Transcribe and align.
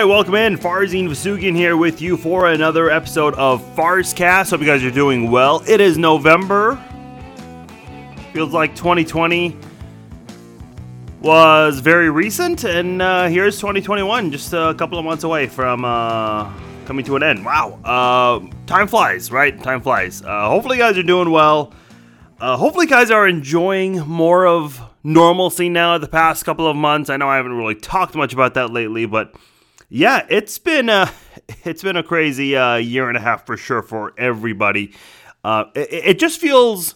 right, 0.00 0.06
welcome 0.06 0.34
in. 0.34 0.56
Farzin 0.56 1.08
Vousoughian 1.08 1.54
here 1.54 1.76
with 1.76 2.00
you 2.00 2.16
for 2.16 2.48
another 2.48 2.88
episode 2.88 3.34
of 3.34 3.60
Farzcast. 3.76 4.48
Hope 4.48 4.60
you 4.60 4.66
guys 4.66 4.82
are 4.82 4.90
doing 4.90 5.30
well. 5.30 5.62
It 5.68 5.78
is 5.78 5.98
November. 5.98 6.82
Feels 8.32 8.54
like 8.54 8.74
2020 8.74 9.58
was 11.20 11.80
very 11.80 12.08
recent, 12.08 12.64
and 12.64 13.02
uh, 13.02 13.28
here's 13.28 13.56
2021, 13.56 14.32
just 14.32 14.54
a 14.54 14.74
couple 14.78 14.98
of 14.98 15.04
months 15.04 15.22
away 15.22 15.46
from 15.46 15.84
uh, 15.84 16.50
coming 16.86 17.04
to 17.04 17.16
an 17.16 17.22
end. 17.22 17.44
Wow, 17.44 17.78
uh, 17.84 18.40
time 18.64 18.88
flies, 18.88 19.30
right? 19.30 19.62
Time 19.62 19.82
flies. 19.82 20.22
Uh, 20.22 20.48
hopefully, 20.48 20.78
you 20.78 20.82
guys 20.82 20.96
are 20.96 21.02
doing 21.02 21.30
well. 21.30 21.74
Uh, 22.40 22.56
hopefully, 22.56 22.86
you 22.86 22.90
guys 22.90 23.10
are 23.10 23.28
enjoying 23.28 23.98
more 24.06 24.46
of 24.46 24.80
normalcy 25.04 25.68
now 25.68 25.98
the 25.98 26.08
past 26.08 26.46
couple 26.46 26.66
of 26.66 26.74
months. 26.74 27.10
I 27.10 27.18
know 27.18 27.28
I 27.28 27.36
haven't 27.36 27.52
really 27.52 27.74
talked 27.74 28.14
much 28.14 28.32
about 28.32 28.54
that 28.54 28.70
lately, 28.70 29.04
but 29.04 29.34
yeah, 29.90 30.24
it's 30.30 30.58
been 30.58 30.88
a 30.88 31.12
it's 31.64 31.82
been 31.82 31.96
a 31.96 32.02
crazy 32.02 32.56
uh, 32.56 32.76
year 32.76 33.08
and 33.08 33.16
a 33.16 33.20
half 33.20 33.44
for 33.44 33.56
sure 33.56 33.82
for 33.82 34.14
everybody. 34.16 34.94
Uh, 35.44 35.64
it, 35.74 35.88
it, 35.90 36.18
just 36.18 36.38
feels 36.38 36.94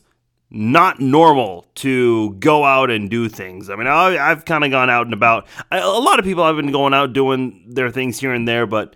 not 0.51 1.01
normal 1.01 1.67
to 1.75 2.35
go 2.35 2.63
out 2.63 2.91
and 2.91 3.09
do 3.09 3.27
things. 3.29 3.71
I 3.71 3.77
mean, 3.77 3.87
I, 3.87 4.13
have 4.13 4.45
kind 4.45 4.65
of 4.65 4.71
gone 4.71 4.91
out 4.91 5.07
and 5.07 5.15
about. 5.15 5.47
I, 5.71 5.79
a 5.79 5.89
lot 5.89 6.19
of 6.19 6.27
people 6.27 6.45
have 6.45 6.57
been 6.57 6.71
going 6.71 6.93
out 6.93 7.15
doing 7.15 7.65
their 7.67 7.91
things 7.91 8.21
here 8.21 8.35
and 8.35 8.47
there, 8.47 8.67
but 8.67 8.95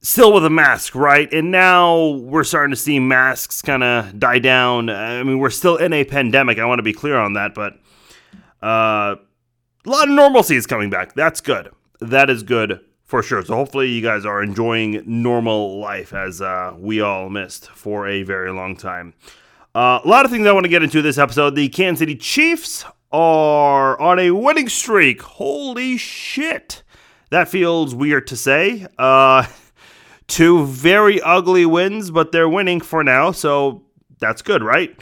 still 0.00 0.32
with 0.32 0.44
a 0.46 0.50
mask, 0.50 0.94
right? 0.94 1.30
And 1.32 1.50
now 1.50 2.08
we're 2.08 2.44
starting 2.44 2.72
to 2.72 2.80
see 2.80 2.98
masks 2.98 3.60
kind 3.60 3.82
of 3.82 4.18
die 4.18 4.38
down. 4.38 4.88
I 4.88 5.22
mean, 5.22 5.38
we're 5.38 5.50
still 5.50 5.76
in 5.76 5.92
a 5.92 6.04
pandemic. 6.04 6.58
I 6.58 6.64
want 6.64 6.78
to 6.78 6.82
be 6.82 6.94
clear 6.94 7.16
on 7.16 7.34
that, 7.34 7.54
but 7.54 7.74
uh, 8.62 9.16
a 9.86 9.90
lot 9.90 10.08
of 10.08 10.14
normalcy 10.14 10.56
is 10.56 10.66
coming 10.66 10.88
back. 10.88 11.14
That's 11.14 11.42
good. 11.42 11.70
That 12.00 12.30
is 12.30 12.42
good 12.42 12.80
for 13.04 13.22
sure. 13.22 13.44
So 13.44 13.54
hopefully 13.54 13.90
you 13.90 14.02
guys 14.02 14.24
are 14.24 14.42
enjoying 14.42 15.02
normal 15.06 15.78
life 15.78 16.12
as 16.12 16.40
uh, 16.40 16.74
we 16.76 17.00
all 17.00 17.28
missed 17.28 17.70
for 17.70 18.06
a 18.08 18.22
very 18.22 18.52
long 18.52 18.76
time. 18.76 19.14
Uh, 19.74 20.00
a 20.04 20.08
lot 20.08 20.24
of 20.24 20.30
things 20.30 20.46
I 20.46 20.52
want 20.52 20.64
to 20.64 20.70
get 20.70 20.82
into 20.82 21.02
this 21.02 21.18
episode. 21.18 21.54
The 21.54 21.68
Kansas 21.68 22.00
City 22.00 22.16
Chiefs 22.16 22.84
are 23.12 24.00
on 24.00 24.18
a 24.18 24.30
winning 24.32 24.68
streak. 24.68 25.22
Holy 25.22 25.96
shit. 25.96 26.82
That 27.30 27.48
feels 27.48 27.94
weird 27.94 28.26
to 28.28 28.36
say. 28.36 28.86
Uh, 28.98 29.46
two 30.26 30.66
very 30.66 31.20
ugly 31.20 31.66
wins, 31.66 32.10
but 32.10 32.32
they're 32.32 32.48
winning 32.48 32.80
for 32.80 33.04
now, 33.04 33.32
so 33.32 33.84
that's 34.18 34.42
good, 34.42 34.62
right? 34.62 34.98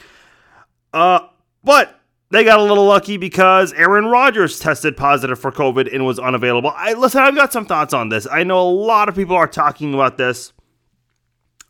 Uh, 0.92 1.20
but 1.64 2.00
they 2.32 2.44
got 2.44 2.58
a 2.58 2.62
little 2.62 2.86
lucky 2.86 3.18
because 3.18 3.74
Aaron 3.74 4.06
Rodgers 4.06 4.58
tested 4.58 4.96
positive 4.96 5.38
for 5.38 5.52
COVID 5.52 5.94
and 5.94 6.06
was 6.06 6.18
unavailable. 6.18 6.72
I 6.74 6.94
listen, 6.94 7.20
I've 7.20 7.34
got 7.34 7.52
some 7.52 7.66
thoughts 7.66 7.92
on 7.92 8.08
this. 8.08 8.26
I 8.30 8.42
know 8.42 8.58
a 8.58 8.70
lot 8.70 9.10
of 9.10 9.14
people 9.14 9.36
are 9.36 9.46
talking 9.46 9.92
about 9.92 10.16
this. 10.16 10.54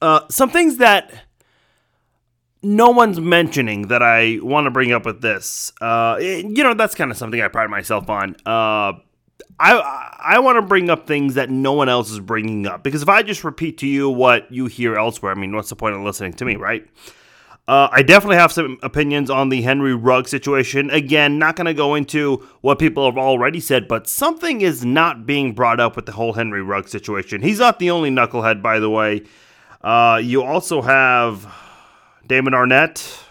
Uh, 0.01 0.21
some 0.31 0.51
things 0.51 0.77
that 0.77 1.13
no 2.63 2.91
one's 2.91 3.19
mentioning 3.19 3.89
that 3.89 4.05
I 4.05 4.39
want 4.41 4.67
to 4.67 4.71
bring 4.71 4.93
up 4.93 5.05
with 5.05 5.21
this. 5.21 5.73
Uh, 5.81 6.19
you 6.21 6.63
know, 6.63 6.75
that's 6.75 6.95
kind 6.95 7.11
of 7.11 7.17
something 7.17 7.41
I 7.41 7.49
pride 7.49 7.69
myself 7.69 8.09
on. 8.09 8.37
Uh, 8.47 8.93
I 9.59 10.13
I 10.21 10.39
want 10.39 10.59
to 10.59 10.63
bring 10.63 10.91
up 10.91 11.09
things 11.09 11.35
that 11.35 11.51
no 11.51 11.73
one 11.73 11.89
else 11.89 12.13
is 12.13 12.21
bringing 12.21 12.69
up 12.69 12.85
because 12.85 13.03
if 13.03 13.09
I 13.09 13.25
just 13.25 13.43
repeat 13.43 13.79
to 13.79 13.89
you 13.89 14.09
what 14.09 14.51
you 14.53 14.67
hear 14.67 14.95
elsewhere, 14.95 15.33
I 15.33 15.35
mean, 15.35 15.57
what's 15.57 15.71
the 15.71 15.77
point 15.77 15.97
of 15.97 16.03
listening 16.03 16.35
to 16.35 16.45
me, 16.45 16.55
right? 16.55 16.87
Uh, 17.69 17.89
I 17.93 18.03
definitely 18.03 18.37
have 18.37 18.51
some 18.51 18.79
opinions 18.83 19.31
on 19.31 19.49
the 19.49 19.63
Henry 19.63 19.95
Rugg 19.95 20.27
situation. 20.27 20.91
Again, 20.91 21.39
not 21.39 21.55
going 21.55 21.67
to 21.67 21.75
go 21.75 21.95
into 21.95 22.47
what 22.61 22.81
people 22.81 23.05
have 23.07 23.17
already 23.17 23.61
said, 23.61 23.87
but 23.87 24.09
something 24.09 24.63
is 24.63 24.85
not 24.85 25.27
being 25.27 25.53
brought 25.53 25.79
up 25.79 25.95
with 25.95 26.07
the 26.07 26.13
whole 26.13 26.33
Henry 26.33 26.61
Rugg 26.61 26.89
situation. 26.89 27.41
He's 27.41 27.61
not 27.61 27.79
the 27.79 27.91
only 27.91 28.11
knucklehead, 28.11 28.63
by 28.63 28.81
the 28.81 28.91
way. 28.91 29.23
Uh, 29.81 30.21
you 30.23 30.43
also 30.43 30.83
have 30.83 31.47
Damon 32.27 32.53
Arnette 32.53 33.23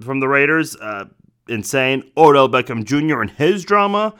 from 0.00 0.20
the 0.20 0.28
Raiders, 0.28 0.76
uh, 0.76 1.06
insane. 1.48 2.10
Odell 2.18 2.48
Beckham 2.48 2.84
Jr. 2.84 3.22
and 3.22 3.30
his 3.30 3.64
drama. 3.64 4.14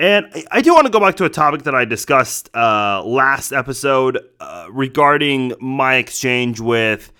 And 0.00 0.26
I 0.50 0.62
do 0.62 0.74
want 0.74 0.86
to 0.86 0.90
go 0.90 0.98
back 0.98 1.14
to 1.16 1.24
a 1.24 1.30
topic 1.30 1.62
that 1.62 1.76
I 1.76 1.84
discussed 1.84 2.50
uh, 2.56 3.04
last 3.04 3.52
episode 3.52 4.18
uh, 4.40 4.66
regarding 4.68 5.52
my 5.60 5.96
exchange 5.96 6.58
with 6.58 7.12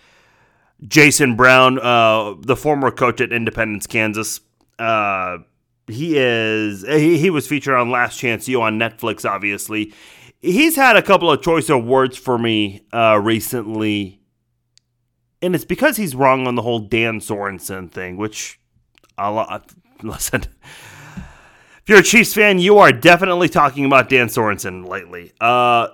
Jason 0.87 1.37
Brown, 1.37 1.79
uh, 1.79 2.35
the 2.41 2.57
former 2.57 2.91
coach 2.91 3.21
at 3.21 3.33
Independence, 3.33 3.87
Kansas. 3.87 4.41
Uh, 4.79 5.39
he 5.87 6.17
is 6.17 6.87
he, 6.87 7.19
he 7.19 7.31
was 7.31 7.47
featured 7.47 7.75
on 7.75 7.91
Last 7.91 8.19
Chance 8.19 8.49
U 8.49 8.63
on 8.63 8.79
Netflix. 8.79 9.29
Obviously, 9.29 9.93
he's 10.41 10.77
had 10.77 10.97
a 10.97 11.03
couple 11.03 11.31
of 11.31 11.43
choice 11.43 11.69
words 11.69 12.17
for 12.17 12.39
me 12.39 12.83
uh, 12.93 13.21
recently 13.23 14.23
and 15.43 15.57
it's 15.57 15.65
because 15.65 15.97
he's 15.97 16.15
wrong 16.15 16.47
on 16.47 16.55
the 16.55 16.63
whole 16.63 16.79
Dan 16.79 17.19
Sorensen 17.19 17.91
thing, 17.91 18.17
which 18.17 18.61
I'll 19.19 19.63
listen. 20.03 20.45
If 20.47 21.89
you're 21.89 21.99
a 21.99 22.03
Chiefs 22.03 22.33
fan, 22.33 22.61
you 22.61 22.79
are 22.79 22.93
definitely 22.93 23.49
talking 23.49 23.85
about 23.85 24.09
Dan 24.09 24.29
Sorensen 24.29 24.87
lately. 24.87 25.33
Uh, 25.41 25.89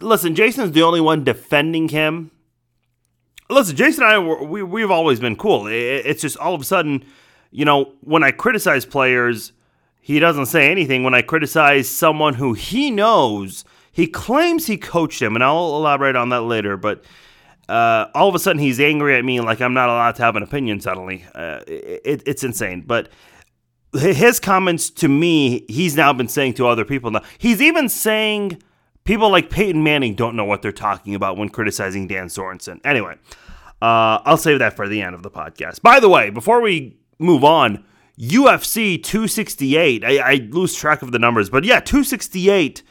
listen, 0.00 0.34
Jason's 0.34 0.72
the 0.72 0.82
only 0.82 1.02
one 1.02 1.22
defending 1.22 1.90
him. 1.90 2.30
Listen, 3.50 3.76
Jason 3.76 4.04
and 4.04 4.12
I, 4.12 4.18
we, 4.18 4.62
we've 4.62 4.90
always 4.90 5.20
been 5.20 5.36
cool. 5.36 5.66
It's 5.66 6.22
just 6.22 6.36
all 6.38 6.54
of 6.54 6.60
a 6.62 6.64
sudden, 6.64 7.04
you 7.50 7.64
know, 7.64 7.92
when 8.00 8.22
I 8.22 8.30
criticize 8.30 8.86
players, 8.86 9.52
he 10.00 10.18
doesn't 10.18 10.46
say 10.46 10.70
anything. 10.70 11.04
When 11.04 11.14
I 11.14 11.22
criticize 11.22 11.88
someone 11.88 12.34
who 12.34 12.54
he 12.54 12.90
knows, 12.90 13.64
he 13.92 14.06
claims 14.06 14.66
he 14.66 14.76
coached 14.76 15.20
him, 15.20 15.34
and 15.34 15.44
I'll 15.44 15.76
elaborate 15.76 16.16
on 16.16 16.30
that 16.30 16.42
later, 16.42 16.76
but 16.76 17.04
uh, 17.68 18.06
all 18.14 18.28
of 18.28 18.34
a 18.34 18.38
sudden 18.38 18.60
he's 18.60 18.80
angry 18.80 19.16
at 19.16 19.24
me 19.24 19.40
like 19.40 19.60
I'm 19.60 19.74
not 19.74 19.88
allowed 19.88 20.16
to 20.16 20.22
have 20.22 20.36
an 20.36 20.42
opinion 20.42 20.80
suddenly. 20.80 21.24
Uh, 21.34 21.60
it, 21.66 22.22
it's 22.26 22.44
insane. 22.44 22.82
But 22.86 23.08
his 23.94 24.40
comments 24.40 24.90
to 24.90 25.08
me, 25.08 25.64
he's 25.68 25.96
now 25.96 26.12
been 26.12 26.28
saying 26.28 26.54
to 26.54 26.66
other 26.66 26.84
people 26.84 27.10
now. 27.10 27.22
He's 27.38 27.62
even 27.62 27.88
saying 27.88 28.62
people 29.04 29.30
like 29.30 29.50
Peyton 29.50 29.82
Manning 29.82 30.14
don't 30.14 30.36
know 30.36 30.44
what 30.44 30.62
they're 30.62 30.72
talking 30.72 31.14
about 31.14 31.36
when 31.36 31.48
criticizing 31.48 32.06
Dan 32.06 32.26
Sorensen. 32.26 32.80
Anyway, 32.84 33.16
uh, 33.82 34.20
I'll 34.24 34.36
save 34.36 34.58
that 34.58 34.74
for 34.74 34.88
the 34.88 35.02
end 35.02 35.14
of 35.14 35.22
the 35.22 35.30
podcast. 35.30 35.82
By 35.82 36.00
the 36.00 36.08
way, 36.08 36.30
before 36.30 36.60
we 36.60 36.98
move 37.18 37.44
on, 37.44 37.84
UFC 38.18 39.02
268, 39.02 40.04
I, 40.04 40.18
I 40.18 40.34
lose 40.50 40.74
track 40.74 41.02
of 41.02 41.12
the 41.12 41.18
numbers, 41.18 41.50
but 41.50 41.64
yeah, 41.64 41.80
268 41.80 42.82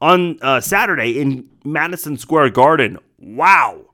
on 0.00 0.38
uh, 0.42 0.60
Saturday 0.60 1.20
in 1.20 1.48
Madison 1.64 2.16
Square 2.18 2.50
Garden. 2.50 2.98
Wow. 3.18 3.86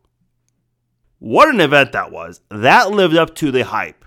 What 1.19 1.49
an 1.49 1.60
event 1.60 1.93
that 1.93 2.10
was. 2.10 2.41
That 2.49 2.91
lived 2.91 3.16
up 3.16 3.34
to 3.37 3.53
the 3.53 3.65
hype. 3.65 4.04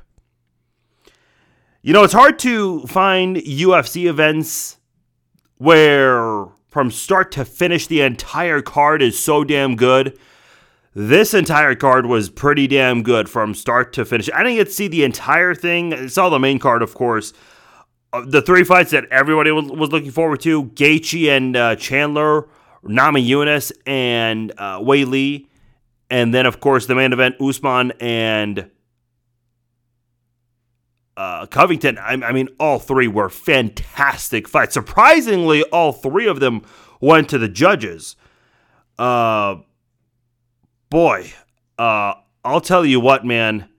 You 1.82 1.94
know, 1.94 2.04
it's 2.04 2.14
hard 2.14 2.40
to 2.40 2.86
find 2.88 3.38
UFC 3.38 4.10
events 4.10 4.78
where 5.58 6.48
from 6.76 6.92
start 6.92 7.32
to 7.32 7.46
finish 7.46 7.88
the 7.88 8.02
entire 8.02 8.62
card 8.62 9.02
is 9.02 9.18
so 9.18 9.46
damn 9.46 9.78
good. 9.78 10.20
This 10.94 11.34
entire 11.34 11.74
card 11.74 12.06
was 12.06 12.30
pretty 12.30 12.68
damn 12.68 13.02
good 13.02 13.30
from 13.30 13.54
start 13.54 13.94
to 13.94 14.04
finish. 14.04 14.30
I 14.34 14.44
didn't 14.44 14.58
get 14.58 14.66
to 14.66 14.74
see 14.74 14.90
the 14.90 15.06
entire 15.06 15.56
thing. 15.56 15.94
I 15.94 16.08
saw 16.08 16.28
the 16.28 16.38
main 16.38 16.60
card, 16.60 16.82
of 16.82 16.94
course. 16.94 17.32
Uh, 18.12 18.26
the 18.28 18.42
three 18.42 18.66
fights 18.66 18.92
that 18.92 19.06
everybody 19.06 19.52
was, 19.52 19.68
looking 19.68 20.12
forward 20.12 20.42
to 20.42 20.64
Gaethje 20.64 21.30
and 21.30 21.56
uh, 21.56 21.78
Chandler, 21.78 22.50
Namajunas, 22.84 23.72
and 23.86 24.52
uh, 24.58 24.82
Lee, 24.82 25.48
And 26.10 26.34
then, 26.34 26.46
of 26.46 26.60
course, 26.60 26.88
the 26.88 26.96
main 26.96 27.14
event, 27.14 27.38
Usman 27.40 27.94
and 28.02 28.70
uh, 31.18 31.46
Covington. 31.48 31.98
I, 31.98 32.14
I, 32.14 32.32
mean, 32.32 32.50
all 32.60 32.80
three 32.80 33.08
were 33.08 33.30
fantastic 33.30 34.48
fights. 34.48 34.74
Surprisingly, 34.74 35.64
all 35.64 35.92
three 35.92 36.28
of 36.28 36.40
them 36.40 36.62
went 37.00 37.30
to 37.30 37.38
the 37.38 37.48
judges. 37.48 38.16
Uh, 38.98 39.58
boy, 40.90 41.34
uh, 41.78 42.16
I'll 42.44 42.62
tell 42.62 42.86
you 42.86 43.00
what, 43.00 43.26
man. 43.26 43.70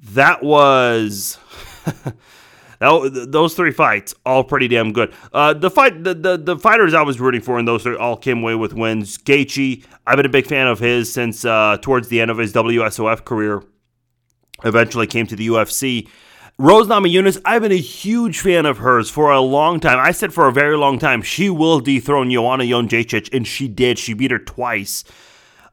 That 0.00 0.42
was 0.42 1.38
That, 2.78 3.26
those 3.30 3.54
three 3.54 3.72
fights, 3.72 4.14
all 4.24 4.44
pretty 4.44 4.68
damn 4.68 4.92
good. 4.92 5.12
Uh, 5.32 5.52
the 5.52 5.70
fight, 5.70 6.04
the, 6.04 6.14
the, 6.14 6.36
the 6.36 6.56
fighters 6.56 6.94
I 6.94 7.02
was 7.02 7.18
rooting 7.18 7.40
for 7.40 7.58
in 7.58 7.64
those 7.64 7.82
three 7.82 7.96
all 7.96 8.16
came 8.16 8.38
away 8.38 8.54
with 8.54 8.72
wins. 8.72 9.18
Gaethje, 9.18 9.84
I've 10.06 10.16
been 10.16 10.26
a 10.26 10.30
big 10.30 10.46
fan 10.46 10.68
of 10.68 10.78
his 10.78 11.12
since 11.12 11.44
uh, 11.44 11.78
towards 11.82 12.08
the 12.08 12.20
end 12.20 12.30
of 12.30 12.38
his 12.38 12.52
WSOF 12.52 13.24
career. 13.24 13.64
Eventually 14.64 15.06
came 15.06 15.26
to 15.26 15.36
the 15.36 15.48
UFC. 15.48 16.08
Rose 16.60 16.88
Namajunas, 16.88 17.40
I've 17.44 17.62
been 17.62 17.70
a 17.70 17.76
huge 17.76 18.40
fan 18.40 18.66
of 18.66 18.78
hers 18.78 19.08
for 19.08 19.30
a 19.30 19.40
long 19.40 19.78
time. 19.78 20.00
I 20.00 20.10
said 20.10 20.34
for 20.34 20.48
a 20.48 20.52
very 20.52 20.76
long 20.76 20.98
time 20.98 21.22
she 21.22 21.48
will 21.48 21.78
dethrone 21.78 22.32
Joanna 22.32 22.64
Jędrzejczyk, 22.64 23.32
and 23.32 23.46
she 23.46 23.68
did. 23.68 23.96
She 23.96 24.12
beat 24.12 24.32
her 24.32 24.40
twice. 24.40 25.04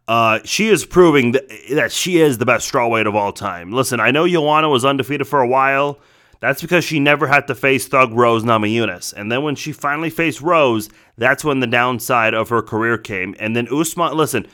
Uh, 0.08 0.42
she 0.44 0.68
is 0.68 0.86
proving 0.86 1.32
that, 1.32 1.50
that 1.72 1.92
she 1.92 2.22
is 2.22 2.38
the 2.38 2.46
best 2.46 2.72
strawweight 2.72 3.08
of 3.08 3.16
all 3.16 3.34
time. 3.34 3.72
Listen, 3.72 4.00
I 4.00 4.12
know 4.12 4.28
Joanna 4.28 4.70
was 4.70 4.86
undefeated 4.86 5.28
for 5.28 5.42
a 5.42 5.48
while. 5.48 5.98
That's 6.40 6.62
because 6.62 6.84
she 6.84 7.00
never 7.00 7.26
had 7.26 7.48
to 7.48 7.56
face 7.56 7.88
Thug 7.88 8.14
Rose 8.14 8.44
Namajunas. 8.44 9.12
And 9.12 9.32
then 9.32 9.42
when 9.42 9.56
she 9.56 9.72
finally 9.72 10.12
faced 10.12 10.42
Rose, 10.42 10.90
that's 11.18 11.44
when 11.44 11.62
the 11.62 11.68
downside 11.68 12.36
of 12.36 12.50
her 12.50 12.62
career 12.62 13.00
came. 13.00 13.36
And 13.40 13.56
then 13.56 13.68
Usman, 13.72 14.16
listen, 14.16 14.46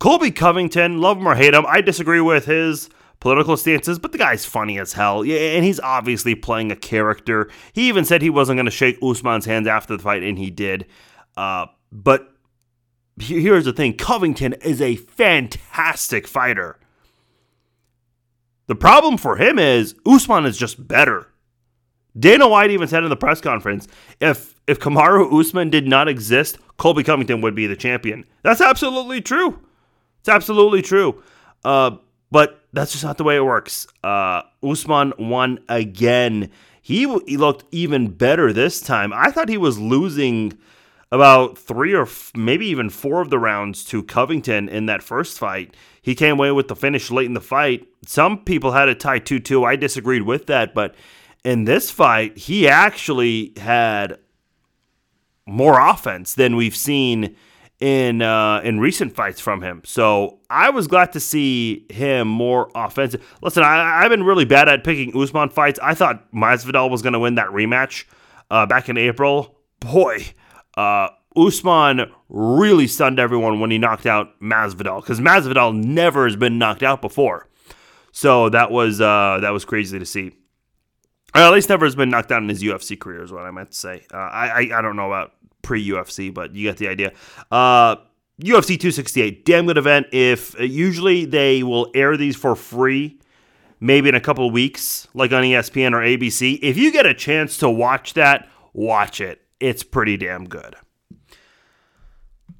Colby 0.00 0.32
Covington, 0.32 1.00
love 1.00 1.18
him 1.18 1.28
or 1.28 1.36
hate 1.36 1.54
him, 1.54 1.64
I 1.68 1.80
disagree 1.80 2.20
with 2.20 2.46
his 2.46 2.90
political 3.20 3.56
stances, 3.56 3.98
but 3.98 4.12
the 4.12 4.18
guy's 4.18 4.44
funny 4.44 4.78
as 4.78 4.92
hell. 4.92 5.24
Yeah, 5.24 5.38
and 5.38 5.64
he's 5.64 5.80
obviously 5.80 6.34
playing 6.34 6.70
a 6.70 6.76
character. 6.76 7.50
He 7.72 7.88
even 7.88 8.04
said 8.04 8.22
he 8.22 8.30
wasn't 8.30 8.56
going 8.56 8.66
to 8.66 8.70
shake 8.70 8.98
Usman's 9.02 9.46
hands 9.46 9.66
after 9.66 9.96
the 9.96 10.02
fight, 10.02 10.22
and 10.22 10.38
he 10.38 10.50
did. 10.50 10.86
Uh, 11.36 11.66
but 11.92 12.32
here's 13.18 13.64
the 13.64 13.72
thing 13.72 13.96
Covington 13.96 14.54
is 14.54 14.80
a 14.80 14.96
fantastic 14.96 16.26
fighter. 16.26 16.78
The 18.66 18.74
problem 18.74 19.16
for 19.16 19.36
him 19.36 19.58
is 19.58 19.94
Usman 20.04 20.44
is 20.44 20.56
just 20.56 20.86
better. 20.88 21.28
Dana 22.18 22.48
White 22.48 22.70
even 22.70 22.88
said 22.88 23.04
in 23.04 23.10
the 23.10 23.16
press 23.16 23.40
conference, 23.40 23.86
if 24.20 24.54
if 24.66 24.80
Kamaru 24.80 25.38
Usman 25.38 25.70
did 25.70 25.86
not 25.86 26.08
exist, 26.08 26.58
Colby 26.76 27.04
Covington 27.04 27.40
would 27.42 27.54
be 27.54 27.66
the 27.66 27.76
champion. 27.76 28.24
That's 28.42 28.60
absolutely 28.60 29.20
true. 29.20 29.60
It's 30.20 30.28
absolutely 30.28 30.82
true. 30.82 31.22
Uh, 31.64 31.96
but 32.30 32.60
that's 32.72 32.92
just 32.92 33.04
not 33.04 33.18
the 33.18 33.24
way 33.24 33.36
it 33.36 33.44
works. 33.44 33.86
Uh, 34.02 34.42
Usman 34.62 35.12
won 35.18 35.60
again. 35.68 36.50
He, 36.82 37.00
he 37.26 37.36
looked 37.36 37.64
even 37.72 38.08
better 38.08 38.52
this 38.52 38.80
time. 38.80 39.12
I 39.12 39.30
thought 39.30 39.48
he 39.48 39.58
was 39.58 39.78
losing 39.78 40.58
about 41.12 41.56
three 41.56 41.94
or 41.94 42.02
f- 42.02 42.32
maybe 42.34 42.66
even 42.66 42.90
four 42.90 43.20
of 43.20 43.30
the 43.30 43.38
rounds 43.38 43.84
to 43.86 44.02
Covington 44.02 44.68
in 44.68 44.86
that 44.86 45.02
first 45.02 45.38
fight. 45.38 45.74
He 46.02 46.14
came 46.14 46.32
away 46.34 46.52
with 46.52 46.68
the 46.68 46.76
finish 46.76 47.10
late 47.10 47.26
in 47.26 47.34
the 47.34 47.40
fight. 47.40 47.86
Some 48.06 48.44
people 48.44 48.72
had 48.72 48.88
it 48.88 49.00
tied 49.00 49.26
2 49.26 49.40
2. 49.40 49.64
I 49.64 49.76
disagreed 49.76 50.22
with 50.22 50.46
that, 50.46 50.74
but 50.74 50.94
in 51.44 51.64
this 51.64 51.90
fight, 51.90 52.36
he 52.36 52.68
actually 52.68 53.52
had 53.56 54.18
more 55.46 55.78
offense 55.78 56.34
than 56.34 56.56
we've 56.56 56.76
seen 56.76 57.36
in 57.80 58.22
uh, 58.22 58.60
in 58.64 58.80
recent 58.80 59.14
fights 59.14 59.40
from 59.40 59.62
him. 59.62 59.82
So 59.84 60.40
I 60.48 60.70
was 60.70 60.86
glad 60.86 61.12
to 61.12 61.20
see 61.20 61.86
him 61.90 62.28
more 62.28 62.70
offensive. 62.74 63.36
Listen, 63.42 63.62
I, 63.62 64.02
have 64.02 64.10
been 64.10 64.22
really 64.22 64.44
bad 64.44 64.68
at 64.68 64.84
picking 64.84 65.18
Usman 65.20 65.50
fights. 65.50 65.78
I 65.82 65.94
thought 65.94 66.30
Masvidal 66.32 66.90
was 66.90 67.02
going 67.02 67.12
to 67.12 67.18
win 67.18 67.34
that 67.34 67.48
rematch 67.48 68.04
uh, 68.50 68.66
back 68.66 68.88
in 68.88 68.96
April. 68.96 69.58
Boy, 69.80 70.26
uh, 70.76 71.08
Usman 71.36 72.10
really 72.28 72.86
stunned 72.86 73.18
everyone 73.18 73.60
when 73.60 73.70
he 73.70 73.78
knocked 73.78 74.06
out 74.06 74.40
Masvidal 74.40 75.02
because 75.02 75.20
Masvidal 75.20 75.74
never 75.74 76.26
has 76.26 76.36
been 76.36 76.58
knocked 76.58 76.82
out 76.82 77.02
before. 77.02 77.48
So 78.12 78.48
that 78.48 78.70
was 78.70 79.00
uh, 79.00 79.38
that 79.42 79.50
was 79.50 79.66
crazy 79.66 79.98
to 79.98 80.06
see. 80.06 80.32
Or 81.34 81.42
at 81.42 81.52
least 81.52 81.68
never 81.68 81.84
has 81.84 81.94
been 81.94 82.08
knocked 82.08 82.32
out 82.32 82.42
in 82.42 82.48
his 82.48 82.62
UFC 82.62 82.98
career 82.98 83.22
is 83.22 83.30
what 83.30 83.42
I 83.42 83.50
meant 83.50 83.72
to 83.72 83.76
say. 83.76 84.06
Uh, 84.10 84.16
I, 84.16 84.46
I, 84.46 84.78
I 84.78 84.82
don't 84.82 84.96
know 84.96 85.08
about 85.12 85.32
pre 85.66 85.86
UFC, 85.86 86.32
but 86.32 86.54
you 86.54 86.62
get 86.62 86.78
the 86.78 86.88
idea. 86.88 87.12
Uh, 87.50 87.96
UFC 88.40 88.78
268, 88.78 89.44
damn 89.44 89.66
good 89.66 89.76
event. 89.76 90.06
If 90.12 90.58
uh, 90.58 90.62
usually 90.62 91.24
they 91.24 91.62
will 91.62 91.90
air 91.94 92.16
these 92.16 92.36
for 92.36 92.54
free, 92.54 93.18
maybe 93.80 94.08
in 94.08 94.14
a 94.14 94.20
couple 94.20 94.48
weeks, 94.50 95.08
like 95.12 95.32
on 95.32 95.42
ESPN 95.42 95.92
or 95.92 96.00
ABC. 96.00 96.58
If 96.62 96.78
you 96.78 96.92
get 96.92 97.04
a 97.04 97.14
chance 97.14 97.58
to 97.58 97.68
watch 97.68 98.14
that, 98.14 98.48
watch 98.72 99.20
it. 99.20 99.42
It's 99.58 99.82
pretty 99.82 100.16
damn 100.16 100.48
good. 100.48 100.76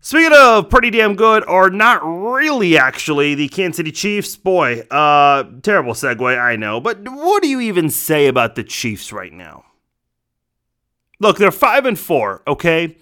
Speaking 0.01 0.37
of 0.37 0.69
pretty 0.69 0.91
damn 0.91 1.15
good, 1.15 1.45
or 1.49 1.69
not 1.71 2.01
really 2.05 2.79
actually, 2.79 3.35
the 3.35 3.49
Kansas 3.49 3.77
City 3.77 3.93
Chiefs, 3.93 4.37
boy, 4.37 4.81
uh, 4.91 5.45
terrible 5.63 5.95
segue, 5.95 6.39
I 6.39 6.57
know, 6.57 6.81
but 6.81 7.09
what 7.09 7.43
do 7.43 7.49
you 7.49 7.61
even 7.61 7.91
say 7.91 8.29
about 8.29 8.55
the 8.55 8.65
Chiefs 8.65 9.13
right 9.13 9.33
now? 9.33 9.65
Look, 11.19 11.39
they're 11.39 11.51
5 11.51 11.87
and 11.87 11.99
4, 11.99 12.43
okay? 12.47 12.97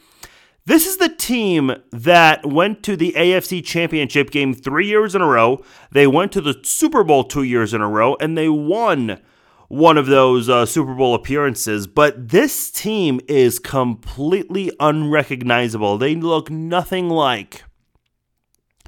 This 0.67 0.87
is 0.87 0.97
the 0.97 1.09
team 1.09 1.75
that 1.93 2.47
went 2.47 2.83
to 2.85 2.97
the 2.97 3.13
AFC 3.17 3.63
Championship 3.65 4.31
game 4.31 4.55
3 4.55 4.87
years 4.87 5.15
in 5.15 5.21
a 5.21 5.27
row. 5.27 5.63
They 5.91 6.07
went 6.07 6.33
to 6.33 6.41
the 6.41 6.59
Super 6.63 7.05
Bowl 7.05 7.25
2 7.25 7.43
years 7.43 7.75
in 7.75 7.81
a 7.81 7.89
row 7.89 8.17
and 8.21 8.39
they 8.39 8.49
won 8.49 9.21
one 9.69 9.99
of 9.99 10.07
those 10.07 10.49
uh, 10.49 10.65
Super 10.65 10.95
Bowl 10.95 11.15
appearances, 11.15 11.87
but 11.87 12.29
this 12.29 12.71
team 12.71 13.21
is 13.29 13.59
completely 13.59 14.71
unrecognizable. 14.79 15.99
They 15.99 16.15
look 16.15 16.51
nothing 16.51 17.09
like 17.09 17.65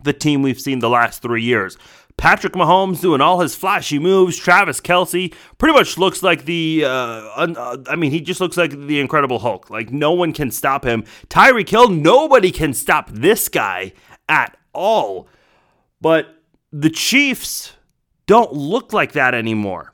the 0.02 0.12
team 0.12 0.42
we've 0.42 0.60
seen 0.60 0.78
the 0.78 0.88
last 0.88 1.22
three 1.22 1.42
years. 1.42 1.76
Patrick 2.18 2.54
Mahomes 2.54 3.00
doing 3.00 3.20
all 3.20 3.40
his 3.40 3.54
flashy 3.54 3.98
moves. 3.98 4.36
Travis 4.36 4.80
Kelce 4.80 5.34
pretty 5.58 5.74
much 5.74 5.98
looks 5.98 6.22
like 6.22 6.44
the, 6.46 6.84
uh, 6.84 7.30
un- 7.36 7.56
uh, 7.56 7.76
I 7.88 7.96
mean, 7.96 8.10
he 8.10 8.20
just 8.20 8.40
looks 8.40 8.56
like 8.56 8.70
the 8.70 9.00
Incredible 9.00 9.38
Hulk. 9.38 9.68
Like, 9.68 9.92
no 9.92 10.12
one 10.12 10.32
can 10.32 10.50
stop 10.50 10.84
him. 10.84 11.04
Tyreek 11.28 11.68
Hill, 11.68 11.88
nobody 11.88 12.50
can 12.50 12.72
stop 12.72 13.10
this 13.10 13.48
guy 13.48 13.92
at 14.28 14.56
all. 14.72 15.28
But 16.00 16.26
the 16.72 16.90
Chiefs 16.90 17.74
don't 18.26 18.52
look 18.52 18.92
like 18.92 19.12
that 19.12 19.34
anymore. 19.34 19.92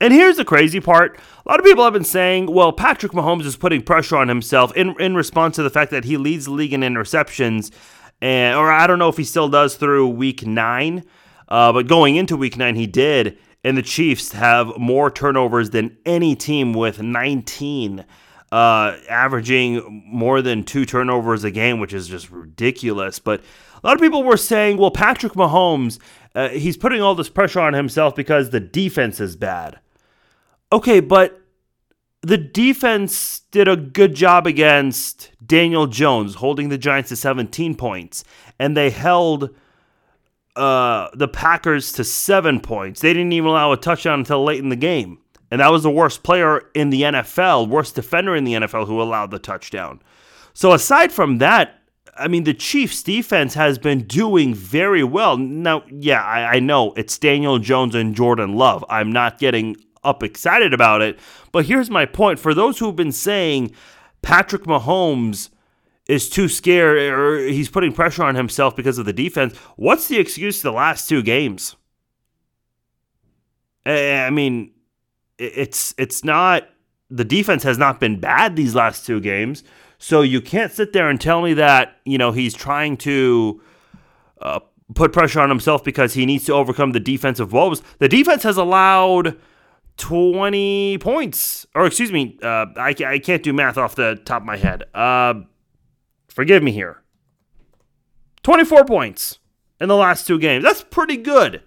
And 0.00 0.12
here's 0.12 0.36
the 0.36 0.44
crazy 0.44 0.78
part. 0.78 1.18
A 1.44 1.48
lot 1.48 1.58
of 1.58 1.64
people 1.64 1.82
have 1.82 1.92
been 1.92 2.04
saying, 2.04 2.52
well, 2.52 2.72
Patrick 2.72 3.12
Mahomes 3.12 3.44
is 3.44 3.56
putting 3.56 3.82
pressure 3.82 4.16
on 4.16 4.28
himself 4.28 4.76
in, 4.76 4.94
in 5.00 5.16
response 5.16 5.56
to 5.56 5.62
the 5.64 5.70
fact 5.70 5.90
that 5.90 6.04
he 6.04 6.16
leads 6.16 6.44
the 6.44 6.52
league 6.52 6.72
in 6.72 6.82
interceptions. 6.82 7.72
And, 8.20 8.56
or 8.56 8.70
I 8.70 8.86
don't 8.86 8.98
know 8.98 9.08
if 9.08 9.16
he 9.16 9.24
still 9.24 9.48
does 9.48 9.76
through 9.76 10.08
week 10.08 10.46
nine, 10.46 11.04
uh, 11.48 11.72
but 11.72 11.86
going 11.86 12.16
into 12.16 12.36
week 12.36 12.56
nine, 12.56 12.74
he 12.74 12.86
did. 12.86 13.38
And 13.64 13.76
the 13.76 13.82
Chiefs 13.82 14.32
have 14.32 14.76
more 14.78 15.10
turnovers 15.10 15.70
than 15.70 15.96
any 16.06 16.34
team 16.34 16.72
with 16.72 17.02
19, 17.02 18.04
uh, 18.52 18.96
averaging 19.08 20.04
more 20.06 20.42
than 20.42 20.64
two 20.64 20.84
turnovers 20.84 21.44
a 21.44 21.50
game, 21.50 21.80
which 21.80 21.92
is 21.92 22.08
just 22.08 22.30
ridiculous. 22.30 23.18
But 23.18 23.42
a 23.82 23.86
lot 23.86 23.94
of 23.94 24.00
people 24.00 24.22
were 24.22 24.36
saying, 24.36 24.78
well, 24.78 24.90
Patrick 24.90 25.34
Mahomes, 25.34 25.98
uh, 26.34 26.48
he's 26.50 26.76
putting 26.76 27.02
all 27.02 27.14
this 27.14 27.28
pressure 27.28 27.60
on 27.60 27.72
himself 27.72 28.14
because 28.14 28.50
the 28.50 28.60
defense 28.60 29.20
is 29.20 29.36
bad. 29.36 29.78
Okay, 30.72 31.00
but 31.00 31.40
the 32.22 32.38
defense 32.38 33.40
did 33.50 33.68
a 33.68 33.76
good 33.76 34.14
job 34.14 34.46
against 34.46 35.30
Daniel 35.44 35.86
Jones, 35.86 36.34
holding 36.36 36.68
the 36.68 36.78
Giants 36.78 37.10
to 37.10 37.16
17 37.16 37.74
points, 37.76 38.24
and 38.58 38.76
they 38.76 38.90
held 38.90 39.50
uh, 40.56 41.08
the 41.14 41.28
Packers 41.28 41.92
to 41.92 42.04
seven 42.04 42.60
points. 42.60 43.00
They 43.00 43.12
didn't 43.12 43.32
even 43.32 43.50
allow 43.50 43.72
a 43.72 43.76
touchdown 43.76 44.20
until 44.20 44.42
late 44.42 44.58
in 44.58 44.68
the 44.68 44.76
game. 44.76 45.18
And 45.50 45.60
that 45.60 45.70
was 45.70 45.82
the 45.82 45.90
worst 45.90 46.22
player 46.22 46.68
in 46.74 46.90
the 46.90 47.02
NFL, 47.02 47.68
worst 47.68 47.94
defender 47.94 48.36
in 48.36 48.44
the 48.44 48.54
NFL 48.54 48.86
who 48.86 49.00
allowed 49.00 49.30
the 49.30 49.38
touchdown. 49.38 50.02
So 50.52 50.72
aside 50.72 51.12
from 51.12 51.38
that, 51.38 51.78
I 52.16 52.26
mean, 52.26 52.44
the 52.44 52.52
Chiefs' 52.52 53.02
defense 53.02 53.54
has 53.54 53.78
been 53.78 54.02
doing 54.02 54.52
very 54.52 55.04
well. 55.04 55.36
Now, 55.36 55.84
yeah, 55.88 56.22
I, 56.22 56.56
I 56.56 56.58
know 56.58 56.92
it's 56.96 57.16
Daniel 57.16 57.58
Jones 57.60 57.94
and 57.94 58.14
Jordan 58.14 58.56
Love. 58.56 58.84
I'm 58.90 59.12
not 59.12 59.38
getting 59.38 59.76
up 60.04 60.22
excited 60.22 60.72
about 60.74 61.02
it. 61.02 61.18
But 61.52 61.66
here's 61.66 61.90
my 61.90 62.06
point 62.06 62.38
for 62.38 62.54
those 62.54 62.78
who've 62.78 62.96
been 62.96 63.12
saying 63.12 63.72
Patrick 64.22 64.62
Mahomes 64.64 65.50
is 66.06 66.28
too 66.28 66.48
scared 66.48 66.98
or 67.12 67.38
he's 67.38 67.68
putting 67.68 67.92
pressure 67.92 68.24
on 68.24 68.34
himself 68.34 68.74
because 68.74 68.98
of 68.98 69.04
the 69.04 69.12
defense, 69.12 69.56
what's 69.76 70.08
the 70.08 70.18
excuse 70.18 70.62
the 70.62 70.72
last 70.72 71.08
two 71.08 71.22
games? 71.22 71.76
I 73.84 74.30
mean, 74.30 74.72
it's 75.38 75.94
it's 75.96 76.24
not 76.24 76.68
the 77.10 77.24
defense 77.24 77.62
has 77.62 77.78
not 77.78 78.00
been 78.00 78.20
bad 78.20 78.56
these 78.56 78.74
last 78.74 79.06
two 79.06 79.20
games. 79.20 79.64
So 79.98 80.22
you 80.22 80.40
can't 80.40 80.72
sit 80.72 80.92
there 80.92 81.08
and 81.08 81.20
tell 81.20 81.42
me 81.42 81.54
that, 81.54 81.96
you 82.04 82.18
know, 82.18 82.32
he's 82.32 82.54
trying 82.54 82.96
to 82.98 83.60
uh, 84.40 84.60
put 84.94 85.12
pressure 85.12 85.40
on 85.40 85.48
himself 85.48 85.82
because 85.82 86.14
he 86.14 86.24
needs 86.26 86.44
to 86.44 86.52
overcome 86.52 86.92
the 86.92 87.00
defensive 87.00 87.52
woes. 87.52 87.82
The 87.98 88.08
defense 88.08 88.42
has 88.44 88.56
allowed 88.56 89.36
20 89.98 90.98
points. 90.98 91.66
Or 91.74 91.86
excuse 91.86 92.10
me, 92.10 92.38
uh, 92.42 92.66
I, 92.76 92.94
I 93.06 93.18
can't 93.18 93.42
do 93.42 93.52
math 93.52 93.76
off 93.76 93.94
the 93.94 94.20
top 94.24 94.42
of 94.42 94.46
my 94.46 94.56
head. 94.56 94.84
Uh, 94.94 95.42
forgive 96.28 96.62
me 96.62 96.72
here. 96.72 97.02
24 98.42 98.84
points 98.84 99.38
in 99.80 99.88
the 99.88 99.96
last 99.96 100.26
two 100.26 100.38
games. 100.38 100.64
That's 100.64 100.82
pretty 100.82 101.16
good. 101.16 101.62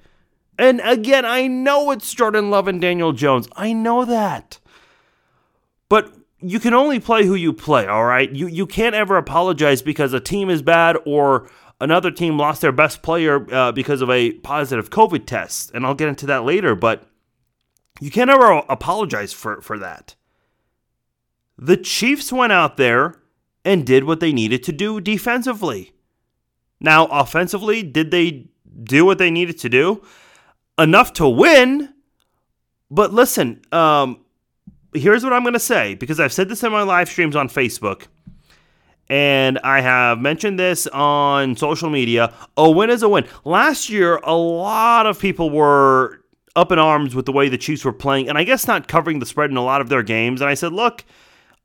And 0.57 0.81
again, 0.83 1.25
I 1.25 1.47
know 1.47 1.91
it's 1.91 2.13
Jordan 2.13 2.49
Love 2.49 2.67
and 2.67 2.81
Daniel 2.81 3.13
Jones. 3.13 3.47
I 3.55 3.73
know 3.73 4.05
that. 4.05 4.59
But 5.89 6.13
you 6.39 6.59
can 6.59 6.73
only 6.73 6.99
play 6.99 7.25
who 7.25 7.35
you 7.35 7.53
play, 7.53 7.85
all 7.85 8.05
right? 8.05 8.31
You 8.31 8.47
you 8.47 8.65
can't 8.65 8.95
ever 8.95 9.17
apologize 9.17 9.81
because 9.81 10.13
a 10.13 10.19
team 10.19 10.49
is 10.49 10.61
bad 10.61 10.97
or 11.05 11.49
another 11.79 12.11
team 12.11 12.37
lost 12.37 12.61
their 12.61 12.71
best 12.71 13.01
player 13.01 13.45
uh, 13.53 13.71
because 13.71 14.01
of 14.01 14.09
a 14.09 14.33
positive 14.33 14.89
COVID 14.89 15.25
test. 15.25 15.71
And 15.73 15.85
I'll 15.85 15.95
get 15.95 16.09
into 16.09 16.25
that 16.27 16.43
later, 16.43 16.75
but 16.75 17.05
you 18.01 18.11
can't 18.11 18.29
ever 18.29 18.63
apologize 18.67 19.31
for, 19.31 19.61
for 19.61 19.79
that. 19.79 20.15
The 21.57 21.77
Chiefs 21.77 22.33
went 22.33 22.51
out 22.51 22.75
there 22.75 23.21
and 23.63 23.85
did 23.85 24.03
what 24.03 24.19
they 24.19 24.33
needed 24.33 24.63
to 24.63 24.73
do 24.73 24.99
defensively. 24.99 25.93
Now, 26.79 27.05
offensively, 27.05 27.83
did 27.83 28.11
they 28.11 28.49
do 28.83 29.05
what 29.05 29.19
they 29.19 29.31
needed 29.31 29.59
to 29.59 29.69
do? 29.69 30.01
Enough 30.79 31.13
to 31.13 31.29
win, 31.29 31.93
But 32.91 33.13
listen, 33.13 33.61
um, 33.71 34.25
here's 34.93 35.23
what 35.23 35.31
I'm 35.31 35.43
going 35.43 35.53
to 35.53 35.59
say 35.59 35.95
because 35.95 36.19
I've 36.19 36.33
said 36.33 36.49
this 36.49 36.61
in 36.63 36.71
my 36.71 36.81
live 36.83 37.07
streams 37.07 37.35
on 37.37 37.47
Facebook. 37.47 38.07
And 39.09 39.59
I 39.59 39.81
have 39.81 40.19
mentioned 40.19 40.59
this 40.59 40.87
on 40.87 41.55
social 41.55 41.89
media. 41.89 42.33
A 42.57 42.69
win 42.69 42.89
is 42.89 43.03
a 43.03 43.09
win. 43.09 43.25
Last 43.45 43.89
year, 43.89 44.17
a 44.23 44.35
lot 44.35 45.05
of 45.05 45.19
people 45.19 45.49
were 45.49 46.20
up 46.55 46.71
in 46.71 46.79
arms 46.79 47.15
with 47.15 47.25
the 47.25 47.31
way 47.31 47.49
the 47.49 47.57
Chiefs 47.57 47.85
were 47.85 47.93
playing, 47.93 48.27
and 48.27 48.37
I 48.37 48.43
guess 48.43 48.67
not 48.67 48.87
covering 48.87 49.19
the 49.19 49.25
spread 49.25 49.51
in 49.51 49.57
a 49.57 49.63
lot 49.63 49.81
of 49.81 49.89
their 49.89 50.03
games. 50.03 50.41
And 50.41 50.49
I 50.49 50.53
said, 50.53 50.73
look, 50.73 51.05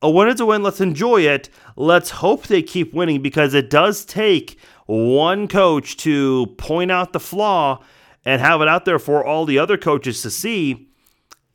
a 0.03 0.11
win 0.11 0.29
is 0.29 0.41
a 0.41 0.47
win. 0.47 0.63
Let's 0.63 0.81
enjoy 0.81 1.23
it. 1.23 1.49
Let's 1.77 2.11
hope 2.11 2.47
they 2.47 2.63
keep 2.63 2.93
winning 2.93 3.23
because 3.23 3.55
it 3.55 3.71
does 3.71 4.05
take 4.05 4.59
one 4.87 5.49
coach 5.49 5.97
to 5.99 6.47
point 6.59 6.91
out 6.91 7.13
the 7.13 7.21
flaw 7.21 7.83
and 8.25 8.41
have 8.41 8.61
it 8.61 8.69
out 8.69 8.85
there 8.85 8.99
for 8.99 9.25
all 9.25 9.45
the 9.45 9.59
other 9.59 9.77
coaches 9.77 10.23
to 10.23 10.31
see 10.31 10.89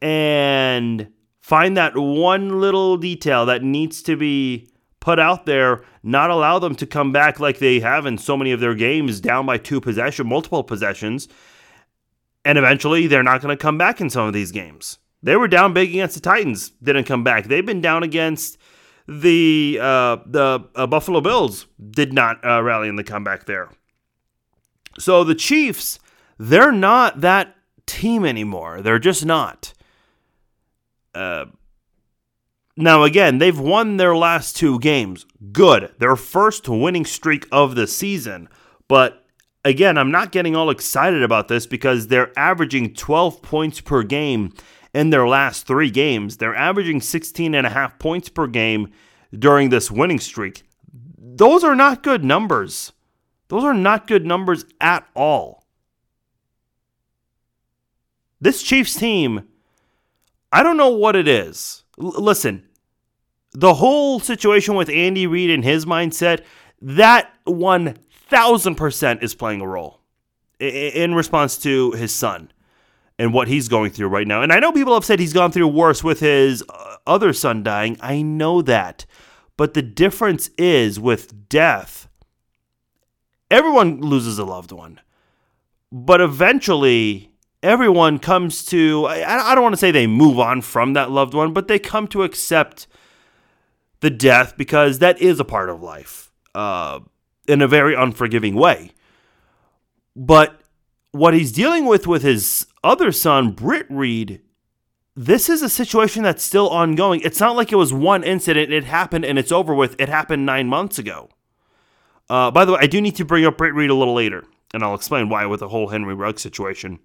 and 0.02 1.12
find 1.40 1.78
that 1.78 1.98
one 1.98 2.60
little 2.60 2.98
detail 2.98 3.46
that 3.46 3.64
needs 3.64 4.02
to 4.04 4.16
be 4.16 4.68
put 5.00 5.20
out 5.20 5.46
there, 5.46 5.84
not 6.04 6.30
allow 6.30 6.60
them 6.60 6.76
to 6.76 6.86
come 6.86 7.12
back 7.12 7.40
like 7.40 7.60
they 7.60 7.80
have 7.80 8.06
in 8.06 8.18
so 8.18 8.38
many 8.38 8.52
of 8.52 8.60
their 8.60 8.76
games, 8.76 9.20
down 9.20 9.46
by 9.46 9.58
two 9.58 9.82
possession, 9.82 10.28
multiple 10.28 10.64
possessions. 10.64 11.28
And 12.44 12.58
eventually 12.58 13.08
they're 13.08 13.24
not 13.24 13.42
going 13.42 13.56
to 13.56 13.62
come 13.62 13.78
back 13.78 14.02
in 14.02 14.10
some 14.10 14.28
of 14.28 14.34
these 14.34 14.52
games. 14.52 14.98
They 15.24 15.36
were 15.36 15.48
down 15.48 15.74
big 15.74 15.90
against 15.90 16.16
the 16.16 16.22
Titans, 16.22 16.72
didn't 16.82 17.04
come 17.04 17.24
back. 17.24 17.46
They've 17.46 17.66
been 17.66 17.82
down 17.82 18.04
against 18.04 18.58
the 19.08 19.78
uh, 19.82 20.18
the 20.26 20.68
uh, 20.76 20.88
Buffalo 20.88 21.22
Bills, 21.22 21.68
did 21.92 22.14
not 22.14 22.44
uh, 22.44 22.62
rally 22.64 22.88
in 22.90 22.96
the 22.96 23.04
comeback 23.04 23.46
there. 23.46 23.70
So 24.98 25.24
the 25.24 25.36
Chiefs, 25.36 26.00
they're 26.38 26.72
not 26.72 27.22
that 27.22 27.56
team 27.86 28.26
anymore. 28.26 28.82
They're 28.82 29.00
just 29.00 29.26
not. 29.26 29.74
Uh, 31.14 31.46
now, 32.78 33.04
again, 33.04 33.38
they've 33.38 33.60
won 33.60 33.98
their 33.98 34.16
last 34.16 34.56
two 34.56 34.80
games. 34.80 35.26
Good. 35.52 35.94
Their 36.00 36.16
first 36.16 36.68
winning 36.70 37.06
streak 37.06 37.48
of 37.52 37.76
the 37.76 37.86
season. 37.86 38.48
But 38.88 39.21
again, 39.63 39.98
I'm 39.98 40.12
not 40.12 40.32
getting 40.32 40.56
all 40.56 40.70
excited 40.70 41.24
about 41.24 41.48
this 41.48 41.65
because 41.65 42.08
they're 42.08 42.38
averaging 42.38 42.94
12 42.94 43.41
points 43.41 43.82
per 43.82 44.03
game 44.03 44.53
in 44.94 45.10
their 45.10 45.27
last 45.27 45.68
three 45.68 45.89
games. 45.89 46.38
They're 46.38 46.56
averaging 46.56 47.01
16 47.01 47.56
and 47.56 47.68
a 47.68 47.70
half 47.70 48.00
points 48.00 48.30
per 48.30 48.48
game 48.48 48.91
during 49.38 49.70
this 49.70 49.89
winning 49.89 50.20
streak. 50.20 50.63
Those 51.18 51.63
are 51.63 51.75
not 51.75 52.03
good 52.03 52.24
numbers. 52.24 52.91
Those 53.48 53.63
are 53.63 53.74
not 53.74 54.08
good 54.08 54.25
numbers 54.25 54.65
at 54.80 55.08
all. 55.15 55.65
This 58.39 58.63
Chiefs 58.63 58.96
team, 58.96 59.48
I 60.51 60.63
don't 60.63 60.77
know 60.77 60.89
what 60.89 61.15
it 61.15 61.27
is. 61.27 61.84
L- 62.01 62.15
listen, 62.18 62.68
the 63.53 63.75
whole 63.75 64.20
situation 64.20 64.75
with 64.75 64.89
Andy 64.89 65.27
Reid 65.27 65.51
and 65.51 65.63
his 65.63 65.86
mindset, 65.86 66.44
that 66.82 67.32
1000% 68.32 69.24
is 69.24 69.36
playing 69.36 69.62
a 69.62 69.68
role 69.68 70.00
in 70.60 71.14
response 71.16 71.58
to 71.58 71.92
his 71.92 72.14
son 72.14 72.52
and 73.20 73.34
what 73.34 73.48
he's 73.48 73.68
going 73.68 73.92
through 73.92 74.08
right 74.08 74.28
now. 74.28 74.42
And 74.42 74.52
I 74.52 74.60
know 74.60 74.72
people 74.72 74.94
have 74.94 75.06
said 75.06 75.20
he's 75.20 75.34
gone 75.34 75.52
through 75.52 75.68
worse 75.68 76.04
with 76.04 76.20
his 76.20 76.64
uh, 76.70 76.96
other 77.06 77.34
son 77.34 77.64
dying. 77.64 77.98
I 78.02 78.22
know 78.22 78.62
that. 78.62 79.06
But 79.58 79.74
the 79.74 79.82
difference 79.82 80.50
is 80.58 81.00
with 81.00 81.50
death, 81.50 82.08
everyone 83.50 84.02
loses 84.02 84.40
a 84.40 84.46
loved 84.46 84.72
one. 84.72 85.00
But 85.92 86.22
eventually, 86.22 87.32
everyone 87.62 88.18
comes 88.18 88.64
to, 88.66 89.08
I, 89.08 89.54
don't 89.54 89.64
want 89.64 89.74
to 89.74 89.80
say 89.80 89.92
they 89.92 90.08
move 90.08 90.40
on 90.40 90.62
from 90.62 90.94
that 90.94 91.12
loved 91.12 91.34
one, 91.34 91.54
but 91.54 91.68
they 91.68 91.80
come 91.80 92.08
to 92.08 92.24
accept 92.24 92.88
the 94.00 94.10
death 94.10 94.56
because 94.58 95.00
that 95.00 95.22
is 95.22 95.40
a 95.40 95.46
part 95.46 95.70
of 95.70 95.84
life 95.84 96.32
uh, 96.56 97.00
in 97.48 97.62
a 97.62 97.68
very 97.68 97.96
unforgiving 97.96 98.56
way. 98.56 98.92
But 100.16 100.62
what 101.12 101.34
he's 101.34 101.52
dealing 101.52 101.86
with 101.86 102.08
with 102.08 102.24
his 102.24 102.68
other 102.84 103.12
son, 103.12 103.52
Britt 103.52 103.88
Reid, 103.90 104.42
this 105.16 105.50
is 105.50 105.62
a 105.62 105.70
situation 105.70 106.24
that's 106.24 106.44
still 106.44 106.70
ongoing. 106.70 107.22
It's 107.22 107.40
not 107.40 107.56
like 107.56 107.72
it 107.72 107.76
was 107.76 107.94
one 107.94 108.24
incident, 108.24 108.72
it 108.72 108.86
happened 108.86 109.26
and 109.26 109.38
it's 109.38 109.52
over 109.52 109.74
with. 109.74 110.00
It 110.00 110.10
happened 110.10 110.46
nine 110.46 110.68
months 110.68 110.98
ago. 110.98 111.30
Uh, 112.30 112.50
by 112.50 112.64
the 112.64 112.74
way, 112.74 112.80
I 112.82 112.88
do 112.88 113.02
need 113.02 113.18
to 113.18 113.26
bring 113.26 113.46
up 113.46 113.58
Britt 113.58 113.74
Reid 113.74 113.90
a 113.90 113.96
little 113.96 114.14
later, 114.14 114.46
and 114.74 114.84
I'll 114.84 114.96
explain 114.96 115.28
why 115.28 115.46
with 115.48 115.60
the 115.60 115.68
whole 115.68 115.90
Henry 115.90 116.14
Rugg 116.14 116.40
situation. 116.40 117.00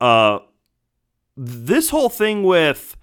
Uh, 0.00 0.38
this 1.36 1.90
whole 1.90 2.08
thing 2.08 2.42
with 2.42 2.96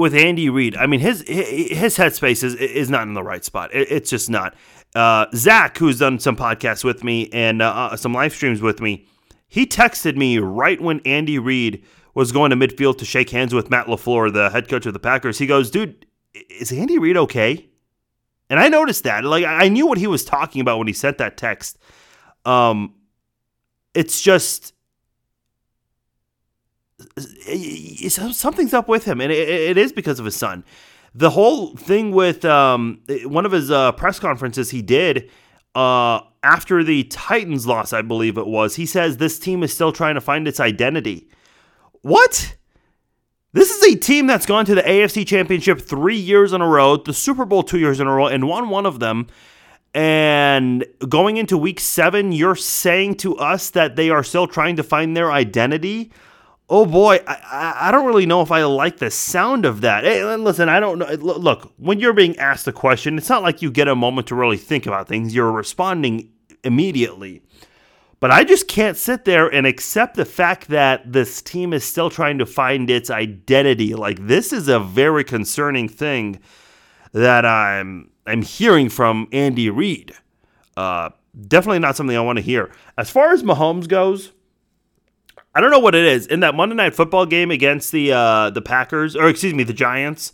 with 0.00 0.14
Andy 0.14 0.50
Reid, 0.50 0.74
I 0.76 0.86
mean 0.86 1.00
his 1.00 1.22
his 1.28 1.96
headspace 1.96 2.42
is 2.42 2.54
is 2.54 2.90
not 2.90 3.06
in 3.06 3.14
the 3.14 3.22
right 3.22 3.44
spot. 3.44 3.70
it's 3.72 4.10
just 4.10 4.28
not. 4.28 4.54
Uh, 4.94 5.26
Zach, 5.34 5.78
who's 5.78 6.00
done 6.00 6.18
some 6.18 6.36
podcasts 6.36 6.82
with 6.82 7.04
me 7.04 7.28
and 7.32 7.62
uh, 7.62 7.68
uh, 7.70 7.96
some 7.96 8.12
live 8.12 8.32
streams 8.32 8.60
with 8.60 8.80
me, 8.80 9.06
he 9.46 9.66
texted 9.66 10.16
me 10.16 10.38
right 10.38 10.80
when 10.80 11.00
Andy 11.04 11.38
Reid 11.38 11.84
was 12.14 12.32
going 12.32 12.50
to 12.50 12.56
midfield 12.56 12.98
to 12.98 13.04
shake 13.04 13.30
hands 13.30 13.54
with 13.54 13.70
Matt 13.70 13.86
LaFleur, 13.86 14.32
the 14.32 14.50
head 14.50 14.68
coach 14.68 14.86
of 14.86 14.92
the 14.92 14.98
Packers. 14.98 15.38
He 15.38 15.46
goes, 15.46 15.70
"Dude, 15.70 16.06
is 16.34 16.72
Andy 16.72 16.98
Reid 16.98 17.16
okay?" 17.16 17.68
And 18.48 18.58
I 18.58 18.68
noticed 18.68 19.04
that. 19.04 19.22
Like 19.22 19.44
I 19.44 19.68
knew 19.68 19.86
what 19.86 19.98
he 19.98 20.08
was 20.08 20.24
talking 20.24 20.60
about 20.60 20.78
when 20.78 20.88
he 20.88 20.92
sent 20.92 21.18
that 21.18 21.36
text. 21.36 21.78
Um, 22.44 22.94
it's 23.94 24.20
just 24.20 24.72
something's 28.32 28.74
up 28.74 28.88
with 28.88 29.04
him, 29.04 29.20
and 29.20 29.32
it, 29.32 29.48
it 29.48 29.78
is 29.78 29.92
because 29.92 30.18
of 30.18 30.24
his 30.24 30.36
son 30.36 30.64
the 31.14 31.30
whole 31.30 31.74
thing 31.76 32.12
with 32.12 32.44
um, 32.44 33.00
one 33.24 33.44
of 33.44 33.52
his 33.52 33.70
uh, 33.70 33.92
press 33.92 34.18
conferences 34.18 34.70
he 34.70 34.82
did 34.82 35.30
uh, 35.74 36.20
after 36.42 36.82
the 36.82 37.04
Titans 37.04 37.66
loss, 37.66 37.92
I 37.92 38.02
believe 38.02 38.38
it 38.38 38.46
was, 38.46 38.76
he 38.76 38.86
says 38.86 39.16
this 39.16 39.38
team 39.38 39.62
is 39.62 39.72
still 39.72 39.92
trying 39.92 40.14
to 40.14 40.20
find 40.20 40.46
its 40.46 40.60
identity. 40.60 41.28
What? 42.02 42.56
This 43.52 43.70
is 43.70 43.94
a 43.94 43.98
team 43.98 44.26
that's 44.26 44.46
gone 44.46 44.64
to 44.66 44.74
the 44.74 44.82
AFC 44.82 45.26
Championship 45.26 45.80
three 45.80 46.16
years 46.16 46.52
in 46.52 46.60
a 46.60 46.68
row, 46.68 46.96
the 46.96 47.12
Super 47.12 47.44
Bowl 47.44 47.62
two 47.62 47.78
years 47.78 47.98
in 47.98 48.06
a 48.06 48.14
row, 48.14 48.26
and 48.26 48.48
won 48.48 48.68
one 48.68 48.86
of 48.86 49.00
them. 49.00 49.26
And 49.92 50.84
going 51.08 51.36
into 51.36 51.58
week 51.58 51.80
seven, 51.80 52.30
you're 52.30 52.54
saying 52.54 53.16
to 53.16 53.36
us 53.36 53.70
that 53.70 53.96
they 53.96 54.08
are 54.10 54.22
still 54.22 54.46
trying 54.46 54.76
to 54.76 54.84
find 54.84 55.16
their 55.16 55.32
identity? 55.32 56.12
Oh 56.70 56.86
boy, 56.86 57.18
I, 57.26 57.76
I 57.80 57.90
don't 57.90 58.06
really 58.06 58.26
know 58.26 58.40
if 58.40 58.52
I 58.52 58.62
like 58.62 58.98
the 58.98 59.10
sound 59.10 59.66
of 59.66 59.80
that. 59.82 60.04
Hey, 60.04 60.24
listen, 60.36 60.68
I 60.68 60.80
don't 60.80 61.00
know. 61.00 61.12
Look, 61.14 61.72
when 61.76 61.98
you're 61.98 62.12
being 62.12 62.38
asked 62.38 62.68
a 62.68 62.72
question, 62.72 63.18
it's 63.18 63.28
not 63.28 63.42
like 63.42 63.60
you 63.60 63.70
get 63.70 63.88
a 63.88 63.96
moment 63.96 64.28
to 64.28 64.36
really 64.36 64.56
think 64.56 64.86
about 64.86 65.08
things. 65.08 65.34
You're 65.34 65.52
responding 65.52 66.30
immediately. 66.62 67.42
But 68.20 68.30
I 68.30 68.44
just 68.44 68.68
can't 68.68 68.98
sit 68.98 69.24
there 69.24 69.48
and 69.48 69.66
accept 69.66 70.14
the 70.14 70.26
fact 70.26 70.68
that 70.68 71.10
this 71.10 71.40
team 71.42 71.72
is 71.72 71.84
still 71.84 72.10
trying 72.10 72.38
to 72.38 72.46
find 72.46 72.88
its 72.88 73.10
identity. 73.10 73.94
Like 73.94 74.26
this 74.26 74.52
is 74.52 74.68
a 74.68 74.78
very 74.78 75.24
concerning 75.24 75.88
thing 75.88 76.38
that 77.12 77.44
I'm 77.44 78.10
I'm 78.26 78.42
hearing 78.42 78.90
from 78.90 79.26
Andy 79.32 79.70
Reid. 79.70 80.12
Uh, 80.76 81.10
definitely 81.48 81.78
not 81.78 81.96
something 81.96 82.16
I 82.16 82.20
want 82.20 82.36
to 82.36 82.44
hear. 82.44 82.70
As 82.98 83.10
far 83.10 83.32
as 83.32 83.42
Mahomes 83.42 83.88
goes, 83.88 84.32
I 85.54 85.60
don't 85.60 85.70
know 85.70 85.80
what 85.80 85.94
it 85.94 86.04
is. 86.04 86.26
In 86.26 86.40
that 86.40 86.54
Monday 86.54 86.76
night 86.76 86.94
football 86.94 87.26
game 87.26 87.50
against 87.50 87.90
the 87.92 88.12
uh, 88.12 88.50
the 88.50 88.62
Packers, 88.62 89.16
or 89.16 89.28
excuse 89.28 89.52
me, 89.52 89.64
the 89.64 89.72
Giants, 89.72 90.32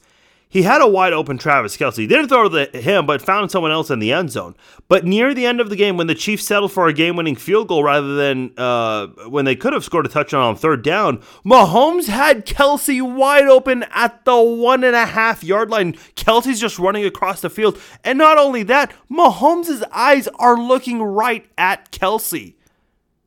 he 0.49 0.62
had 0.62 0.80
a 0.80 0.87
wide 0.87 1.12
open 1.12 1.38
Travis 1.38 1.76
Kelce. 1.76 2.06
Didn't 2.06 2.28
throw 2.28 2.49
to 2.49 2.78
him, 2.78 3.06
but 3.06 3.20
found 3.23 3.50
someone 3.50 3.73
else 3.73 3.90
in 3.90 3.99
the 3.99 4.12
end 4.12 4.30
zone. 4.30 4.54
But 4.88 5.04
near 5.04 5.35
the 5.35 5.46
end 5.46 5.61
of 5.61 5.70
the 5.70 5.76
game, 5.76 5.96
when 5.96 6.06
the 6.06 6.14
Chiefs 6.14 6.46
settled 6.46 6.70
for 6.70 6.87
a 6.87 6.92
game 6.92 7.16
winning 7.16 7.35
field 7.35 7.68
goal 7.68 7.82
rather 7.82 8.14
than 8.14 8.52
uh, 8.58 9.06
when 9.28 9.46
they 9.46 9.56
could 9.56 9.73
have 9.73 9.85
scored 9.85 10.06
a 10.06 10.08
touchdown 10.08 10.42
on 10.42 10.54
third 10.54 10.82
down, 10.82 11.18
Mahomes 11.44 12.06
had 12.06 12.46
Kelce 12.46 13.00
wide 13.00 13.46
open 13.46 13.85
at 13.90 14.25
the 14.26 14.40
one 14.40 14.85
and 14.85 14.94
a 14.94 15.06
half 15.06 15.42
yard 15.42 15.70
line. 15.70 15.94
Kelce's 16.14 16.61
just 16.61 16.78
running 16.78 17.04
across 17.04 17.40
the 17.40 17.50
field. 17.50 17.80
And 18.04 18.18
not 18.18 18.38
only 18.38 18.62
that, 18.64 18.92
Mahomes' 19.11 19.82
eyes 19.90 20.28
are 20.38 20.56
looking 20.56 21.02
right 21.02 21.46
at 21.56 21.90
Kelce. 21.90 22.54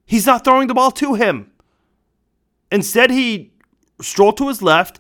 He's 0.06 0.26
not 0.26 0.46
throwing 0.46 0.68
the 0.68 0.74
ball 0.74 0.92
to 0.92 1.16
him. 1.16 1.52
Instead, 2.72 3.12
he 3.12 3.52
strolled 4.02 4.38
to 4.38 4.48
his 4.48 4.62
left, 4.62 5.00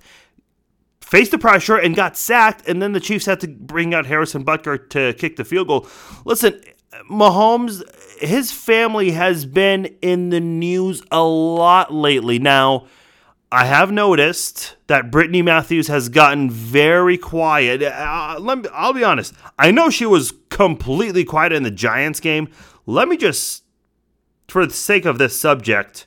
faced 1.01 1.31
the 1.31 1.38
pressure, 1.38 1.77
and 1.77 1.95
got 1.95 2.17
sacked. 2.17 2.67
And 2.67 2.81
then 2.81 2.93
the 2.93 2.99
Chiefs 2.99 3.25
had 3.25 3.39
to 3.41 3.47
bring 3.47 3.93
out 3.93 4.05
Harrison 4.05 4.43
Butker 4.43 4.89
to 4.89 5.13
kick 5.13 5.35
the 5.35 5.45
field 5.45 5.67
goal. 5.67 5.88
Listen, 6.25 6.61
Mahomes, 7.09 7.83
his 8.19 8.51
family 8.51 9.11
has 9.11 9.45
been 9.45 9.85
in 10.01 10.29
the 10.29 10.39
news 10.39 11.03
a 11.11 11.23
lot 11.23 11.93
lately. 11.93 12.39
Now, 12.39 12.88
I 13.51 13.65
have 13.65 13.91
noticed 13.91 14.75
that 14.88 15.09
Brittany 15.09 15.41
Matthews 15.41 15.88
has 15.88 16.09
gotten 16.09 16.51
very 16.51 17.17
quiet. 17.17 17.81
Uh, 17.81 18.38
let 18.39 18.59
me, 18.59 18.69
I'll 18.71 18.93
be 18.93 19.03
honest. 19.03 19.33
I 19.57 19.71
know 19.71 19.89
she 19.89 20.05
was 20.05 20.33
completely 20.49 21.23
quiet 21.23 21.51
in 21.51 21.63
the 21.63 21.71
Giants 21.71 22.19
game. 22.19 22.49
Let 22.85 23.07
me 23.07 23.17
just, 23.17 23.63
for 24.47 24.67
the 24.67 24.73
sake 24.73 25.05
of 25.05 25.17
this 25.17 25.39
subject, 25.39 26.05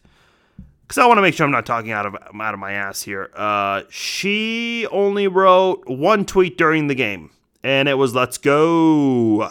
because 0.92 1.02
I 1.02 1.06
want 1.06 1.16
to 1.16 1.22
make 1.22 1.32
sure 1.32 1.46
I'm 1.46 1.50
not 1.50 1.64
talking 1.64 1.90
out 1.90 2.04
of 2.04 2.14
out 2.14 2.52
of 2.52 2.60
my 2.60 2.72
ass 2.72 3.00
here. 3.00 3.30
Uh, 3.34 3.84
she 3.88 4.86
only 4.90 5.26
wrote 5.26 5.88
one 5.88 6.26
tweet 6.26 6.58
during 6.58 6.88
the 6.88 6.94
game, 6.94 7.30
and 7.64 7.88
it 7.88 7.94
was 7.94 8.14
"Let's 8.14 8.36
go." 8.36 9.50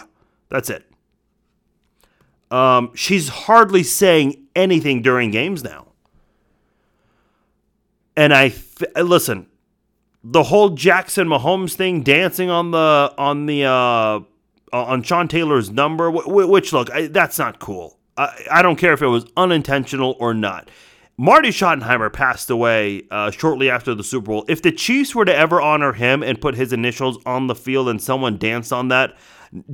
That's 0.49 0.69
it. 0.69 0.85
Um, 2.51 2.91
she's 2.93 3.29
hardly 3.29 3.81
saying 3.81 4.49
anything 4.55 5.01
during 5.01 5.31
games 5.31 5.63
now. 5.63 5.87
And 8.15 8.35
I 8.35 8.53
listen, 9.01 9.47
the 10.23 10.43
whole 10.43 10.69
Jackson 10.69 11.27
Mahomes 11.27 11.73
thing, 11.73 12.03
dancing 12.03 12.51
on 12.51 12.69
the 12.69 13.15
on 13.17 13.47
the 13.47 13.63
uh, 13.63 14.19
on 14.71 15.01
Sean 15.01 15.27
Taylor's 15.27 15.71
number, 15.71 16.11
which 16.11 16.71
look, 16.71 16.91
I, 16.91 17.07
that's 17.07 17.39
not 17.39 17.57
cool. 17.57 17.97
I, 18.15 18.45
I 18.51 18.61
don't 18.61 18.75
care 18.75 18.93
if 18.93 19.01
it 19.01 19.07
was 19.07 19.25
unintentional 19.35 20.15
or 20.19 20.35
not. 20.35 20.69
Marty 21.21 21.49
Schottenheimer 21.49 22.11
passed 22.11 22.49
away 22.49 23.03
uh, 23.11 23.29
shortly 23.29 23.69
after 23.69 23.93
the 23.93 24.03
Super 24.03 24.25
Bowl. 24.25 24.45
If 24.47 24.63
the 24.63 24.71
Chiefs 24.71 25.13
were 25.13 25.23
to 25.23 25.35
ever 25.35 25.61
honor 25.61 25.93
him 25.93 26.23
and 26.23 26.41
put 26.41 26.55
his 26.55 26.73
initials 26.73 27.19
on 27.27 27.45
the 27.45 27.53
field 27.53 27.89
and 27.89 28.01
someone 28.01 28.39
danced 28.39 28.73
on 28.73 28.87
that, 28.87 29.15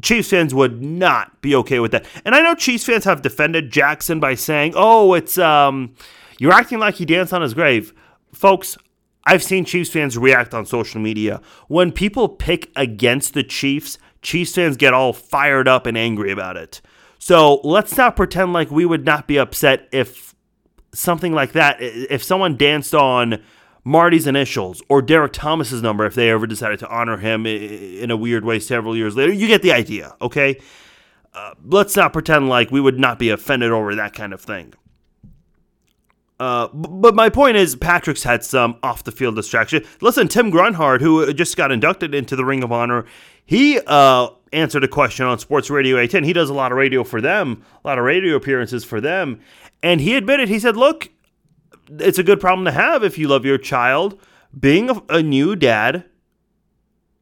Chiefs 0.01 0.29
fans 0.29 0.53
would 0.53 0.83
not 0.83 1.41
be 1.41 1.55
okay 1.55 1.79
with 1.79 1.91
that. 1.91 2.05
And 2.25 2.35
I 2.35 2.41
know 2.41 2.53
Chiefs 2.53 2.83
fans 2.83 3.05
have 3.05 3.21
defended 3.21 3.71
Jackson 3.71 4.19
by 4.19 4.35
saying, 4.35 4.73
"Oh, 4.75 5.13
it's 5.13 5.37
um, 5.37 5.95
you're 6.37 6.51
acting 6.51 6.79
like 6.79 6.95
he 6.95 7.05
danced 7.05 7.31
on 7.31 7.41
his 7.41 7.53
grave." 7.53 7.93
Folks, 8.33 8.77
I've 9.23 9.41
seen 9.41 9.63
Chiefs 9.63 9.89
fans 9.89 10.17
react 10.17 10.53
on 10.53 10.65
social 10.65 10.99
media 10.99 11.39
when 11.69 11.93
people 11.93 12.27
pick 12.27 12.69
against 12.75 13.33
the 13.33 13.43
Chiefs. 13.43 13.97
Chiefs 14.21 14.53
fans 14.53 14.75
get 14.75 14.93
all 14.93 15.13
fired 15.13 15.69
up 15.69 15.85
and 15.85 15.97
angry 15.97 16.29
about 16.29 16.57
it. 16.57 16.81
So 17.19 17.61
let's 17.63 17.95
not 17.95 18.17
pretend 18.17 18.51
like 18.51 18.69
we 18.69 18.85
would 18.85 19.05
not 19.05 19.29
be 19.29 19.37
upset 19.37 19.87
if 19.93 20.35
something 20.97 21.33
like 21.33 21.53
that, 21.53 21.77
if 21.79 22.23
someone 22.23 22.57
danced 22.57 22.93
on 22.93 23.43
Marty's 23.83 24.27
initials 24.27 24.83
or 24.89 25.01
Derrick 25.01 25.31
Thomas's 25.31 25.81
number 25.81 26.05
if 26.05 26.13
they 26.13 26.29
ever 26.29 26.45
decided 26.45 26.79
to 26.79 26.89
honor 26.89 27.17
him 27.17 27.45
in 27.45 28.11
a 28.11 28.17
weird 28.17 28.43
way 28.43 28.59
several 28.59 28.97
years 28.97 29.15
later. 29.15 29.31
You 29.31 29.47
get 29.47 29.61
the 29.61 29.71
idea, 29.71 30.15
okay? 30.21 30.59
Uh, 31.33 31.53
let's 31.63 31.95
not 31.95 32.11
pretend 32.11 32.49
like 32.49 32.69
we 32.69 32.81
would 32.81 32.99
not 32.99 33.17
be 33.17 33.29
offended 33.29 33.71
over 33.71 33.95
that 33.95 34.13
kind 34.13 34.33
of 34.33 34.41
thing. 34.41 34.73
Uh, 36.39 36.67
but 36.73 37.15
my 37.15 37.29
point 37.29 37.57
is, 37.57 37.75
Patrick's 37.75 38.23
had 38.23 38.43
some 38.43 38.77
off 38.83 39.03
the 39.03 39.11
field 39.11 39.35
distraction. 39.35 39.83
Listen, 40.01 40.27
Tim 40.27 40.51
Grunhard, 40.51 41.01
who 41.01 41.33
just 41.33 41.57
got 41.57 41.71
inducted 41.71 42.13
into 42.13 42.35
the 42.35 42.45
Ring 42.45 42.63
of 42.63 42.71
Honor, 42.71 43.05
he 43.45 43.79
uh, 43.87 44.27
answered 44.53 44.83
a 44.83 44.87
question 44.87 45.25
on 45.25 45.39
Sports 45.39 45.69
Radio 45.69 45.95
810. 45.95 46.23
He 46.25 46.33
does 46.33 46.49
a 46.49 46.53
lot 46.53 46.71
of 46.71 46.77
radio 46.77 47.03
for 47.03 47.21
them, 47.21 47.63
a 47.83 47.87
lot 47.87 47.97
of 47.97 48.03
radio 48.03 48.35
appearances 48.35 48.83
for 48.83 48.99
them. 49.01 49.39
And 49.83 50.01
he 50.01 50.15
admitted, 50.15 50.49
he 50.49 50.59
said, 50.59 50.75
look, 50.75 51.09
it's 51.89 52.17
a 52.17 52.23
good 52.23 52.39
problem 52.39 52.65
to 52.65 52.71
have 52.71 53.03
if 53.03 53.17
you 53.17 53.27
love 53.27 53.45
your 53.45 53.57
child. 53.57 54.19
Being 54.57 54.89
a, 54.89 55.01
a 55.09 55.23
new 55.23 55.55
dad 55.55 56.05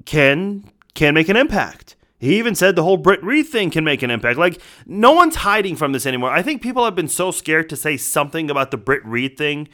can 0.06 0.72
can 0.94 1.14
make 1.14 1.30
an 1.30 1.36
impact. 1.36 1.96
He 2.18 2.38
even 2.38 2.56
said 2.56 2.76
the 2.76 2.84
whole 2.84 2.98
Britt 2.98 3.22
Reid 3.24 3.48
thing 3.48 3.70
can 3.70 3.84
make 3.84 4.02
an 4.02 4.10
impact. 4.10 4.40
Like 4.40 4.62
no 4.86 5.12
one's 5.12 5.36
hiding 5.38 5.76
from 5.76 5.92
this 5.92 6.06
anymore. 6.06 6.32
I 6.32 6.42
think 6.42 6.62
people 6.62 6.86
have 6.86 6.96
been 6.96 7.08
so 7.08 7.32
scared 7.32 7.70
to 7.70 7.76
say 7.76 7.98
something 7.98 8.50
about 8.50 8.72
the 8.72 8.78
Britt 8.78 9.06
Reid 9.06 9.38
thing 9.38 9.68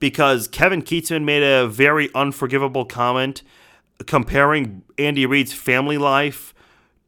because 0.00 0.48
Kevin 0.48 0.82
Kietzman 0.82 1.24
made 1.24 1.42
a 1.42 1.68
very 1.68 2.10
unforgivable 2.14 2.84
comment 2.84 3.42
comparing 4.06 4.82
Andy 4.98 5.24
Reid's 5.24 5.52
family 5.52 5.98
life 5.98 6.52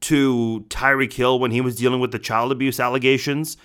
to 0.01 0.65
Tyreek 0.69 1.13
Hill 1.13 1.41
when 1.41 1.51
he 1.51 1.61
was 1.61 1.77
dealing 1.77 2.01
with 2.01 2.13
the 2.13 2.19
child 2.19 2.53
abuse 2.53 2.79
allegations 2.79 3.57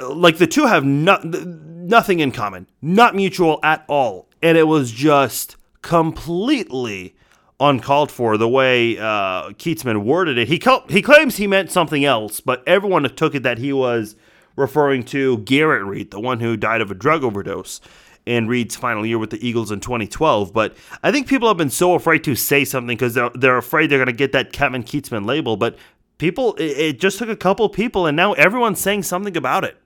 like 0.00 0.38
the 0.38 0.46
two 0.46 0.66
have 0.66 0.84
no, 0.84 1.18
nothing 1.22 2.20
in 2.20 2.32
common, 2.32 2.68
not 2.80 3.14
mutual 3.14 3.60
at 3.62 3.84
all. 3.88 4.28
And 4.42 4.56
it 4.58 4.66
was 4.66 4.90
just 4.90 5.56
completely 5.82 7.14
uncalled 7.60 8.10
for 8.10 8.36
the 8.36 8.48
way 8.48 8.98
uh, 8.98 9.50
Kietzman 9.50 10.04
worded 10.04 10.38
it. 10.38 10.48
He, 10.48 10.60
he 10.88 11.02
claims 11.02 11.36
he 11.36 11.46
meant 11.46 11.70
something 11.70 12.04
else, 12.04 12.40
but 12.40 12.62
everyone 12.66 13.04
took 13.14 13.34
it 13.34 13.42
that 13.44 13.58
he 13.58 13.72
was 13.72 14.16
referring 14.56 15.04
to 15.04 15.38
Garrett 15.38 15.84
Reid, 15.84 16.10
the 16.10 16.20
one 16.20 16.40
who 16.40 16.56
died 16.56 16.80
of 16.80 16.90
a 16.90 16.94
drug 16.94 17.24
overdose 17.24 17.80
in 18.26 18.46
Reid's 18.46 18.76
final 18.76 19.04
year 19.04 19.18
with 19.18 19.30
the 19.30 19.46
Eagles 19.46 19.70
in 19.70 19.80
2012. 19.80 20.52
But 20.52 20.76
I 21.02 21.10
think 21.10 21.28
people 21.28 21.48
have 21.48 21.56
been 21.56 21.70
so 21.70 21.94
afraid 21.94 22.24
to 22.24 22.34
say 22.34 22.64
something 22.64 22.96
because 22.96 23.14
they're, 23.14 23.30
they're 23.34 23.58
afraid 23.58 23.90
they're 23.90 23.98
going 23.98 24.06
to 24.06 24.12
get 24.12 24.32
that 24.32 24.52
Kevin 24.52 24.82
Kietzman 24.82 25.26
label. 25.26 25.56
But 25.56 25.76
people, 26.18 26.54
it, 26.54 26.78
it 26.78 27.00
just 27.00 27.18
took 27.18 27.28
a 27.28 27.36
couple 27.36 27.68
people, 27.68 28.06
and 28.06 28.16
now 28.16 28.32
everyone's 28.34 28.80
saying 28.80 29.04
something 29.04 29.36
about 29.36 29.64
it. 29.64 29.76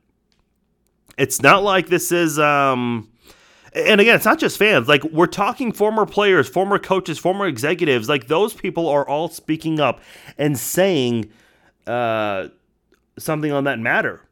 It's 1.17 1.41
not 1.43 1.63
like 1.63 1.89
this 1.89 2.13
is 2.13 2.39
um 2.39 3.09
and 3.77 4.01
again, 4.01 4.17
it's 4.17 4.25
not 4.25 4.39
just 4.39 4.59
fans. 4.59 4.89
Like 4.89 5.05
we're 5.05 5.27
talking 5.27 5.71
former 5.71 6.07
players, 6.07 6.49
former 6.49 6.79
coaches, 6.79 7.19
former 7.19 7.47
executives. 7.47 8.09
Like 8.09 8.27
those 8.27 8.55
people 8.55 8.89
are 8.89 9.07
all 9.07 9.29
speaking 9.29 9.81
up 9.81 10.01
and 10.39 10.59
saying 10.59 11.31
uh, 11.87 12.49
something 13.19 13.53
on 13.53 13.65
that 13.65 13.79
matter. 13.79 14.23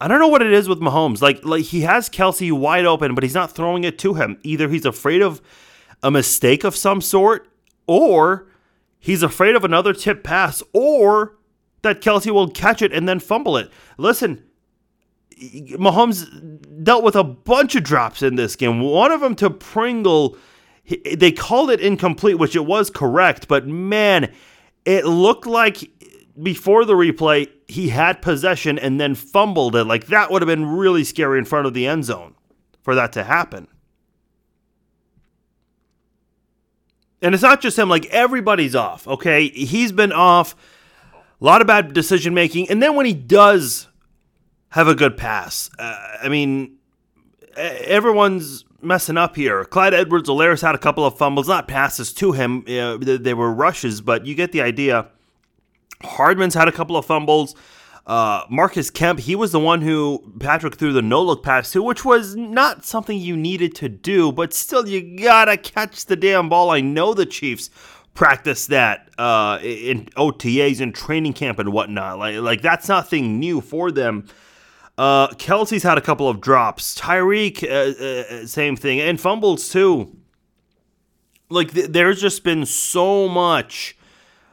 I 0.00 0.08
don't 0.08 0.18
know 0.18 0.28
what 0.28 0.42
it 0.42 0.52
is 0.52 0.68
with 0.68 0.80
Mahomes. 0.80 1.20
Like, 1.20 1.44
like 1.44 1.64
he 1.64 1.82
has 1.82 2.08
Kelce 2.08 2.50
wide 2.50 2.86
open, 2.86 3.14
but 3.14 3.22
he's 3.22 3.34
not 3.34 3.52
throwing 3.52 3.84
it 3.84 3.98
to 4.00 4.14
him. 4.14 4.38
Either 4.42 4.68
he's 4.68 4.86
afraid 4.86 5.22
of 5.22 5.40
a 6.02 6.10
mistake 6.10 6.64
of 6.64 6.74
some 6.74 7.00
sort, 7.00 7.46
or 7.86 8.48
he's 8.98 9.22
afraid 9.22 9.54
of 9.54 9.64
another 9.64 9.92
tip 9.92 10.24
pass, 10.24 10.62
or 10.72 11.36
that 11.82 12.00
Kelce 12.00 12.30
will 12.30 12.48
catch 12.48 12.82
it 12.82 12.92
and 12.92 13.08
then 13.08 13.20
fumble 13.20 13.56
it. 13.56 13.70
Listen, 13.98 14.42
Mahomes 15.40 16.84
dealt 16.84 17.04
with 17.04 17.16
a 17.16 17.24
bunch 17.24 17.74
of 17.74 17.82
drops 17.82 18.22
in 18.22 18.36
this 18.36 18.56
game. 18.56 18.80
One 18.80 19.12
of 19.12 19.20
them 19.20 19.34
to 19.36 19.50
Pringle, 19.50 20.36
they 21.16 21.32
called 21.32 21.70
it 21.70 21.80
incomplete, 21.80 22.38
which 22.38 22.56
it 22.56 22.66
was 22.66 22.90
correct, 22.90 23.48
but 23.48 23.66
man, 23.66 24.32
it 24.84 25.04
looked 25.04 25.46
like 25.46 25.90
before 26.40 26.84
the 26.84 26.94
replay 26.94 27.48
he 27.68 27.88
had 27.88 28.22
possession 28.22 28.78
and 28.78 29.00
then 29.00 29.14
fumbled 29.14 29.76
it. 29.76 29.84
Like 29.84 30.06
that 30.06 30.30
would 30.30 30.42
have 30.42 30.46
been 30.46 30.66
really 30.66 31.04
scary 31.04 31.38
in 31.38 31.44
front 31.44 31.66
of 31.66 31.74
the 31.74 31.86
end 31.86 32.04
zone 32.04 32.34
for 32.82 32.94
that 32.94 33.12
to 33.12 33.24
happen. 33.24 33.68
And 37.20 37.34
it's 37.34 37.42
not 37.42 37.60
just 37.60 37.78
him, 37.78 37.88
like 37.88 38.06
everybody's 38.06 38.74
off, 38.74 39.06
okay? 39.06 39.48
He's 39.48 39.92
been 39.92 40.10
off 40.10 40.56
a 41.42 41.44
lot 41.44 41.60
of 41.60 41.66
bad 41.66 41.92
decision 41.92 42.34
making. 42.34 42.70
And 42.70 42.80
then 42.80 42.94
when 42.94 43.04
he 43.04 43.14
does 43.14 43.88
have 44.70 44.86
a 44.86 44.94
good 44.94 45.16
pass, 45.16 45.70
uh, 45.78 46.16
I 46.22 46.28
mean, 46.28 46.76
everyone's 47.56 48.64
messing 48.80 49.16
up 49.16 49.34
here. 49.34 49.64
Clyde 49.64 49.92
Edwards 49.92 50.28
Helaire 50.28 50.60
had 50.60 50.74
a 50.74 50.78
couple 50.78 51.04
of 51.04 51.18
fumbles, 51.18 51.48
not 51.48 51.66
passes 51.66 52.12
to 52.14 52.32
him. 52.32 52.64
Uh, 52.68 52.96
they 52.98 53.34
were 53.34 53.52
rushes, 53.52 54.00
but 54.00 54.24
you 54.24 54.34
get 54.34 54.52
the 54.52 54.62
idea. 54.62 55.08
Hardman's 56.02 56.54
had 56.54 56.68
a 56.68 56.72
couple 56.72 56.96
of 56.96 57.04
fumbles. 57.04 57.56
Uh, 58.04 58.44
Marcus 58.50 58.90
Kemp, 58.90 59.20
he 59.20 59.36
was 59.36 59.52
the 59.52 59.60
one 59.60 59.80
who 59.80 60.32
Patrick 60.40 60.74
threw 60.76 60.92
the 60.92 61.02
no 61.02 61.22
look 61.22 61.44
pass 61.44 61.70
to, 61.72 61.82
which 61.82 62.04
was 62.04 62.34
not 62.34 62.84
something 62.84 63.16
you 63.16 63.36
needed 63.36 63.76
to 63.76 63.88
do, 63.88 64.32
but 64.32 64.52
still, 64.52 64.88
you 64.88 65.16
gotta 65.18 65.56
catch 65.56 66.06
the 66.06 66.16
damn 66.16 66.48
ball. 66.48 66.70
I 66.70 66.80
know 66.80 67.14
the 67.14 67.26
Chiefs 67.26 67.70
practice 68.14 68.66
that 68.66 69.08
uh, 69.18 69.58
in 69.62 70.06
OTAs 70.16 70.80
and 70.80 70.94
training 70.94 71.32
camp 71.32 71.58
and 71.58 71.72
whatnot. 71.72 72.18
Like, 72.18 72.36
like 72.36 72.62
that's 72.62 72.88
nothing 72.88 73.38
new 73.38 73.60
for 73.60 73.90
them. 73.90 74.26
Uh, 74.98 75.28
Kelce's 75.28 75.82
had 75.82 75.96
a 75.96 76.02
couple 76.02 76.28
of 76.28 76.40
drops. 76.40 76.98
Tyreek, 76.98 77.64
uh, 77.64 78.42
uh, 78.42 78.46
same 78.46 78.76
thing, 78.76 79.00
and 79.00 79.20
fumbles 79.20 79.68
too. 79.70 80.16
Like 81.48 81.72
th- 81.72 81.88
there's 81.88 82.20
just 82.20 82.44
been 82.44 82.66
so 82.66 83.28
much. 83.28 83.96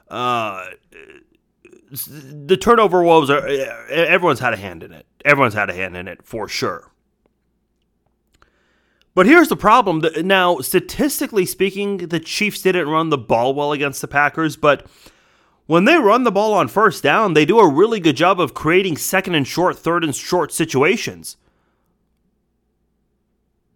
Uh, 0.07 0.65
the 1.91 2.57
turnover 2.57 3.03
woes 3.03 3.29
are 3.29 3.45
everyone's 3.89 4.39
had 4.39 4.53
a 4.53 4.57
hand 4.57 4.83
in 4.83 4.91
it. 4.91 5.05
Everyone's 5.25 5.53
had 5.53 5.69
a 5.69 5.73
hand 5.73 5.97
in 5.97 6.07
it 6.07 6.23
for 6.23 6.47
sure. 6.47 6.91
But 9.19 9.25
here's 9.25 9.49
the 9.49 9.57
problem. 9.57 10.01
Now, 10.23 10.59
statistically 10.59 11.45
speaking, 11.45 11.97
the 11.97 12.21
Chiefs 12.21 12.61
didn't 12.61 12.87
run 12.87 13.09
the 13.09 13.17
ball 13.17 13.53
well 13.53 13.73
against 13.73 13.99
the 13.99 14.07
Packers, 14.07 14.55
but 14.55 14.87
when 15.65 15.83
they 15.83 15.97
run 15.97 16.23
the 16.23 16.31
ball 16.31 16.53
on 16.53 16.69
first 16.69 17.03
down, 17.03 17.33
they 17.33 17.43
do 17.43 17.59
a 17.59 17.67
really 17.67 17.99
good 17.99 18.15
job 18.15 18.39
of 18.39 18.53
creating 18.53 18.95
second 18.95 19.35
and 19.35 19.45
short, 19.45 19.77
third 19.77 20.05
and 20.05 20.15
short 20.15 20.53
situations. 20.53 21.35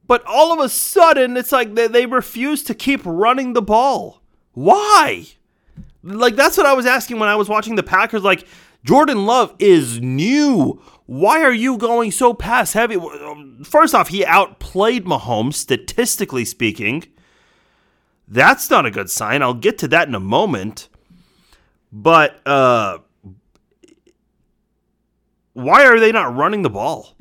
But 0.08 0.24
all 0.26 0.54
of 0.54 0.60
a 0.62 0.70
sudden, 0.70 1.36
it's 1.36 1.52
like 1.52 1.76
they, 1.76 2.06
refuse 2.06 2.64
to 2.64 2.74
keep 2.74 3.02
running 3.04 3.52
the 3.52 3.62
ball. 3.62 4.22
Why? 4.54 5.26
Like, 6.04 6.38
that's 6.38 6.56
what 6.56 6.68
I 6.68 6.72
was 6.72 6.86
asking 6.86 7.20
when 7.20 7.28
I 7.28 7.36
was 7.36 7.50
watching 7.50 7.76
the 7.76 7.84
Packers. 7.84 8.24
Like, 8.24 8.48
Jordan 8.86 9.26
Love 9.26 9.54
is 9.60 10.00
new. 10.00 10.82
Why 11.06 11.42
are 11.42 11.54
you 11.54 11.78
going 11.78 12.12
so 12.12 12.34
pass 12.34 12.74
heavy? 12.74 12.98
First 13.64 13.94
off, 13.94 14.08
he 14.08 14.26
outplayed 14.26 15.06
Mahomes, 15.06 15.56
statistically 15.56 16.46
speaking. 16.46 17.04
That's 18.28 18.70
not 18.70 18.86
a 18.86 18.92
good 18.92 19.10
sign. 19.10 19.42
I'll 19.42 19.54
get 19.54 19.78
to 19.80 19.88
that 19.90 20.08
in 20.08 20.16
a 20.16 20.20
moment. 20.20 20.88
But 21.92 22.40
uh, 22.48 23.00
why 25.54 25.86
are 25.86 26.00
they 26.00 26.12
not 26.12 26.36
running 26.36 26.62
the 26.62 26.70
ball? 26.70 27.16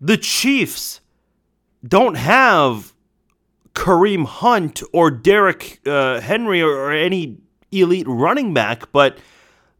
The 0.00 0.16
Chiefs 0.16 1.00
don't 1.86 2.16
have 2.16 2.92
Kareem 3.74 4.26
Hunt 4.26 4.82
or 4.92 5.10
Derrick 5.10 5.80
uh, 5.86 6.20
Henry 6.20 6.62
or, 6.62 6.70
or 6.70 6.92
any 6.92 7.38
elite 7.72 8.06
running 8.08 8.54
back, 8.54 8.92
but 8.92 9.18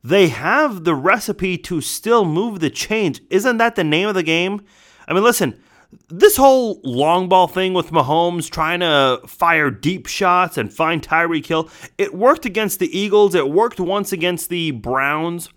they 0.09 0.29
have 0.29 0.85
the 0.85 0.94
recipe 0.94 1.59
to 1.59 1.81
still 1.81 2.25
move 2.25 2.61
the 2.61 2.71
chains. 2.71 3.21
Isn't 3.31 3.59
that 3.59 3.77
the 3.77 3.85
name 3.85 4.09
of 4.09 4.14
the 4.14 4.23
game? 4.23 4.62
I 5.07 5.12
mean, 5.12 5.23
listen, 5.23 5.61
this 6.09 6.37
whole 6.37 6.81
long 6.83 7.29
ball 7.29 7.47
thing 7.47 7.75
with 7.75 7.90
Mahomes 7.90 8.51
trying 8.51 8.81
to 8.81 9.21
fire 9.27 9.71
deep 9.71 10.07
shots 10.07 10.57
and 10.57 10.73
find 10.73 11.03
Tyreek 11.03 11.47
Hill, 11.47 11.71
it 11.97 12.14
worked 12.14 12.47
against 12.47 12.79
the 12.79 12.99
Eagles. 12.99 13.35
It 13.35 13.51
worked 13.51 13.81
once 13.81 14.12
against 14.12 14.49
the 14.49 14.71
Browns. 14.71 15.49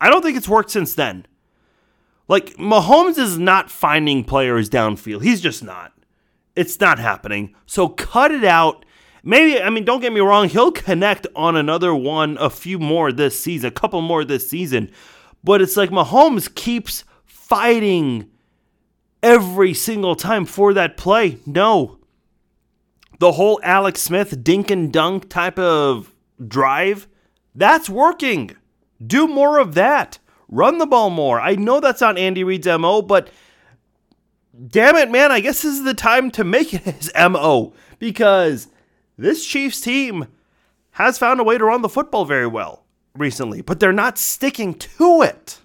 I 0.00 0.10
don't 0.10 0.22
think 0.22 0.36
it's 0.36 0.48
worked 0.48 0.70
since 0.70 0.94
then. 0.94 1.26
Like, 2.28 2.56
Mahomes 2.56 3.18
is 3.18 3.38
not 3.38 3.70
finding 3.70 4.24
players 4.24 4.70
downfield. 4.70 5.22
He's 5.22 5.40
just 5.40 5.62
not. 5.62 5.92
It's 6.56 6.78
not 6.80 6.98
happening. 6.98 7.54
So 7.66 7.88
cut 7.88 8.30
it 8.32 8.44
out. 8.44 8.84
Maybe, 9.22 9.60
I 9.60 9.70
mean, 9.70 9.84
don't 9.84 10.00
get 10.00 10.12
me 10.12 10.20
wrong, 10.20 10.48
he'll 10.48 10.72
connect 10.72 11.26
on 11.36 11.56
another 11.56 11.94
one, 11.94 12.36
a 12.40 12.50
few 12.50 12.78
more 12.78 13.12
this 13.12 13.38
season, 13.38 13.68
a 13.68 13.72
couple 13.72 14.00
more 14.02 14.24
this 14.24 14.50
season. 14.50 14.90
But 15.44 15.62
it's 15.62 15.76
like 15.76 15.90
Mahomes 15.90 16.52
keeps 16.52 17.04
fighting 17.24 18.28
every 19.22 19.74
single 19.74 20.16
time 20.16 20.44
for 20.44 20.74
that 20.74 20.96
play. 20.96 21.38
No. 21.46 21.98
The 23.20 23.32
whole 23.32 23.60
Alex 23.62 24.02
Smith 24.02 24.42
dink 24.42 24.70
and 24.70 24.92
dunk 24.92 25.28
type 25.28 25.58
of 25.58 26.12
drive, 26.44 27.06
that's 27.54 27.88
working. 27.88 28.56
Do 29.04 29.28
more 29.28 29.58
of 29.58 29.74
that. 29.74 30.18
Run 30.48 30.78
the 30.78 30.86
ball 30.86 31.10
more. 31.10 31.40
I 31.40 31.54
know 31.54 31.80
that's 31.80 32.00
not 32.00 32.18
Andy 32.18 32.42
Reid's 32.42 32.66
MO, 32.66 33.02
but 33.02 33.30
damn 34.68 34.96
it, 34.96 35.10
man, 35.10 35.30
I 35.30 35.40
guess 35.40 35.62
this 35.62 35.72
is 35.72 35.84
the 35.84 35.94
time 35.94 36.30
to 36.32 36.44
make 36.44 36.74
it 36.74 36.82
his 36.82 37.12
MO 37.14 37.72
because 37.98 38.68
this 39.22 39.44
Chiefs 39.44 39.80
team 39.80 40.26
has 40.92 41.18
found 41.18 41.40
a 41.40 41.44
way 41.44 41.58
to 41.58 41.64
run 41.64 41.82
the 41.82 41.88
football 41.88 42.24
very 42.24 42.46
well 42.46 42.84
recently, 43.16 43.60
but 43.62 43.80
they're 43.80 43.92
not 43.92 44.18
sticking 44.18 44.74
to 44.74 45.22
it. 45.22 45.60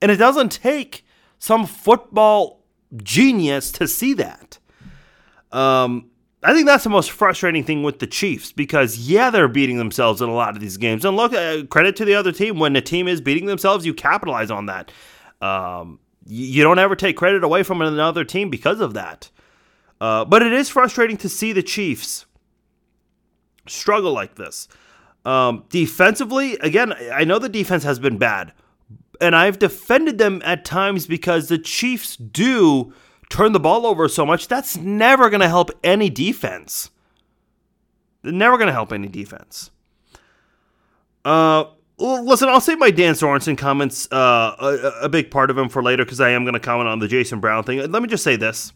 And 0.00 0.10
it 0.10 0.16
doesn't 0.16 0.50
take 0.50 1.04
some 1.38 1.66
football 1.66 2.64
genius 3.02 3.70
to 3.72 3.88
see 3.88 4.14
that. 4.14 4.58
Um, 5.52 6.10
I 6.42 6.52
think 6.52 6.66
that's 6.66 6.84
the 6.84 6.90
most 6.90 7.10
frustrating 7.10 7.64
thing 7.64 7.82
with 7.82 8.00
the 8.00 8.06
Chiefs 8.06 8.52
because 8.52 8.98
yeah, 8.98 9.30
they're 9.30 9.48
beating 9.48 9.78
themselves 9.78 10.20
in 10.20 10.28
a 10.28 10.34
lot 10.34 10.54
of 10.54 10.60
these 10.60 10.76
games. 10.76 11.04
And 11.04 11.16
look, 11.16 11.32
uh, 11.32 11.64
credit 11.70 11.96
to 11.96 12.04
the 12.04 12.14
other 12.14 12.32
team 12.32 12.58
when 12.58 12.74
the 12.74 12.82
team 12.82 13.08
is 13.08 13.20
beating 13.20 13.46
themselves, 13.46 13.86
you 13.86 13.94
capitalize 13.94 14.50
on 14.50 14.66
that. 14.66 14.92
Um, 15.40 16.00
you 16.26 16.62
don't 16.62 16.78
ever 16.78 16.96
take 16.96 17.16
credit 17.16 17.44
away 17.44 17.62
from 17.62 17.80
another 17.82 18.24
team 18.24 18.50
because 18.50 18.80
of 18.80 18.94
that. 18.94 19.30
Uh, 20.00 20.24
but 20.24 20.42
it 20.42 20.52
is 20.52 20.68
frustrating 20.68 21.16
to 21.18 21.28
see 21.28 21.52
the 21.52 21.62
Chiefs 21.62 22.26
struggle 23.66 24.12
like 24.12 24.34
this. 24.34 24.68
Um, 25.24 25.64
defensively, 25.70 26.56
again, 26.58 26.92
I 27.12 27.24
know 27.24 27.38
the 27.38 27.48
defense 27.48 27.82
has 27.84 27.98
been 27.98 28.18
bad, 28.18 28.52
and 29.20 29.34
I've 29.34 29.58
defended 29.58 30.18
them 30.18 30.42
at 30.44 30.64
times 30.64 31.06
because 31.06 31.48
the 31.48 31.58
Chiefs 31.58 32.16
do 32.16 32.92
turn 33.30 33.52
the 33.52 33.60
ball 33.60 33.86
over 33.86 34.08
so 34.08 34.26
much. 34.26 34.48
That's 34.48 34.76
never 34.76 35.30
going 35.30 35.40
to 35.40 35.48
help 35.48 35.70
any 35.82 36.10
defense. 36.10 36.90
They're 38.22 38.32
never 38.32 38.56
going 38.56 38.68
to 38.68 38.72
help 38.72 38.92
any 38.92 39.08
defense. 39.08 39.70
Uh, 41.24 41.64
listen, 41.98 42.48
I'll 42.48 42.60
save 42.60 42.78
my 42.78 42.90
Dan 42.90 43.14
Sorensen 43.14 43.56
comments, 43.56 44.10
uh, 44.12 44.54
a, 44.58 45.04
a 45.04 45.08
big 45.08 45.30
part 45.30 45.50
of 45.50 45.56
them 45.56 45.68
for 45.68 45.82
later 45.82 46.04
because 46.04 46.20
I 46.20 46.30
am 46.30 46.44
going 46.44 46.54
to 46.54 46.60
comment 46.60 46.88
on 46.88 46.98
the 46.98 47.08
Jason 47.08 47.40
Brown 47.40 47.64
thing. 47.64 47.78
Let 47.90 48.02
me 48.02 48.08
just 48.08 48.24
say 48.24 48.36
this. 48.36 48.72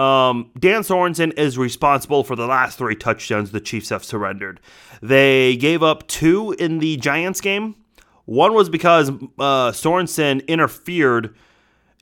Um, 0.00 0.50
Dan 0.58 0.82
Sorensen 0.82 1.36
is 1.38 1.58
responsible 1.58 2.24
for 2.24 2.36
the 2.36 2.46
last 2.46 2.78
three 2.78 2.96
touchdowns 2.96 3.50
the 3.50 3.60
Chiefs 3.60 3.90
have 3.90 4.04
surrendered. 4.04 4.60
They 5.02 5.56
gave 5.56 5.82
up 5.82 6.06
two 6.08 6.52
in 6.58 6.78
the 6.78 6.96
Giants 6.96 7.40
game 7.40 7.74
one 8.30 8.54
was 8.54 8.68
because 8.68 9.08
uh, 9.10 9.72
Sorensen 9.72 10.46
interfered 10.46 11.34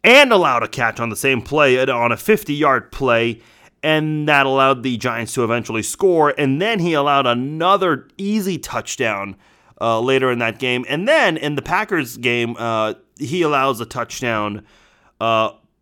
and 0.05 0.31
allowed 0.31 0.63
a 0.63 0.69
catch 0.69 1.01
on 1.01 1.09
the 1.09 1.17
same 1.17 1.41
play 1.41 1.79
uh, 1.79 1.91
on 1.91 2.13
a 2.13 2.19
50 2.19 2.53
yard 2.53 2.93
play, 2.93 3.41
and 3.83 4.29
that 4.29 4.45
allowed 4.45 4.83
the 4.83 4.99
Giants 4.99 5.33
to 5.33 5.45
eventually 5.45 5.83
score. 5.83 6.35
And 6.37 6.61
then 6.61 6.81
he 6.81 6.93
allowed 6.93 7.27
another 7.27 8.09
easy 8.19 8.59
touchdown 8.59 9.37
uh, 9.81 10.01
later 10.01 10.31
in 10.31 10.39
that 10.41 10.59
game. 10.59 10.85
And 10.87 11.09
then 11.09 11.39
in 11.39 11.55
the 11.55 11.63
Packers 11.63 12.19
game, 12.19 12.57
uh, 12.59 12.93
he 13.19 13.41
allows 13.41 13.81
a 13.81 13.87
touchdown. 13.87 14.67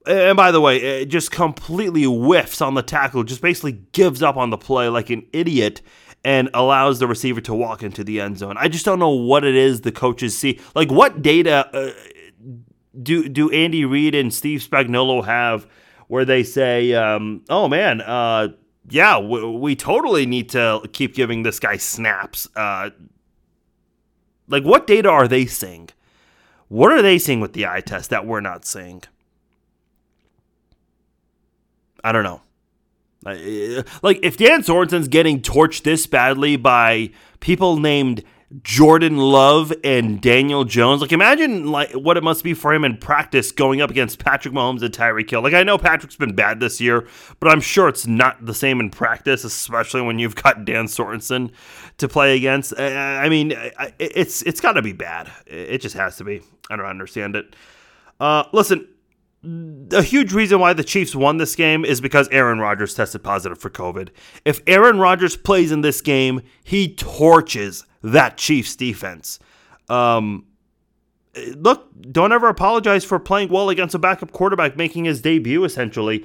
And 0.07 0.37
by 0.37 0.53
the 0.53 0.61
way, 0.61 0.77
it 0.77 1.07
just 1.07 1.31
completely 1.31 2.05
whiffs 2.05 2.61
on 2.61 2.75
the 2.75 2.83
tackle, 2.83 3.25
just 3.25 3.43
basically 3.43 3.73
gives 3.93 4.23
up 4.23 4.37
on 4.37 4.51
the 4.51 4.59
play 4.59 4.89
like 4.89 5.11
an 5.11 5.27
idiot 5.33 5.83
and 6.25 6.51
allows 6.55 6.99
the 6.99 7.07
receiver 7.07 7.41
to 7.41 7.55
walk 7.55 7.83
into 7.83 8.03
the 8.03 8.21
end 8.21 8.39
zone. 8.39 8.57
I 8.59 8.69
just 8.69 8.85
don't 8.85 8.99
know 8.99 9.11
what 9.11 9.45
it 9.45 9.55
is 9.55 9.83
the 9.83 9.93
coaches 9.93 10.37
see. 10.37 10.61
Like, 10.75 10.91
what 10.91 11.23
data 11.23 11.69
uh, 11.73 11.93
do 13.01 13.29
do 13.29 13.51
Andy 13.51 13.85
Reid 13.85 14.15
and 14.15 14.33
Steve 14.33 14.61
Spagnuolo 14.61 15.25
have 15.25 15.67
where 16.09 16.25
they 16.25 16.43
say, 16.43 16.95
um, 16.95 17.45
"Oh 17.49 17.69
man, 17.69 18.01
uh, 18.01 18.49
yeah, 18.89 19.19
we, 19.19 19.45
we, 19.45 19.77
totally 19.77 20.27
need 20.27 20.49
to 20.51 20.83
keep 20.93 21.15
giving 21.15 21.43
this 21.43 21.61
guy 21.61 21.77
snaps." 21.77 22.49
Uh, 22.57 22.91
like, 24.49 24.65
what 24.65 24.87
data 24.87 25.09
are 25.09 25.29
they 25.29 25.47
seeing? 25.47 25.91
What 26.69 26.93
are 26.93 27.03
they 27.03 27.19
seeing 27.19 27.41
with 27.41 27.53
the 27.53 27.67
eye 27.67 27.81
test 27.81 28.11
that 28.11 28.27
we're 28.27 28.41
not 28.41 28.65
seeing? 28.65 29.03
I 32.07 32.13
don't 32.13 32.23
know. 32.23 32.41
Like, 34.03 34.21
if 34.23 34.37
Dan 34.37 34.63
Sorensen's 34.63 35.09
getting 35.09 35.41
torched 35.41 35.83
this 35.83 36.07
badly 36.07 36.57
by 36.57 37.11
people 37.41 37.79
named 37.79 38.23
Jordan 38.63 39.17
Love 39.17 39.73
and 39.83 40.21
Daniel 40.21 40.63
Jones, 40.63 41.01
like, 41.01 41.11
imagine 41.11 41.67
like 41.67 41.91
what 41.91 42.17
it 42.17 42.23
must 42.23 42.45
be 42.45 42.55
for 42.55 42.73
him 42.73 42.85
in 42.85 42.97
practice 42.97 43.51
going 43.51 43.81
up 43.81 43.91
against 43.91 44.21
Patrick 44.21 44.55
Mahomes 44.55 44.83
and 44.83 44.95
Tyreek 44.95 45.29
Hill. 45.29 45.43
Like, 45.43 45.55
I 45.55 45.65
know 45.65 45.79
Patrick's 45.79 46.15
been 46.15 46.37
bad 46.37 46.61
this 46.61 46.81
year, 46.81 47.09
but 47.41 47.51
I'm 47.51 47.61
sure 47.61 47.89
it's 47.89 48.07
not 48.07 48.47
the 48.47 48.55
same 48.55 48.79
in 48.79 48.91
practice, 48.91 49.43
especially 49.43 50.03
when 50.03 50.21
you've 50.21 50.37
got 50.37 50.65
Dan 50.65 50.87
Sorensen 50.87 51.51
to 51.99 52.07
play 52.07 52.37
against. 52.37 52.79
I 52.79 53.29
mean, 53.29 53.53
it's 53.99 54.43
it's 54.43 54.61
got 54.61 54.75
to 54.75 54.83
be 54.83 54.93
bad. 54.93 55.33
It 55.49 55.79
just 55.79 55.97
has 55.97 56.17
to 56.19 56.25
be. 56.25 56.43
I 56.71 56.77
don't 56.77 56.87
understand 56.87 57.35
it. 57.35 57.57
Uh, 58.21 58.45
listen, 58.53 58.87
a 59.93 60.03
huge 60.03 60.33
reason 60.33 60.59
why 60.59 60.73
the 60.73 60.85
Chiefs 60.85 61.15
won 61.15 61.37
this 61.37 61.55
game 61.55 61.85
is 61.85 62.01
because 62.01 62.29
Aaron 62.29 62.59
Rodgers 62.59 62.95
tested 62.95 63.23
positive 63.23 63.59
for 63.59 63.71
COVID. 63.71 64.09
If 64.45 64.61
Aaron 64.67 64.99
Rodgers 64.99 65.37
plays 65.37 65.71
in 65.71 65.83
this 65.83 66.01
game, 66.01 66.43
he 66.65 66.95
torches 66.95 67.85
that 68.03 68.37
Chiefs 68.37 68.75
defense. 68.77 69.39
Um, 69.89 70.47
look, 71.55 71.89
don't 72.11 72.33
ever 72.33 72.49
apologize 72.49 73.05
for 73.05 73.19
playing 73.19 73.49
well 73.49 73.69
against 73.69 73.95
a 73.95 73.99
backup 73.99 74.33
quarterback 74.33 74.77
making 74.77 75.05
his 75.05 75.21
debut, 75.23 75.65
essentially. 75.65 76.25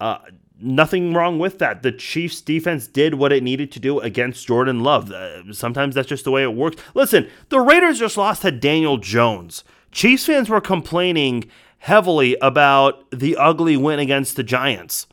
Uh, 0.00 0.18
nothing 0.60 1.12
wrong 1.12 1.38
with 1.38 1.58
that. 1.58 1.82
The 1.82 1.92
Chiefs 1.92 2.40
defense 2.40 2.86
did 2.86 3.14
what 3.14 3.32
it 3.32 3.42
needed 3.42 3.70
to 3.72 3.80
do 3.80 4.00
against 4.00 4.46
Jordan 4.46 4.80
Love. 4.80 5.10
Uh, 5.10 5.52
sometimes 5.52 5.94
that's 5.94 6.08
just 6.08 6.24
the 6.24 6.30
way 6.30 6.42
it 6.42 6.54
works. 6.54 6.80
Listen, 6.94 7.28
the 7.50 7.60
Raiders 7.60 7.98
just 7.98 8.16
lost 8.16 8.42
to 8.42 8.50
Daniel 8.50 8.96
Jones. 8.96 9.64
Chiefs 9.90 10.26
fans 10.26 10.48
were 10.48 10.60
complaining 10.60 11.50
heavily 11.82 12.36
about 12.40 13.04
the 13.10 13.36
ugly 13.36 13.76
win 13.76 13.98
against 13.98 14.36
the 14.36 14.42
Giants. 14.44 15.08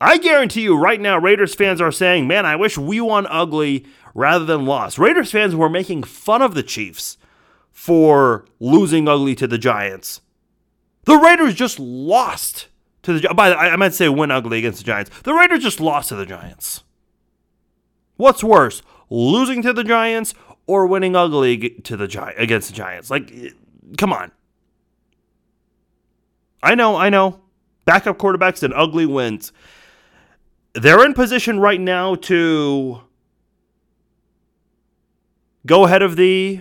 I 0.00 0.16
guarantee 0.16 0.62
you 0.62 0.74
right 0.74 0.98
now, 0.98 1.18
Raiders 1.18 1.54
fans 1.54 1.82
are 1.82 1.92
saying, 1.92 2.26
man, 2.26 2.46
I 2.46 2.56
wish 2.56 2.78
we 2.78 2.98
won 2.98 3.26
ugly 3.28 3.84
rather 4.14 4.46
than 4.46 4.64
lost. 4.64 4.98
Raiders 4.98 5.30
fans 5.30 5.54
were 5.54 5.68
making 5.68 6.04
fun 6.04 6.40
of 6.40 6.54
the 6.54 6.62
Chiefs 6.62 7.18
for 7.70 8.46
losing 8.58 9.06
ugly 9.06 9.34
to 9.34 9.46
the 9.46 9.58
Giants. 9.58 10.22
The 11.04 11.18
Raiders 11.18 11.52
just 11.52 11.78
lost 11.78 12.68
to 13.02 13.18
the 13.18 13.34
by 13.34 13.50
the, 13.50 13.58
I 13.58 13.76
meant 13.76 13.92
to 13.92 13.96
say 13.98 14.08
win 14.08 14.30
ugly 14.30 14.60
against 14.60 14.78
the 14.78 14.84
Giants. 14.84 15.10
The 15.24 15.34
Raiders 15.34 15.62
just 15.62 15.78
lost 15.78 16.08
to 16.08 16.16
the 16.16 16.24
Giants. 16.24 16.84
What's 18.16 18.42
worse, 18.42 18.80
losing 19.10 19.60
to 19.60 19.74
the 19.74 19.84
Giants 19.84 20.32
or 20.66 20.86
winning 20.86 21.14
ugly 21.14 21.68
to 21.82 21.98
the 21.98 22.08
Gi- 22.08 22.36
against 22.38 22.70
the 22.70 22.74
Giants? 22.74 23.10
Like, 23.10 23.30
come 23.98 24.14
on. 24.14 24.32
I 26.62 26.74
know, 26.74 26.96
I 26.96 27.10
know. 27.10 27.40
Backup 27.84 28.18
quarterbacks 28.18 28.62
and 28.62 28.72
ugly 28.74 29.06
wins. 29.06 29.52
They're 30.74 31.04
in 31.04 31.14
position 31.14 31.60
right 31.60 31.80
now 31.80 32.14
to 32.14 33.00
go 35.66 35.84
ahead 35.84 36.02
of 36.02 36.16
the 36.16 36.60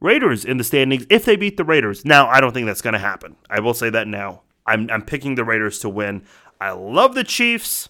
Raiders 0.00 0.44
in 0.44 0.56
the 0.56 0.64
standings 0.64 1.06
if 1.10 1.24
they 1.24 1.36
beat 1.36 1.56
the 1.56 1.64
Raiders. 1.64 2.04
Now, 2.04 2.28
I 2.28 2.40
don't 2.40 2.52
think 2.52 2.66
that's 2.66 2.82
going 2.82 2.94
to 2.94 2.98
happen. 2.98 3.36
I 3.48 3.60
will 3.60 3.74
say 3.74 3.90
that 3.90 4.08
now. 4.08 4.42
I'm, 4.66 4.90
I'm 4.90 5.02
picking 5.02 5.34
the 5.34 5.44
Raiders 5.44 5.78
to 5.80 5.88
win. 5.88 6.22
I 6.60 6.72
love 6.72 7.14
the 7.14 7.24
Chiefs. 7.24 7.88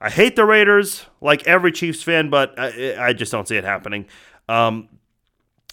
I 0.00 0.10
hate 0.10 0.36
the 0.36 0.44
Raiders, 0.44 1.06
like 1.20 1.46
every 1.46 1.72
Chiefs 1.72 2.02
fan, 2.02 2.30
but 2.30 2.58
I, 2.58 3.08
I 3.08 3.12
just 3.12 3.32
don't 3.32 3.48
see 3.48 3.56
it 3.56 3.64
happening. 3.64 4.06
Um, 4.48 4.88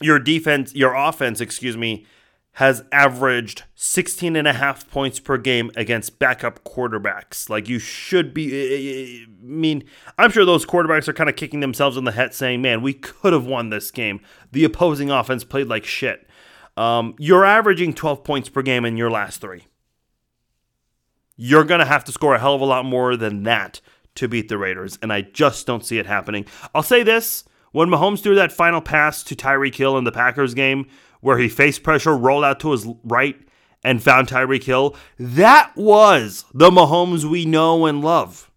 your 0.02 0.20
defense, 0.20 0.74
your 0.74 0.94
offense, 0.94 1.42
excuse 1.42 1.78
me, 1.78 2.06
has 2.56 2.86
averaged 2.94 3.64
16 3.76 4.38
and 4.38 4.48
a 4.48 4.54
half 4.54 4.90
points 4.90 5.20
per 5.20 5.38
game 5.38 5.72
against 5.76 6.20
backup 6.20 6.64
quarterbacks. 6.64 7.50
Like 7.50 7.68
you 7.68 7.80
should 7.80 8.34
be 8.34 8.48
eh, 8.48 8.76
eh, 8.76 9.24
eh, 9.24 9.26
I 9.26 9.46
mean, 9.46 9.84
I'm 10.18 10.32
sure 10.32 10.46
those 10.46 10.66
quarterbacks 10.66 11.10
are 11.10 11.14
kind 11.14 11.30
of 11.30 11.36
kicking 11.36 11.60
themselves 11.60 11.98
in 11.98 12.06
the 12.06 12.14
head 12.14 12.34
saying, 12.34 12.62
"Man, 12.62 12.82
we 12.82 12.94
could 12.94 13.34
have 13.34 13.46
won 13.46 13.70
this 13.70 13.92
game. 13.92 14.22
The 14.54 14.64
opposing 14.64 15.12
offense 15.12 15.44
played 15.44 15.68
like 15.68 15.86
shit." 15.86 16.30
Um, 16.78 17.16
you're 17.20 17.46
averaging 17.46 17.94
12 17.94 18.24
points 18.24 18.50
per 18.50 18.62
game 18.62 18.86
in 18.86 18.96
your 18.96 19.12
last 19.12 19.42
3. 19.42 19.66
You're 21.38 21.64
going 21.66 21.80
to 21.80 21.86
have 21.86 22.06
to 22.06 22.12
score 22.14 22.36
a 22.36 22.40
hell 22.40 22.56
of 22.56 22.62
a 22.62 22.66
lot 22.66 22.86
more 22.86 23.18
than 23.18 23.44
that 23.44 23.82
to 24.16 24.30
beat 24.30 24.48
the 24.48 24.58
Raiders, 24.58 24.98
and 25.02 25.12
I 25.12 25.22
just 25.22 25.68
don't 25.68 25.86
see 25.86 26.00
it 26.00 26.06
happening. 26.06 26.46
I'll 26.74 26.84
say 26.84 27.04
this, 27.04 27.44
when 27.74 27.90
Mahomes 27.90 28.24
threw 28.24 28.36
that 28.36 28.54
final 28.54 28.80
pass 28.80 29.24
to 29.24 29.36
Tyreek 29.36 29.76
Hill 29.76 29.98
in 29.98 30.06
the 30.06 30.12
Packers 30.14 30.54
game, 30.54 30.88
where 31.26 31.40
he 31.40 31.50
faced 31.50 31.82
pressure, 31.82 32.16
rolled 32.16 32.44
out 32.44 32.60
to 32.60 32.70
his 32.70 32.86
right, 33.04 33.36
and 33.84 34.04
found 34.04 34.28
Tyreek 34.28 34.64
Hill. 34.64 34.96
That 35.18 35.72
was 35.76 36.46
the 36.54 36.70
Mahomes 36.70 37.24
we 37.24 37.46
know 37.46 37.88
and 37.88 38.04
love. 38.04 38.52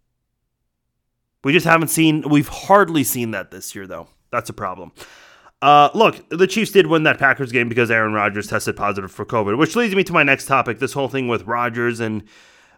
We 1.42 1.54
just 1.54 1.64
haven't 1.64 1.88
seen, 1.88 2.28
we've 2.28 2.48
hardly 2.48 3.04
seen 3.04 3.30
that 3.30 3.50
this 3.50 3.74
year, 3.74 3.86
though. 3.86 4.08
That's 4.30 4.50
a 4.50 4.52
problem. 4.52 4.92
Uh, 5.62 5.88
look, 5.94 6.28
the 6.28 6.46
Chiefs 6.46 6.70
did 6.70 6.88
win 6.88 7.04
that 7.04 7.18
Packers 7.18 7.52
game 7.52 7.70
because 7.70 7.90
Aaron 7.90 8.12
Rodgers 8.12 8.48
tested 8.48 8.76
positive 8.76 9.10
for 9.10 9.24
COVID, 9.24 9.56
which 9.56 9.74
leads 9.74 9.94
me 9.94 10.04
to 10.04 10.12
my 10.12 10.22
next 10.22 10.44
topic 10.44 10.78
this 10.78 10.92
whole 10.92 11.08
thing 11.08 11.26
with 11.26 11.44
Rodgers 11.44 12.00
and 12.00 12.22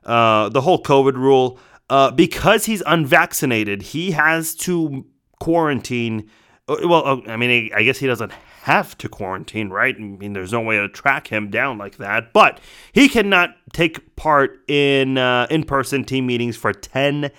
uh, 0.05 0.51
the 0.51 0.61
whole 0.61 0.81
COVID 0.81 1.15
rule. 1.15 1.59
Uh, 1.89 2.13
because 2.13 2.67
he's 2.67 2.83
unvaccinated, 2.87 3.83
he 3.83 4.13
has 4.13 4.55
to 4.55 5.05
quarantine. 5.41 6.31
Uh, 6.69 6.77
well, 6.85 7.05
uh, 7.05 7.21
I 7.27 7.37
mean, 7.37 7.73
I 7.75 7.83
guess 7.83 7.99
he 7.99 8.07
doesn't 8.07 8.31
have 8.63 8.97
to 8.99 9.09
quarantine, 9.09 9.71
right? 9.71 9.97
I 9.97 10.01
mean, 10.01 10.35
there's 10.35 10.53
no 10.53 10.61
way 10.61 10.77
to 10.77 10.89
track 10.89 11.29
him 11.29 11.51
down 11.51 11.79
like 11.79 11.97
that. 11.97 12.33
But 12.33 12.61
he 12.93 13.09
cannot 13.09 13.57
take 13.73 14.17
part 14.17 14.61
in 14.69 15.17
uh, 15.17 15.47
in-person 15.51 16.05
team 16.05 16.27
meetings 16.27 16.57
for 16.57 16.73
ten 16.73 17.31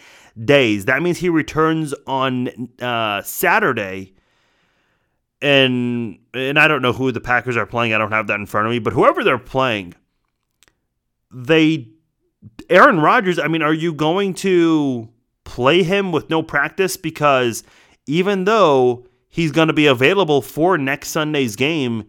days. 0.44 0.86
That 0.86 1.02
means 1.02 1.20
he 1.20 1.30
returns 1.30 1.94
on 2.08 2.70
uh, 2.82 3.22
Saturday. 3.22 4.14
And 5.44 6.20
and 6.34 6.60
I 6.60 6.68
don't 6.68 6.82
know 6.82 6.94
who 6.94 7.12
the 7.12 7.22
Packers 7.22 7.58
are 7.58 7.66
playing. 7.66 7.94
I 7.94 7.98
don't 7.98 8.12
have 8.12 8.28
that 8.28 8.40
in 8.40 8.46
front 8.46 8.68
of 8.68 8.72
me. 8.72 8.80
But 8.80 8.94
whoever 8.94 9.24
they're 9.24 9.38
playing, 9.38 9.96
they 11.32 11.88
Aaron 12.70 13.00
Rodgers. 13.00 13.38
I 13.38 13.48
mean, 13.48 13.62
are 13.62 13.74
you 13.74 13.94
going 13.94 14.34
to 14.36 15.10
play 15.44 15.84
him 15.84 16.12
with 16.12 16.30
no 16.30 16.42
practice 16.42 16.98
because 16.98 17.64
even 18.08 18.46
though 18.46 19.06
he's 19.32 19.52
going 19.52 19.70
to 19.70 19.74
be 19.74 19.88
available 19.88 20.44
for 20.44 20.78
next 20.78 21.10
Sunday's 21.10 21.56
game, 21.56 22.06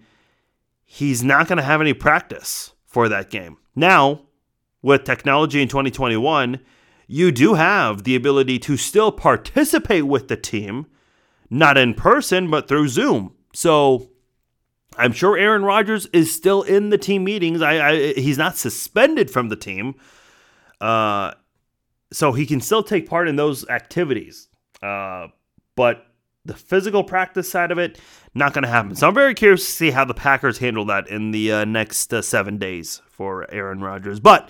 he's 0.84 1.22
not 1.22 1.48
going 1.48 1.56
to 1.56 1.62
have 1.62 1.80
any 1.80 1.94
practice 1.94 2.72
for 2.84 3.08
that 3.08 3.30
game. 3.30 3.56
Now, 3.74 4.26
with 4.82 5.04
technology 5.04 5.62
in 5.62 5.68
2021, 5.68 6.60
you 7.06 7.32
do 7.32 7.54
have 7.54 8.04
the 8.04 8.16
ability 8.16 8.58
to 8.58 8.76
still 8.76 9.12
participate 9.12 10.04
with 10.04 10.28
the 10.28 10.36
team, 10.36 10.86
not 11.48 11.78
in 11.78 11.94
person, 11.94 12.50
but 12.50 12.68
through 12.68 12.88
Zoom. 12.88 13.34
So 13.54 14.10
I'm 14.98 15.12
sure 15.12 15.38
Aaron 15.38 15.62
Rodgers 15.64 16.06
is 16.12 16.34
still 16.34 16.62
in 16.62 16.90
the 16.90 16.98
team 16.98 17.24
meetings. 17.24 17.62
I, 17.62 17.88
I 17.88 18.12
he's 18.14 18.38
not 18.38 18.56
suspended 18.56 19.30
from 19.30 19.48
the 19.48 19.56
team, 19.56 19.94
uh, 20.80 21.32
so 22.12 22.32
he 22.32 22.46
can 22.46 22.60
still 22.60 22.82
take 22.82 23.08
part 23.08 23.28
in 23.28 23.36
those 23.36 23.66
activities. 23.68 24.48
Uh, 24.82 25.28
but 25.76 26.06
the 26.44 26.54
physical 26.54 27.04
practice 27.04 27.50
side 27.50 27.70
of 27.70 27.78
it, 27.78 27.98
not 28.34 28.52
going 28.52 28.62
to 28.62 28.68
happen. 28.68 28.96
So 28.96 29.08
I'm 29.08 29.14
very 29.14 29.34
curious 29.34 29.64
to 29.64 29.70
see 29.70 29.90
how 29.90 30.04
the 30.04 30.14
Packers 30.14 30.58
handle 30.58 30.84
that 30.86 31.08
in 31.08 31.30
the 31.30 31.52
uh, 31.52 31.64
next 31.64 32.12
uh, 32.12 32.22
seven 32.22 32.58
days 32.58 33.00
for 33.08 33.48
Aaron 33.52 33.80
Rodgers. 33.80 34.18
But 34.18 34.48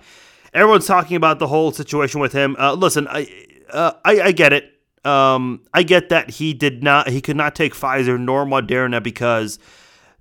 everyone's 0.54 0.86
talking 0.86 1.16
about 1.16 1.38
the 1.38 1.48
whole 1.48 1.72
situation 1.72 2.20
with 2.20 2.32
him. 2.32 2.56
Uh, 2.58 2.74
listen, 2.74 3.06
I, 3.08 3.28
uh, 3.70 3.92
I, 4.04 4.20
I 4.20 4.32
get 4.32 4.52
it. 4.52 4.68
Um, 5.04 5.62
I 5.74 5.82
get 5.82 6.10
that 6.10 6.30
he 6.30 6.54
did 6.54 6.82
not, 6.82 7.08
he 7.08 7.20
could 7.20 7.36
not 7.36 7.54
take 7.54 7.74
Pfizer 7.74 8.18
nor 8.18 8.46
Moderna 8.46 9.02
because 9.02 9.58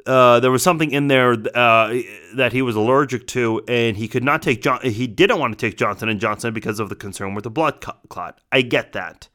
uh, 0.07 0.39
there 0.39 0.51
was 0.51 0.63
something 0.63 0.91
in 0.91 1.07
there 1.07 1.33
uh, 1.53 1.95
that 2.35 2.51
he 2.51 2.61
was 2.61 2.75
allergic 2.75 3.27
to, 3.27 3.61
and 3.67 3.95
he 3.95 4.07
could 4.07 4.23
not 4.23 4.41
take 4.41 4.61
John. 4.61 4.81
He 4.81 5.05
didn't 5.05 5.39
want 5.39 5.57
to 5.57 5.67
take 5.67 5.77
Johnson 5.77 6.09
and 6.09 6.19
Johnson 6.19 6.53
because 6.53 6.79
of 6.79 6.89
the 6.89 6.95
concern 6.95 7.35
with 7.35 7.43
the 7.43 7.51
blood 7.51 7.85
clot. 8.09 8.41
I 8.51 8.63
get 8.63 8.93
that. 8.93 9.27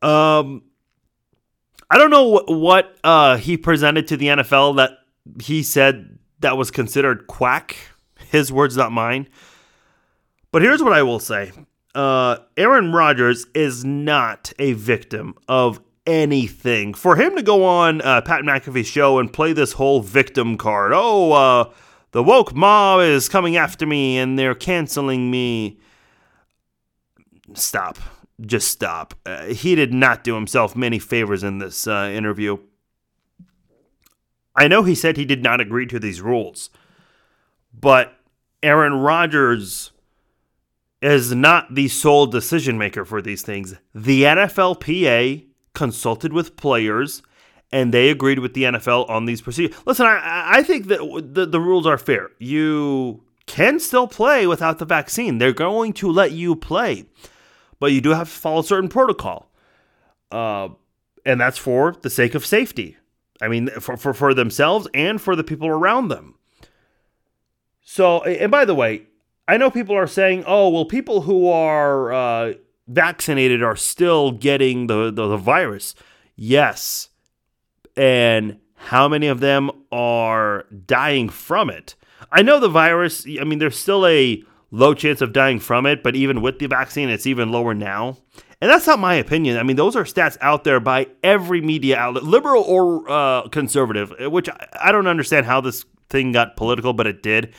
Um, 0.00 0.62
I 1.90 1.96
don't 1.96 2.10
know 2.10 2.24
what, 2.28 2.48
what 2.50 2.98
uh, 3.02 3.36
he 3.38 3.56
presented 3.56 4.08
to 4.08 4.16
the 4.16 4.26
NFL 4.26 4.76
that 4.76 4.90
he 5.42 5.62
said 5.62 6.18
that 6.40 6.56
was 6.56 6.70
considered 6.70 7.26
quack. 7.26 7.76
His 8.30 8.52
words, 8.52 8.76
not 8.76 8.92
mine. 8.92 9.28
But 10.52 10.62
here's 10.62 10.82
what 10.82 10.92
I 10.92 11.02
will 11.02 11.18
say 11.18 11.52
uh, 11.94 12.38
Aaron 12.56 12.92
Rodgers 12.92 13.46
is 13.54 13.84
not 13.84 14.52
a 14.58 14.74
victim 14.74 15.34
of 15.48 15.80
anything. 16.06 16.94
For 16.94 17.16
him 17.16 17.36
to 17.36 17.42
go 17.42 17.64
on 17.64 18.02
uh, 18.02 18.20
Pat 18.20 18.42
McAfee's 18.42 18.86
show 18.86 19.18
and 19.18 19.32
play 19.32 19.52
this 19.52 19.72
whole 19.72 20.00
victim 20.00 20.56
card, 20.56 20.92
oh, 20.94 21.32
uh, 21.32 21.72
the 22.12 22.22
woke 22.22 22.54
mob 22.54 23.00
is 23.00 23.28
coming 23.28 23.56
after 23.56 23.86
me 23.86 24.18
and 24.18 24.38
they're 24.38 24.54
canceling 24.54 25.30
me. 25.30 25.78
Stop 27.54 27.98
just 28.40 28.68
stop. 28.68 29.14
Uh, 29.26 29.46
he 29.46 29.74
did 29.74 29.92
not 29.92 30.24
do 30.24 30.34
himself 30.34 30.76
many 30.76 30.98
favors 30.98 31.42
in 31.42 31.58
this 31.58 31.86
uh, 31.86 32.10
interview. 32.12 32.58
I 34.54 34.68
know 34.68 34.82
he 34.82 34.94
said 34.94 35.16
he 35.16 35.24
did 35.24 35.42
not 35.42 35.60
agree 35.60 35.86
to 35.86 35.98
these 35.98 36.20
rules, 36.20 36.70
but 37.72 38.14
Aaron 38.62 38.94
Rodgers 38.94 39.92
is 41.00 41.32
not 41.32 41.74
the 41.74 41.88
sole 41.88 42.26
decision 42.26 42.76
maker 42.76 43.04
for 43.04 43.22
these 43.22 43.42
things. 43.42 43.76
The 43.94 44.24
NFLPA 44.24 45.46
consulted 45.74 46.32
with 46.32 46.56
players 46.56 47.22
and 47.70 47.92
they 47.94 48.08
agreed 48.08 48.38
with 48.38 48.54
the 48.54 48.64
NFL 48.64 49.08
on 49.08 49.26
these 49.26 49.42
procedures. 49.42 49.76
Listen, 49.86 50.06
I, 50.06 50.58
I 50.58 50.62
think 50.62 50.86
that 50.88 50.98
the, 51.32 51.46
the 51.46 51.60
rules 51.60 51.86
are 51.86 51.98
fair. 51.98 52.30
You 52.38 53.22
can 53.46 53.78
still 53.78 54.08
play 54.08 54.46
without 54.46 54.78
the 54.78 54.84
vaccine, 54.84 55.38
they're 55.38 55.52
going 55.52 55.92
to 55.94 56.10
let 56.10 56.32
you 56.32 56.56
play 56.56 57.06
but 57.80 57.92
you 57.92 58.00
do 58.00 58.10
have 58.10 58.28
to 58.28 58.38
follow 58.38 58.62
certain 58.62 58.88
protocol. 58.88 59.50
Uh, 60.30 60.68
and 61.24 61.40
that's 61.40 61.58
for 61.58 61.96
the 62.02 62.10
sake 62.10 62.34
of 62.34 62.44
safety. 62.44 62.96
I 63.40 63.48
mean, 63.48 63.68
for, 63.80 63.96
for, 63.96 64.12
for 64.12 64.34
themselves 64.34 64.88
and 64.94 65.20
for 65.20 65.36
the 65.36 65.44
people 65.44 65.68
around 65.68 66.08
them. 66.08 66.34
So, 67.82 68.22
and 68.22 68.50
by 68.50 68.64
the 68.64 68.74
way, 68.74 69.06
I 69.46 69.56
know 69.56 69.70
people 69.70 69.96
are 69.96 70.06
saying, 70.06 70.44
oh, 70.46 70.68
well, 70.68 70.84
people 70.84 71.22
who 71.22 71.48
are 71.48 72.12
uh, 72.12 72.52
vaccinated 72.86 73.62
are 73.62 73.76
still 73.76 74.32
getting 74.32 74.88
the, 74.88 75.10
the, 75.10 75.26
the 75.28 75.36
virus. 75.36 75.94
Yes. 76.36 77.08
And 77.96 78.58
how 78.74 79.08
many 79.08 79.26
of 79.26 79.40
them 79.40 79.70
are 79.90 80.66
dying 80.86 81.28
from 81.28 81.70
it? 81.70 81.94
I 82.30 82.42
know 82.42 82.60
the 82.60 82.68
virus, 82.68 83.26
I 83.26 83.44
mean, 83.44 83.58
there's 83.58 83.78
still 83.78 84.06
a 84.06 84.42
low 84.70 84.94
chance 84.94 85.20
of 85.20 85.32
dying 85.32 85.60
from 85.60 85.86
it, 85.86 86.02
but 86.02 86.14
even 86.14 86.42
with 86.42 86.58
the 86.58 86.66
vaccine, 86.66 87.08
it's 87.08 87.26
even 87.26 87.50
lower 87.50 87.74
now. 87.74 88.18
And 88.60 88.70
that's 88.70 88.86
not 88.86 88.98
my 88.98 89.14
opinion. 89.14 89.56
I 89.56 89.62
mean, 89.62 89.76
those 89.76 89.94
are 89.94 90.04
stats 90.04 90.36
out 90.40 90.64
there 90.64 90.80
by 90.80 91.06
every 91.22 91.60
media 91.60 91.96
outlet, 91.96 92.24
liberal 92.24 92.64
or 92.64 93.08
uh, 93.08 93.48
conservative, 93.48 94.12
which 94.32 94.48
I, 94.48 94.66
I 94.80 94.92
don't 94.92 95.06
understand 95.06 95.46
how 95.46 95.60
this 95.60 95.84
thing 96.10 96.32
got 96.32 96.56
political, 96.56 96.92
but 96.92 97.06
it 97.06 97.22
did. 97.22 97.54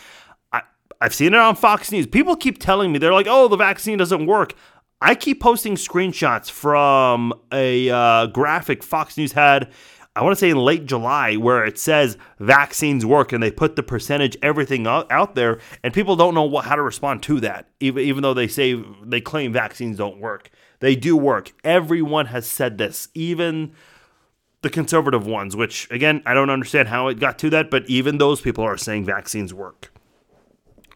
I, 0.51 0.61
I've 0.99 1.13
seen 1.13 1.33
it 1.33 1.39
on 1.39 1.55
Fox 1.55 1.91
News. 1.91 2.05
People 2.05 2.35
keep 2.35 2.59
telling 2.59 2.91
me, 2.91 2.99
they're 2.99 3.13
like, 3.13 3.27
oh, 3.29 3.47
the 3.47 3.55
vaccine 3.55 3.97
doesn't 3.97 4.25
work. 4.25 4.55
I 5.01 5.15
keep 5.15 5.39
posting 5.39 5.75
screenshots 5.75 6.51
from 6.51 7.33
a 7.53 7.89
uh, 7.89 8.25
graphic 8.27 8.83
Fox 8.83 9.17
News 9.17 9.31
had 9.31 9.71
I 10.15 10.23
want 10.23 10.33
to 10.33 10.39
say 10.39 10.49
in 10.49 10.57
late 10.57 10.85
July, 10.85 11.35
where 11.35 11.63
it 11.63 11.77
says 11.77 12.17
vaccines 12.39 13.05
work 13.05 13.31
and 13.31 13.41
they 13.41 13.51
put 13.51 13.75
the 13.75 13.83
percentage, 13.83 14.35
everything 14.41 14.87
out, 14.87 15.35
there, 15.35 15.59
and 15.83 15.93
people 15.93 16.15
don't 16.15 16.33
know 16.33 16.43
what, 16.43 16.65
how 16.65 16.75
to 16.75 16.81
respond 16.81 17.23
to 17.23 17.39
that, 17.41 17.69
even, 17.79 18.03
even 18.03 18.23
though 18.23 18.33
they 18.33 18.47
say 18.47 18.83
they 19.03 19.21
claim 19.21 19.53
vaccines 19.53 19.97
don't 19.97 20.19
work. 20.19 20.49
They 20.79 20.95
do 20.95 21.15
work. 21.15 21.53
Everyone 21.63 22.27
has 22.27 22.47
said 22.47 22.77
this, 22.77 23.09
even 23.13 23.73
the 24.61 24.69
conservative 24.69 25.25
ones, 25.25 25.55
which 25.55 25.89
again, 25.91 26.21
I 26.25 26.33
don't 26.33 26.49
understand 26.49 26.89
how 26.89 27.07
it 27.07 27.19
got 27.19 27.39
to 27.39 27.49
that, 27.51 27.69
but 27.69 27.87
even 27.87 28.17
those 28.17 28.41
people 28.41 28.63
are 28.63 28.77
saying 28.77 29.05
vaccines 29.05 29.53
work. 29.53 29.93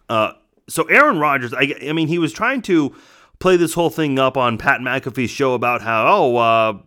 Uh, 0.09 0.33
so 0.67 0.83
Aaron 0.85 1.19
Rodgers, 1.19 1.53
I, 1.53 1.75
I 1.81 1.93
mean, 1.93 2.07
he 2.07 2.19
was 2.19 2.33
trying 2.33 2.61
to 2.63 2.95
play 3.43 3.57
this 3.57 3.73
whole 3.73 3.89
thing 3.89 4.17
up 4.17 4.37
on 4.37 4.57
Pat 4.57 4.79
McAfee's 4.79 5.29
show 5.29 5.53
about 5.53 5.81
how 5.81 6.05
oh 6.07 6.37
uh, 6.37 6.77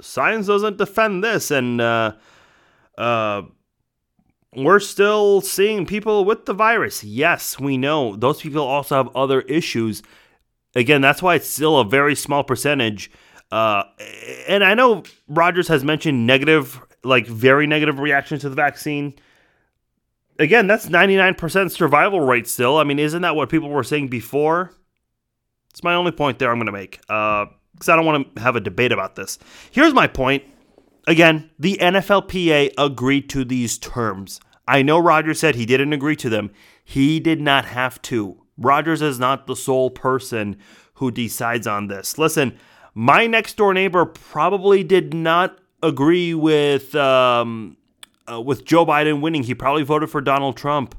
science 0.00 0.46
doesn't 0.46 0.78
defend 0.78 1.22
this 1.22 1.50
and 1.50 1.78
uh, 1.78 2.12
uh, 2.96 3.42
we're 4.54 4.80
still 4.80 5.42
seeing 5.42 5.84
people 5.84 6.24
with 6.24 6.46
the 6.46 6.54
virus. 6.54 7.04
Yes, 7.04 7.60
we 7.60 7.76
know 7.76 8.16
those 8.16 8.40
people 8.40 8.62
also 8.62 8.96
have 8.96 9.14
other 9.14 9.42
issues. 9.42 10.02
Again, 10.74 11.02
that's 11.02 11.20
why 11.20 11.34
it's 11.34 11.48
still 11.48 11.76
a 11.76 11.84
very 11.84 12.14
small 12.14 12.42
percentage. 12.42 13.10
Uh, 13.52 13.82
and 14.48 14.64
I 14.64 14.72
know 14.72 15.02
Rodgers 15.28 15.68
has 15.68 15.84
mentioned 15.84 16.26
negative, 16.26 16.80
like 17.04 17.26
very 17.26 17.66
negative 17.66 17.98
reactions 17.98 18.40
to 18.40 18.48
the 18.48 18.56
vaccine. 18.56 19.16
again, 20.38 20.66
that's 20.66 20.86
99% 20.86 21.70
survival 21.70 22.20
rate 22.20 22.46
still. 22.46 22.78
I 22.78 22.84
mean, 22.84 22.98
isn't 22.98 23.20
that 23.20 23.36
what 23.36 23.50
people 23.50 23.68
were 23.68 23.84
saying 23.84 24.08
before? 24.08 24.72
It's 25.76 25.82
my 25.82 25.94
only 25.94 26.10
point 26.10 26.38
there 26.38 26.50
I'm 26.50 26.56
going 26.56 26.64
to 26.64 26.72
make. 26.72 27.02
Because 27.02 27.50
uh, 27.86 27.92
I 27.92 27.96
don't 27.96 28.06
want 28.06 28.34
to 28.34 28.40
have 28.40 28.56
a 28.56 28.60
debate 28.60 28.92
about 28.92 29.14
this. 29.14 29.38
Here's 29.70 29.92
my 29.92 30.06
point. 30.06 30.42
Again, 31.06 31.50
the 31.58 31.76
NFLPA 31.82 32.72
agreed 32.78 33.28
to 33.28 33.44
these 33.44 33.76
terms. 33.76 34.40
I 34.66 34.80
know 34.80 34.98
Rodgers 34.98 35.38
said 35.38 35.54
he 35.54 35.66
didn't 35.66 35.92
agree 35.92 36.16
to 36.16 36.30
them. 36.30 36.50
He 36.82 37.20
did 37.20 37.42
not 37.42 37.66
have 37.66 38.00
to. 38.02 38.40
Rodgers 38.56 39.02
is 39.02 39.18
not 39.18 39.46
the 39.46 39.54
sole 39.54 39.90
person 39.90 40.56
who 40.94 41.10
decides 41.10 41.66
on 41.66 41.88
this. 41.88 42.16
Listen, 42.16 42.56
my 42.94 43.26
next 43.26 43.58
door 43.58 43.74
neighbor 43.74 44.06
probably 44.06 44.82
did 44.82 45.12
not 45.12 45.58
agree 45.82 46.32
with 46.32 46.94
um, 46.94 47.76
uh, 48.26 48.40
with 48.40 48.64
Joe 48.64 48.86
Biden 48.86 49.20
winning. 49.20 49.42
He 49.42 49.54
probably 49.54 49.82
voted 49.82 50.08
for 50.08 50.22
Donald 50.22 50.56
Trump. 50.56 50.94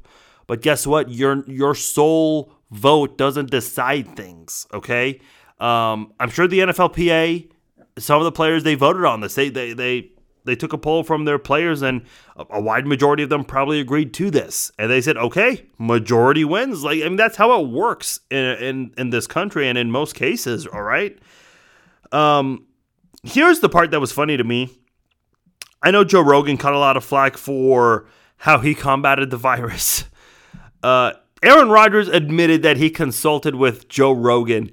But 0.46 0.62
guess 0.62 0.86
what? 0.86 1.10
Your 1.10 1.44
your 1.50 1.74
sole 1.74 2.54
vote 2.72 3.18
doesn't 3.18 3.50
decide 3.52 4.16
things. 4.16 4.68
Okay. 4.74 5.22
Um, 5.60 6.14
I'm 6.20 6.30
sure 6.30 6.48
the 6.48 6.60
NFLPA, 6.60 7.50
some 7.98 8.20
of 8.20 8.26
the 8.26 8.32
players 8.32 8.64
they 8.64 8.76
voted 8.76 9.06
on 9.06 9.22
this. 9.22 9.36
They 9.36 9.50
they 9.50 9.74
they 9.74 10.12
they 10.46 10.56
took 10.56 10.72
a 10.72 10.78
poll 10.78 11.04
from 11.04 11.26
their 11.26 11.40
players, 11.40 11.82
and 11.82 12.04
a, 12.36 12.46
a 12.52 12.62
wide 12.62 12.86
majority 12.86 13.24
of 13.24 13.30
them 13.30 13.44
probably 13.44 13.80
agreed 13.80 14.14
to 14.16 14.32
this. 14.32 14.72
And 14.80 14.90
they 14.90 15.02
said, 15.02 15.18
okay, 15.18 15.66
majority 15.78 16.46
wins. 16.46 16.84
Like 16.84 17.02
I 17.02 17.06
mean, 17.06 17.18
that's 17.18 17.38
how 17.38 17.60
it 17.60 17.68
works 17.68 18.20
in 18.30 18.38
in 18.38 18.94
in 18.98 19.10
this 19.10 19.28
country, 19.28 19.68
and 19.68 19.78
in 19.78 19.92
most 19.92 20.16
cases. 20.16 20.68
All 20.68 20.84
right. 20.84 21.18
Um, 22.12 22.66
here's 23.24 23.60
the 23.60 23.70
part 23.70 23.92
that 23.92 24.00
was 24.00 24.12
funny 24.12 24.38
to 24.38 24.44
me. 24.44 24.70
I 25.84 25.92
know 25.92 26.04
Joe 26.04 26.22
Rogan 26.22 26.58
caught 26.58 26.74
a 26.74 26.80
lot 26.80 26.98
of 26.98 27.04
flack 27.04 27.38
for 27.38 28.08
how 28.38 28.60
he 28.60 28.76
combated 28.76 29.30
the 29.30 29.38
virus. 29.38 30.06
Uh, 30.84 31.12
Aaron 31.44 31.70
Rodgers 31.70 32.08
admitted 32.08 32.64
that 32.64 32.78
he 32.78 32.90
consulted 32.90 33.56
with 33.56 33.88
Joe 33.88 34.12
Rogan. 34.12 34.72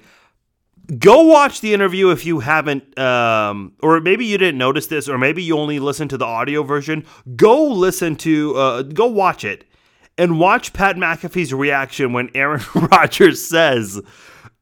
Go 0.98 1.22
watch 1.22 1.60
the 1.60 1.72
interview 1.72 2.10
if 2.10 2.26
you 2.26 2.40
haven't, 2.40 2.98
um, 2.98 3.72
or 3.80 4.00
maybe 4.00 4.26
you 4.26 4.36
didn't 4.36 4.58
notice 4.58 4.86
this, 4.86 5.08
or 5.08 5.16
maybe 5.16 5.42
you 5.42 5.58
only 5.58 5.78
listened 5.78 6.10
to 6.10 6.18
the 6.18 6.26
audio 6.26 6.62
version. 6.62 7.06
Go 7.36 7.64
listen 7.64 8.16
to, 8.16 8.54
uh, 8.56 8.82
go 8.82 9.06
watch 9.06 9.44
it, 9.44 9.64
and 10.18 10.38
watch 10.38 10.72
Pat 10.72 10.96
McAfee's 10.96 11.54
reaction 11.54 12.12
when 12.12 12.30
Aaron 12.34 12.62
Rodgers 12.74 13.46
says 13.46 14.00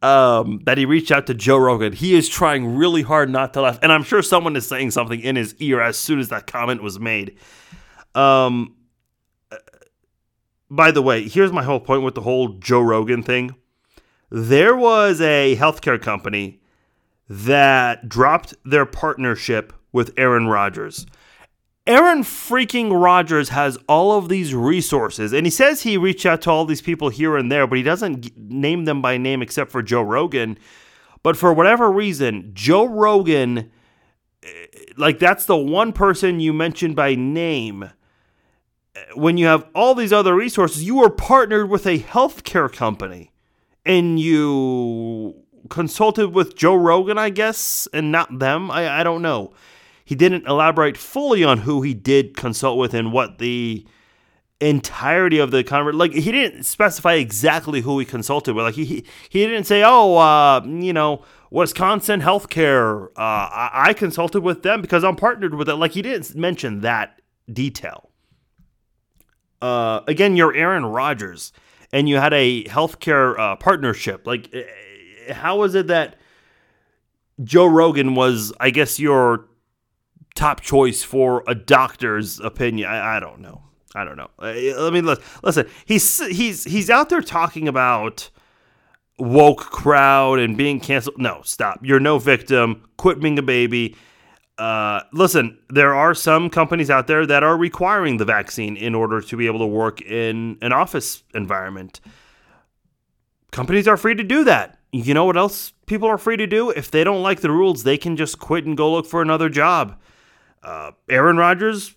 um, 0.01 0.61
that 0.65 0.79
he 0.79 0.85
reached 0.85 1.11
out 1.11 1.27
to 1.27 1.35
Joe 1.35 1.59
Rogan. 1.59 1.93
He 1.93 2.15
is 2.15 2.29
trying 2.29 2.77
really 2.77 3.03
hard 3.03 3.31
not 3.31 3.53
to 3.55 3.63
laugh, 3.63 3.79
and 3.83 3.93
I'm 3.93 4.05
sure 4.05 4.23
someone 4.23 4.55
is 4.55 4.67
saying 4.67 4.93
something 4.93 5.21
in 5.21 5.37
his 5.37 5.55
ear 5.57 5.81
as 5.81 5.99
soon 5.99 6.21
as 6.21 6.29
that 6.29 6.47
comment 6.47 6.83
was 6.83 7.01
made. 7.01 7.37
Um, 8.15 8.77
by 10.73 10.91
the 10.91 11.03
way, 11.03 11.29
here's 11.29 11.53
my 11.53 11.63
whole 11.63 11.81
point 11.81 12.03
with 12.03 12.15
the 12.15 12.23
whole 12.23 12.49
Joe 12.49 12.81
Rogan 12.81 13.23
thing. 13.23 13.55
There 14.31 14.75
was 14.75 15.21
a 15.21 15.55
healthcare 15.57 16.01
company 16.01 16.63
that 17.29 18.09
dropped 18.09 18.55
their 18.65 18.87
partnership 18.87 19.75
with 19.93 20.15
Aaron 20.17 20.47
Rodgers. 20.47 21.05
Aaron 21.87 22.23
freaking 22.23 22.91
Rodgers 23.03 23.51
has 23.51 23.77
all 23.87 24.17
of 24.17 24.31
these 24.31 24.55
resources, 24.55 25.35
and 25.35 25.45
he 25.45 25.51
says 25.51 25.83
he 25.83 25.99
reached 25.99 26.25
out 26.25 26.41
to 26.43 26.51
all 26.51 26.65
these 26.65 26.81
people 26.81 27.11
here 27.11 27.37
and 27.37 27.53
there, 27.53 27.67
but 27.67 27.77
he 27.77 27.85
doesn't 27.85 28.35
name 28.39 28.87
them 28.87 29.03
by 29.03 29.19
name 29.19 29.43
except 29.43 29.71
for 29.71 29.83
Joe 29.83 30.03
Rogan. 30.03 30.57
But 31.23 31.37
for 31.37 31.53
whatever 31.53 31.91
reason, 31.91 32.53
Joe 32.55 32.87
Rogan, 32.87 33.71
eh, 34.43 34.49
like 34.97 35.19
that's 35.19 35.45
the 35.45 35.57
one 35.57 35.93
person 35.93 36.41
you 36.41 36.55
mentioned 36.55 36.97
by 36.97 37.15
name. 37.15 37.91
When 39.15 39.39
you 39.39 39.47
have 39.47 39.67
all 39.75 39.95
these 39.95 40.13
other 40.13 40.35
resources, 40.35 40.85
you 40.85 41.03
are 41.03 41.11
partnered 41.11 41.71
with 41.71 41.87
a 41.87 41.99
healthcare 41.99 42.71
company, 42.73 43.33
and 43.87 44.21
you 44.21 45.35
consulted 45.71 46.35
with 46.35 46.57
Joe 46.57 46.75
Rogan, 46.75 47.19
I 47.19 47.31
guess, 47.31 47.89
and 47.93 48.13
not 48.13 48.39
them. 48.39 48.71
I, 48.71 49.01
I 49.01 49.03
don't 49.03 49.23
know. 49.23 49.55
He 50.05 50.15
didn't 50.15 50.47
elaborate 50.47 50.97
fully 50.97 51.43
on 51.45 51.59
who 51.59 51.83
he 51.83 51.95
did 51.95 52.37
consult 52.37 52.79
with 52.79 52.93
and 52.93 53.13
what 53.13 53.39
the 53.39 53.87
entirety 54.61 55.39
of 55.39 55.51
the 55.51 55.65
conversation 55.65 55.99
like 55.99 56.13
he 56.13 56.31
didn't 56.31 56.63
specify 56.63 57.15
exactly 57.15 57.81
who 57.81 57.99
he 57.99 58.05
consulted 58.05 58.55
with. 58.55 58.65
Like 58.65 58.75
he 58.75 59.05
he, 59.29 59.47
didn't 59.47 59.65
say 59.65 59.83
oh 59.85 60.17
uh, 60.19 60.61
you 60.65 60.93
know 60.93 61.25
wisconsin 61.51 62.21
healthcare 62.21 63.07
uh, 63.17 63.19
I, 63.19 63.71
I 63.73 63.93
consulted 63.93 64.43
with 64.43 64.63
them 64.63 64.81
because 64.81 65.03
i'm 65.03 65.17
partnered 65.17 65.55
with 65.55 65.69
it. 65.69 65.75
Like 65.75 65.93
he 65.93 66.03
didn't 66.03 66.37
mention 66.37 66.81
that 66.83 67.21
detail 67.53 68.12
uh, 69.63 70.01
again 70.07 70.37
you're 70.37 70.55
aaron 70.55 70.85
rodgers 70.85 71.53
and 71.93 72.09
you 72.09 72.17
had 72.17 72.35
a 72.35 72.65
healthcare 72.65 73.39
uh, 73.39 73.57
partnership 73.57 74.27
like 74.27 74.53
eh, 74.53 74.65
eh, 75.27 75.33
how 75.33 75.63
is 75.63 75.75
it 75.75 75.87
that 75.87 76.17
joe 77.43 77.67
rogan 77.67 78.15
was 78.15 78.53
i 78.61 78.69
guess 78.71 79.01
your 79.01 79.47
top 80.35 80.61
choice 80.61 81.03
for 81.03 81.45
a 81.47 81.55
doctor's 81.55 82.41
opinion. 82.41 82.89
I, 82.89 83.17
I 83.17 83.21
don't 83.21 83.41
know. 83.41 83.63
I 83.95 84.05
don't 84.05 84.17
know. 84.17 84.31
I 84.39 84.91
mean, 84.91 85.09
listen. 85.43 85.69
He's 85.85 86.27
he's 86.29 86.65
he's 86.65 86.89
out 86.89 87.11
there 87.11 87.21
talking 87.21 87.69
about 87.69 88.31
woke 89.19 89.61
crowd 89.61 90.39
and 90.39 90.57
being 90.57 90.81
canceled. 90.81 91.19
No, 91.19 91.43
stop. 91.45 91.81
You're 91.83 92.01
no 92.01 92.19
victim. 92.19 92.83
Quit 92.97 93.21
being 93.21 93.39
a 93.39 93.43
baby. 93.43 93.97
Uh, 94.59 95.01
listen, 95.13 95.59
there 95.71 95.95
are 95.95 96.15
some 96.15 96.51
companies 96.51 96.91
out 96.91 97.07
there 97.07 97.27
that 97.27 97.43
are 97.43 97.57
requiring 97.57 98.19
the 98.19 98.25
vaccine 98.25 98.77
in 98.77 98.95
order 98.95 99.21
to 99.21 99.37
be 99.37 99.47
able 99.47 99.59
to 99.59 99.67
work 99.67 100.01
in 100.03 100.59
an 100.61 100.73
office 100.73 101.23
environment. 101.35 102.01
Companies 103.51 103.89
are 103.89 103.97
free 103.97 104.15
to 104.15 104.23
do 104.23 104.45
that. 104.45 104.79
You 104.93 105.15
know 105.15 105.25
what 105.25 105.37
else 105.37 105.73
people 105.87 106.09
are 106.09 106.19
free 106.19 106.37
to 106.37 106.47
do? 106.47 106.71
If 106.71 106.91
they 106.91 107.03
don't 107.03 107.23
like 107.23 107.41
the 107.41 107.51
rules, 107.51 107.83
they 107.83 107.97
can 107.97 108.17
just 108.17 108.39
quit 108.39 108.67
and 108.67 108.77
go 108.77 108.93
look 108.93 109.07
for 109.07 109.23
another 109.23 109.49
job. 109.49 109.99
Uh, 110.63 110.93
Aaron 111.09 111.39
Rodgers, 111.39 111.95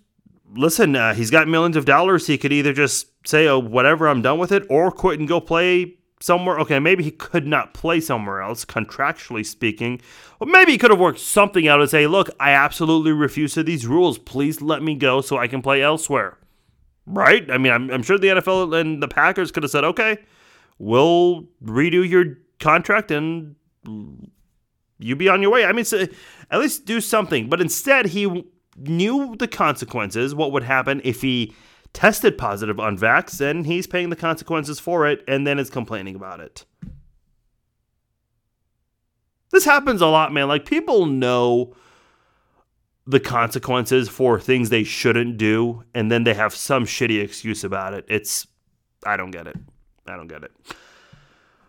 listen, 0.56 0.96
uh, 0.96 1.13
he's 1.13 1.30
got 1.30 1.48
millions 1.48 1.76
of 1.76 1.86
dollars. 1.86 2.28
He 2.28 2.38
could 2.38 2.54
either 2.54 2.74
just 2.74 3.08
say, 3.28 3.48
oh, 3.48 3.60
whatever, 3.60 4.08
I'm 4.08 4.22
done 4.22 4.39
with 4.39 4.52
it, 4.52 4.63
or 4.70 4.91
quit 4.91 5.20
and 5.20 5.28
go 5.28 5.41
play 5.41 5.98
somewhere. 6.19 6.60
Okay, 6.60 6.80
maybe 6.80 7.04
he 7.04 7.12
could 7.12 7.45
not 7.45 7.73
play 7.73 7.99
somewhere 7.99 8.41
else, 8.41 8.65
contractually 8.65 9.45
speaking. 9.45 10.01
But 10.39 10.47
maybe 10.47 10.73
he 10.73 10.78
could 10.78 10.91
have 10.91 10.99
worked 10.99 11.19
something 11.19 11.67
out 11.67 11.82
and 11.82 11.89
say, 11.89 12.08
look, 12.08 12.30
I 12.39 12.51
absolutely 12.51 13.12
refuse 13.12 13.54
to 13.54 13.63
these 13.63 13.88
rules. 13.88 14.17
Please 14.17 14.62
let 14.62 14.82
me 14.82 14.95
go 14.95 15.21
so 15.21 15.38
I 15.38 15.47
can 15.47 15.62
play 15.62 15.82
elsewhere. 15.82 16.38
Right? 17.06 17.49
I 17.51 17.58
mean, 17.58 17.71
I'm, 17.71 17.91
I'm 17.91 18.04
sure 18.04 18.17
the 18.17 18.28
NFL 18.28 18.80
and 18.80 19.01
the 19.01 19.08
Packers 19.08 19.51
could 19.51 19.63
have 19.63 19.71
said, 19.71 19.84
okay, 19.84 20.17
we'll 20.80 21.43
redo 21.63 22.08
your 22.08 22.38
contract 22.60 23.12
and 23.12 23.56
you 24.97 25.15
be 25.15 25.30
on 25.30 25.41
your 25.41 25.51
way. 25.51 25.65
I 25.65 25.71
mean, 25.71 25.86
so 25.86 26.08
at 26.49 26.60
least 26.60 26.86
do 26.86 26.99
something. 27.01 27.49
But 27.49 27.62
instead, 27.62 28.08
he 28.08 28.45
knew 28.78 29.36
the 29.38 29.47
consequences, 29.47 30.34
what 30.34 30.51
would 30.51 30.63
happen 30.63 31.01
if 31.04 31.21
he 31.21 31.54
tested 31.95 32.38
positive 32.38 32.79
on 32.79 32.97
Vax, 32.97 33.41
and 33.41 33.65
he's 33.65 33.88
paying 33.88 34.10
the 34.10 34.15
consequences 34.15 34.79
for 34.79 35.08
it 35.08 35.23
and 35.27 35.47
then 35.47 35.58
is 35.58 35.71
complaining 35.71 36.13
about 36.13 36.39
it. 36.39 36.65
This 39.51 39.65
happens 39.65 40.01
a 40.01 40.08
lot, 40.08 40.34
man. 40.34 40.47
Like, 40.47 40.65
people 40.65 41.05
know 41.05 41.73
the 43.08 43.19
consequences 43.19 44.10
for 44.10 44.39
things 44.39 44.69
they 44.69 44.84
shouldn't 44.84 45.38
do, 45.38 45.84
and 45.93 46.12
then 46.12 46.25
they 46.25 46.34
have 46.34 46.53
some 46.53 46.86
shitty 46.86 47.23
excuse 47.23 47.63
about 47.63 47.93
it. 47.93 48.05
It's, 48.10 48.45
I 49.05 49.15
don't 49.15 49.31
get 49.31 49.47
it. 49.47 49.55
I 50.05 50.17
don't 50.17 50.27
get 50.27 50.43
it. 50.43 50.51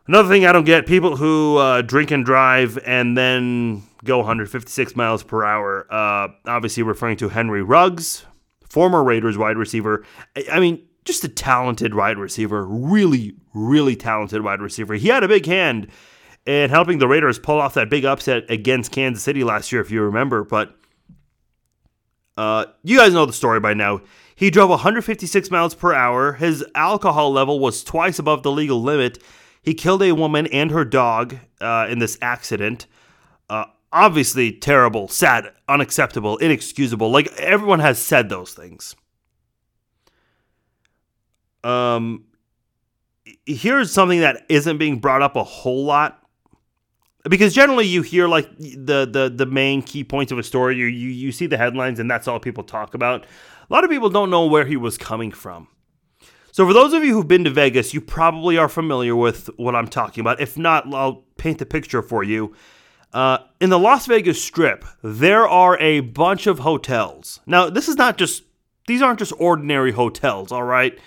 Another 0.09 0.29
thing 0.29 0.47
I 0.47 0.53
don't 0.53 0.65
get 0.65 0.87
people 0.87 1.17
who 1.17 1.57
uh, 1.59 1.83
drink 1.83 2.11
and 2.11 2.25
drive 2.25 2.79
and 2.85 3.17
then 3.17 3.83
go 4.05 4.19
156 4.19 4.97
miles 4.97 5.23
per 5.23 5.45
hour. 5.45 5.87
Uh, 5.91 6.29
obviously, 6.47 6.83
referring 6.83 7.17
to 7.19 7.29
Henry 7.29 7.63
Ruggs, 7.63 8.25
former 8.77 9.03
Raiders 9.03 9.39
wide 9.39 9.57
receiver. 9.57 10.05
I 10.53 10.61
mean, 10.61 10.87
just 11.07 11.25
a 11.25 11.29
talented 11.29 11.95
wide 11.95 12.19
receiver. 12.19 12.67
Really, 12.67 13.33
really 13.55 13.97
talented 13.97 14.43
wide 14.43 14.61
receiver. 14.61 14.93
He 14.97 15.09
had 15.09 15.25
a 15.25 15.29
big 15.29 15.47
hand 15.47 15.89
in 16.45 16.69
helping 16.69 16.99
the 16.99 17.09
Raiders 17.09 17.39
pull 17.39 17.59
off 17.59 17.73
that 17.73 17.89
big 17.89 18.05
upset 18.05 18.45
against 18.51 18.93
Kansas 18.93 19.25
City 19.25 19.45
last 19.45 19.73
year, 19.73 19.81
if 19.81 19.91
you 19.91 20.03
remember. 20.03 20.45
But 20.45 20.77
uh, 22.37 22.67
you 22.83 22.99
guys 22.99 23.15
know 23.15 23.25
the 23.25 23.33
story 23.33 23.61
by 23.61 23.73
now. 23.73 24.03
He 24.35 24.51
drove 24.51 24.69
156 24.69 25.51
miles 25.51 25.75
per 25.75 25.95
hour. 25.95 26.35
His 26.35 26.63
alcohol 26.75 27.33
level 27.33 27.59
was 27.59 27.83
twice 27.83 28.19
above 28.19 28.43
the 28.43 28.53
legal 28.53 28.83
limit 28.83 29.23
he 29.63 29.75
killed 29.75 30.03
a 30.05 30.13
woman 30.13 30.47
and 30.47 30.71
her 30.71 30.85
dog 30.85 31.39
uh, 31.61 31.89
in 31.91 31.99
this 31.99 32.17
accident. 32.23 32.87
Uh, 33.51 33.65
obviously 33.97 34.53
terrible, 34.53 35.09
sad, 35.09 35.53
unacceptable, 35.69 36.37
inexcusable. 36.39 37.11
Like 37.11 37.33
everyone 37.39 37.81
has 37.81 37.99
said 37.99 38.29
those 38.29 38.55
things. 38.55 38.97
Um, 41.65 42.27
here's 43.47 43.93
something 43.93 44.21
that 44.21 44.45
isn't 44.49 44.79
being 44.79 44.99
brought 45.01 45.23
up 45.23 45.37
a 45.37 45.45
whole 45.45 45.85
lot 45.85 46.23
because 47.29 47.55
generally 47.55 47.87
you 47.87 48.03
hear 48.03 48.29
like 48.29 48.49
the 48.59 49.09
the 49.11 49.33
the 49.35 49.47
main 49.47 49.83
key 49.83 50.05
points 50.05 50.31
of 50.33 50.39
a 50.39 50.45
story 50.45 50.77
you 50.77 50.87
you 50.87 51.11
you 51.11 51.33
see 51.33 51.47
the 51.47 51.57
headlines 51.57 51.99
and 51.99 52.11
that's 52.11 52.29
all 52.29 52.39
people 52.39 52.63
talk 52.65 52.95
about 52.95 53.25
a 53.69 53.73
lot 53.75 53.83
of 53.85 53.91
people 53.91 54.11
don't 54.11 54.31
know 54.31 54.47
where 54.47 54.65
he 54.67 54.77
was 54.77 54.97
coming 54.99 55.33
from 55.33 55.67
So, 56.53 56.67
for 56.67 56.73
those 56.73 56.93
of 56.95 57.05
you 57.05 57.15
who've 57.15 57.29
been 57.29 57.45
to 57.45 57.51
Vegas, 57.51 57.93
you 57.95 58.01
probably 58.01 58.57
are 58.59 58.69
familiar 58.69 59.17
with 59.17 59.51
what 59.59 59.75
I'm 59.77 59.89
talking 59.89 60.23
about. 60.23 60.41
If 60.41 60.57
not, 60.57 60.93
I'll 60.95 61.25
paint 61.37 61.59
the 61.59 61.67
picture 61.67 62.01
for 62.03 62.25
you. 62.25 62.55
Uh, 63.13 63.39
in 63.61 63.71
the 63.71 63.79
Las 63.79 64.07
Vegas 64.07 64.43
Strip, 64.43 64.85
there 65.03 65.49
are 65.49 65.79
a 65.79 66.01
bunch 66.01 66.47
of 66.47 66.59
hotels. 66.59 67.41
Now, 67.47 67.71
this 67.71 67.89
is 67.89 67.97
not 67.97 68.19
just, 68.19 68.43
these 68.87 69.01
aren't 69.01 69.19
just 69.19 69.33
ordinary 69.39 69.93
hotels, 69.93 70.53
all 70.53 70.65
right? 70.65 70.99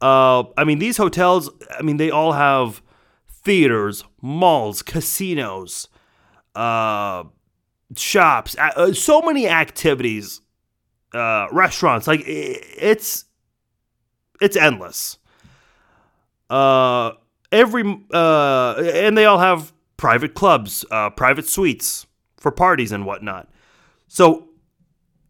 Uh, 0.00 0.44
I 0.58 0.64
mean, 0.64 0.78
these 0.78 0.98
hotels, 0.98 1.48
I 1.70 1.82
mean, 1.82 1.96
they 1.96 2.10
all 2.10 2.32
have 2.32 2.82
theaters, 3.28 4.04
malls, 4.20 4.82
casinos, 4.82 5.88
uh, 6.54 7.24
shops, 7.96 8.56
uh, 8.58 8.92
so 8.92 9.22
many 9.22 9.48
activities, 9.48 10.42
uh, 11.14 11.46
restaurants. 11.52 12.06
Like, 12.06 12.22
it's, 12.26 13.24
it's 14.42 14.56
endless. 14.56 15.18
Uh, 16.50 17.12
every, 17.50 17.82
and 18.12 19.16
they 19.16 19.24
all 19.24 19.38
have 19.38 19.72
private 19.96 20.34
clubs, 20.34 20.84
uh, 20.90 21.10
private 21.10 21.46
suites 21.46 22.06
for 22.36 22.50
parties 22.50 22.92
and 22.92 23.06
whatnot. 23.06 23.48
So 24.08 24.48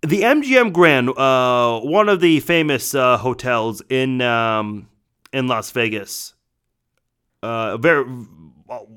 the 0.02 0.22
MGM 0.22 0.72
Grand, 0.72 1.10
uh, 1.10 1.80
one 1.80 2.08
of 2.08 2.20
the 2.20 2.40
famous 2.40 2.94
uh, 2.94 3.18
hotels 3.18 3.82
in 3.88 4.20
um, 4.20 4.88
in 5.32 5.46
Las 5.46 5.70
Vegas, 5.70 6.34
uh, 7.42 7.76
very, 7.76 8.04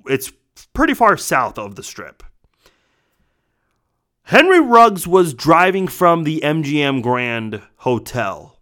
it's 0.08 0.32
pretty 0.74 0.94
far 0.94 1.18
south 1.18 1.58
of 1.58 1.76
the 1.76 1.84
Strip. 1.84 2.24
Henry 4.24 4.60
Ruggs 4.60 5.08
was 5.08 5.34
driving 5.34 5.88
from 5.88 6.24
the 6.24 6.42
MGM 6.44 7.02
Grand 7.02 7.64
Hotel. 7.78 8.60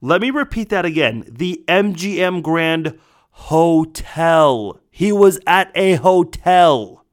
Let 0.00 0.20
me 0.20 0.30
repeat 0.30 0.70
that 0.70 0.86
again. 0.86 1.24
The 1.28 1.62
MGM 1.68 2.42
Grand 2.42 2.98
Hotel. 3.32 4.80
He 4.90 5.10
was 5.10 5.40
at 5.46 5.70
a 5.74 5.94
hotel. 5.94 7.04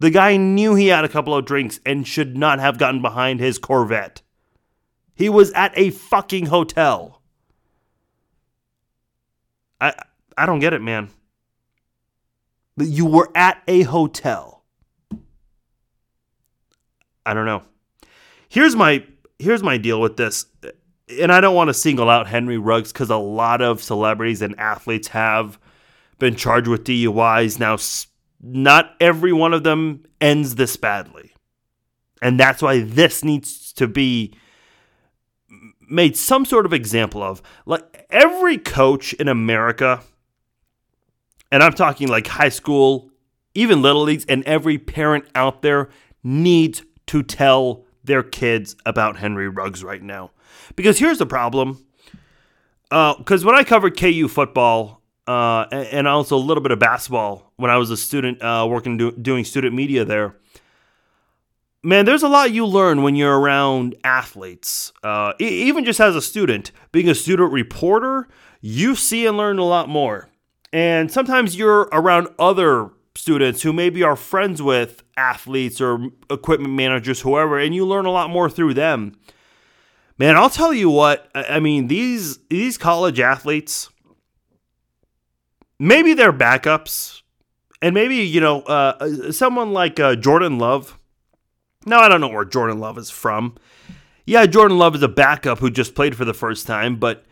The 0.00 0.10
guy 0.10 0.36
knew 0.36 0.74
he 0.74 0.88
had 0.88 1.04
a 1.04 1.08
couple 1.08 1.34
of 1.34 1.44
drinks 1.44 1.78
and 1.86 2.06
should 2.06 2.36
not 2.36 2.58
have 2.58 2.76
gotten 2.76 3.00
behind 3.00 3.38
his 3.38 3.58
Corvette. 3.58 4.22
He 5.14 5.28
was 5.28 5.52
at 5.52 5.72
a 5.76 5.90
fucking 5.90 6.46
hotel. 6.46 7.22
I 9.80 9.94
I 10.36 10.46
don't 10.46 10.58
get 10.58 10.72
it, 10.72 10.82
man. 10.82 11.10
You 12.76 13.06
were 13.06 13.30
at 13.34 13.62
a 13.68 13.82
hotel. 13.82 14.64
I 17.24 17.34
don't 17.34 17.46
know. 17.46 17.62
Here's 18.48 18.74
my 18.74 19.04
here's 19.38 19.62
my 19.62 19.76
deal 19.78 20.00
with 20.00 20.16
this. 20.16 20.46
And 21.20 21.32
I 21.32 21.40
don't 21.40 21.54
want 21.54 21.68
to 21.68 21.74
single 21.74 22.08
out 22.08 22.26
Henry 22.26 22.58
Ruggs 22.58 22.92
cuz 22.92 23.10
a 23.10 23.16
lot 23.16 23.60
of 23.60 23.82
celebrities 23.82 24.42
and 24.42 24.58
athletes 24.58 25.08
have 25.08 25.58
been 26.18 26.36
charged 26.36 26.68
with 26.68 26.84
DUIs 26.84 27.58
now 27.58 27.76
not 28.42 28.94
every 29.00 29.32
one 29.32 29.54
of 29.54 29.62
them 29.62 30.04
ends 30.20 30.56
this 30.56 30.76
badly. 30.76 31.32
And 32.20 32.38
that's 32.38 32.60
why 32.60 32.80
this 32.80 33.24
needs 33.24 33.72
to 33.74 33.86
be 33.86 34.34
made 35.88 36.16
some 36.16 36.44
sort 36.44 36.66
of 36.66 36.72
example 36.72 37.22
of. 37.22 37.42
Like 37.66 38.06
every 38.10 38.58
coach 38.58 39.12
in 39.14 39.28
America, 39.28 40.02
and 41.50 41.62
I'm 41.62 41.72
talking 41.72 42.08
like 42.08 42.26
high 42.26 42.48
school, 42.48 43.10
even 43.54 43.82
little 43.82 44.02
leagues, 44.02 44.24
and 44.28 44.42
every 44.44 44.78
parent 44.78 45.26
out 45.34 45.62
there 45.62 45.88
needs 46.24 46.82
to 47.06 47.22
tell 47.22 47.84
their 48.04 48.22
kids 48.22 48.74
about 48.86 49.16
Henry 49.16 49.48
Ruggs 49.48 49.84
right 49.84 50.02
now. 50.02 50.30
Because 50.76 50.98
here's 50.98 51.18
the 51.18 51.26
problem. 51.26 51.84
Because 52.90 53.44
uh, 53.44 53.46
when 53.46 53.54
I 53.54 53.64
covered 53.64 53.98
KU 53.98 54.28
football 54.28 55.02
uh, 55.26 55.66
and 55.70 56.08
also 56.08 56.36
a 56.36 56.38
little 56.38 56.62
bit 56.62 56.72
of 56.72 56.78
basketball 56.78 57.52
when 57.56 57.70
I 57.70 57.76
was 57.76 57.90
a 57.90 57.96
student 57.96 58.42
uh, 58.42 58.66
working 58.68 58.96
do- 58.96 59.12
doing 59.12 59.44
student 59.44 59.74
media 59.74 60.04
there. 60.04 60.36
Man, 61.84 62.04
there's 62.04 62.22
a 62.22 62.28
lot 62.28 62.52
you 62.52 62.64
learn 62.64 63.02
when 63.02 63.16
you're 63.16 63.38
around 63.38 63.96
athletes. 64.04 64.92
Uh, 65.02 65.32
even 65.40 65.84
just 65.84 66.00
as 66.00 66.14
a 66.14 66.22
student, 66.22 66.70
being 66.92 67.08
a 67.08 67.14
student 67.14 67.52
reporter, 67.52 68.28
you 68.60 68.94
see 68.94 69.26
and 69.26 69.36
learn 69.36 69.58
a 69.58 69.64
lot 69.64 69.88
more. 69.88 70.28
And 70.72 71.10
sometimes 71.10 71.56
you're 71.56 71.88
around 71.92 72.28
other 72.38 72.90
students 73.16 73.62
who 73.62 73.72
maybe 73.72 74.02
are 74.02 74.16
friends 74.16 74.62
with 74.62 75.02
athletes 75.16 75.80
or 75.80 76.08
equipment 76.30 76.72
managers, 76.72 77.20
whoever, 77.20 77.58
and 77.58 77.74
you 77.74 77.84
learn 77.84 78.06
a 78.06 78.12
lot 78.12 78.30
more 78.30 78.48
through 78.48 78.74
them. 78.74 79.16
Man, 80.18 80.36
I'll 80.36 80.50
tell 80.50 80.72
you 80.72 80.90
what. 80.90 81.28
I 81.34 81.60
mean, 81.60 81.88
these 81.88 82.38
these 82.48 82.78
college 82.78 83.18
athletes 83.18 83.88
maybe 85.82 86.14
they're 86.14 86.32
backups, 86.32 87.22
and 87.82 87.92
maybe 87.92 88.16
you 88.16 88.40
know 88.40 88.62
uh, 88.62 89.32
someone 89.32 89.72
like 89.72 89.98
uh, 90.00 90.14
Jordan 90.14 90.58
Love. 90.58 90.98
Now 91.84 92.00
I 92.00 92.08
don't 92.08 92.20
know 92.20 92.28
where 92.28 92.44
Jordan 92.44 92.78
Love 92.78 92.96
is 92.96 93.10
from. 93.10 93.56
Yeah, 94.24 94.46
Jordan 94.46 94.78
Love 94.78 94.94
is 94.94 95.02
a 95.02 95.08
backup 95.08 95.58
who 95.58 95.68
just 95.68 95.96
played 95.96 96.16
for 96.16 96.24
the 96.24 96.32
first 96.32 96.66
time, 96.66 96.96
but 96.96 97.24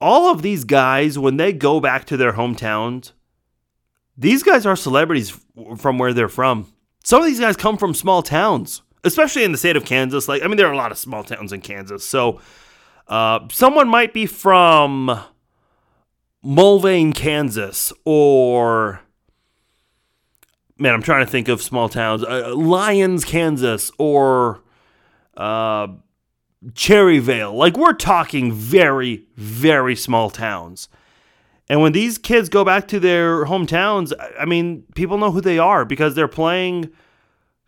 all 0.00 0.30
of 0.30 0.42
these 0.42 0.64
guys, 0.64 1.16
when 1.16 1.36
they 1.36 1.52
go 1.52 1.78
back 1.78 2.04
to 2.06 2.16
their 2.16 2.32
hometowns, 2.32 3.12
these 4.18 4.42
guys 4.42 4.66
are 4.66 4.74
celebrities 4.74 5.38
from 5.78 5.98
where 5.98 6.12
they're 6.12 6.28
from. 6.28 6.66
Some 7.04 7.20
of 7.20 7.26
these 7.26 7.38
guys 7.38 7.56
come 7.56 7.78
from 7.78 7.94
small 7.94 8.22
towns, 8.22 8.82
especially 9.04 9.44
in 9.44 9.52
the 9.52 9.58
state 9.58 9.76
of 9.76 9.84
Kansas. 9.84 10.28
Like, 10.28 10.42
I 10.42 10.46
mean, 10.46 10.56
there 10.56 10.66
are 10.66 10.72
a 10.72 10.76
lot 10.76 10.92
of 10.92 10.98
small 10.98 11.24
towns 11.24 11.52
in 11.52 11.60
Kansas. 11.60 12.04
So, 12.04 12.40
uh, 13.08 13.40
someone 13.50 13.88
might 13.88 14.12
be 14.12 14.26
from 14.26 15.20
Mulvane, 16.44 17.14
Kansas, 17.14 17.92
or 18.04 19.00
man, 20.78 20.94
I'm 20.94 21.02
trying 21.02 21.24
to 21.24 21.30
think 21.30 21.48
of 21.48 21.62
small 21.62 21.88
towns, 21.88 22.24
uh, 22.24 22.54
Lyons, 22.54 23.24
Kansas, 23.24 23.90
or 23.98 24.62
uh, 25.36 25.88
Cherryvale. 26.72 27.54
Like 27.54 27.76
we're 27.76 27.92
talking 27.92 28.52
very, 28.52 29.26
very 29.36 29.96
small 29.96 30.30
towns. 30.30 30.88
And 31.68 31.80
when 31.80 31.92
these 31.92 32.18
kids 32.18 32.48
go 32.48 32.64
back 32.64 32.88
to 32.88 33.00
their 33.00 33.46
hometowns, 33.46 34.12
I 34.38 34.44
mean, 34.44 34.84
people 34.94 35.16
know 35.16 35.30
who 35.30 35.40
they 35.40 35.58
are 35.58 35.84
because 35.84 36.14
they're 36.14 36.28
playing 36.28 36.90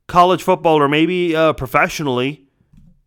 college 0.06 0.42
football 0.42 0.76
or 0.76 0.88
maybe 0.88 1.34
uh, 1.34 1.52
professionally 1.52 2.46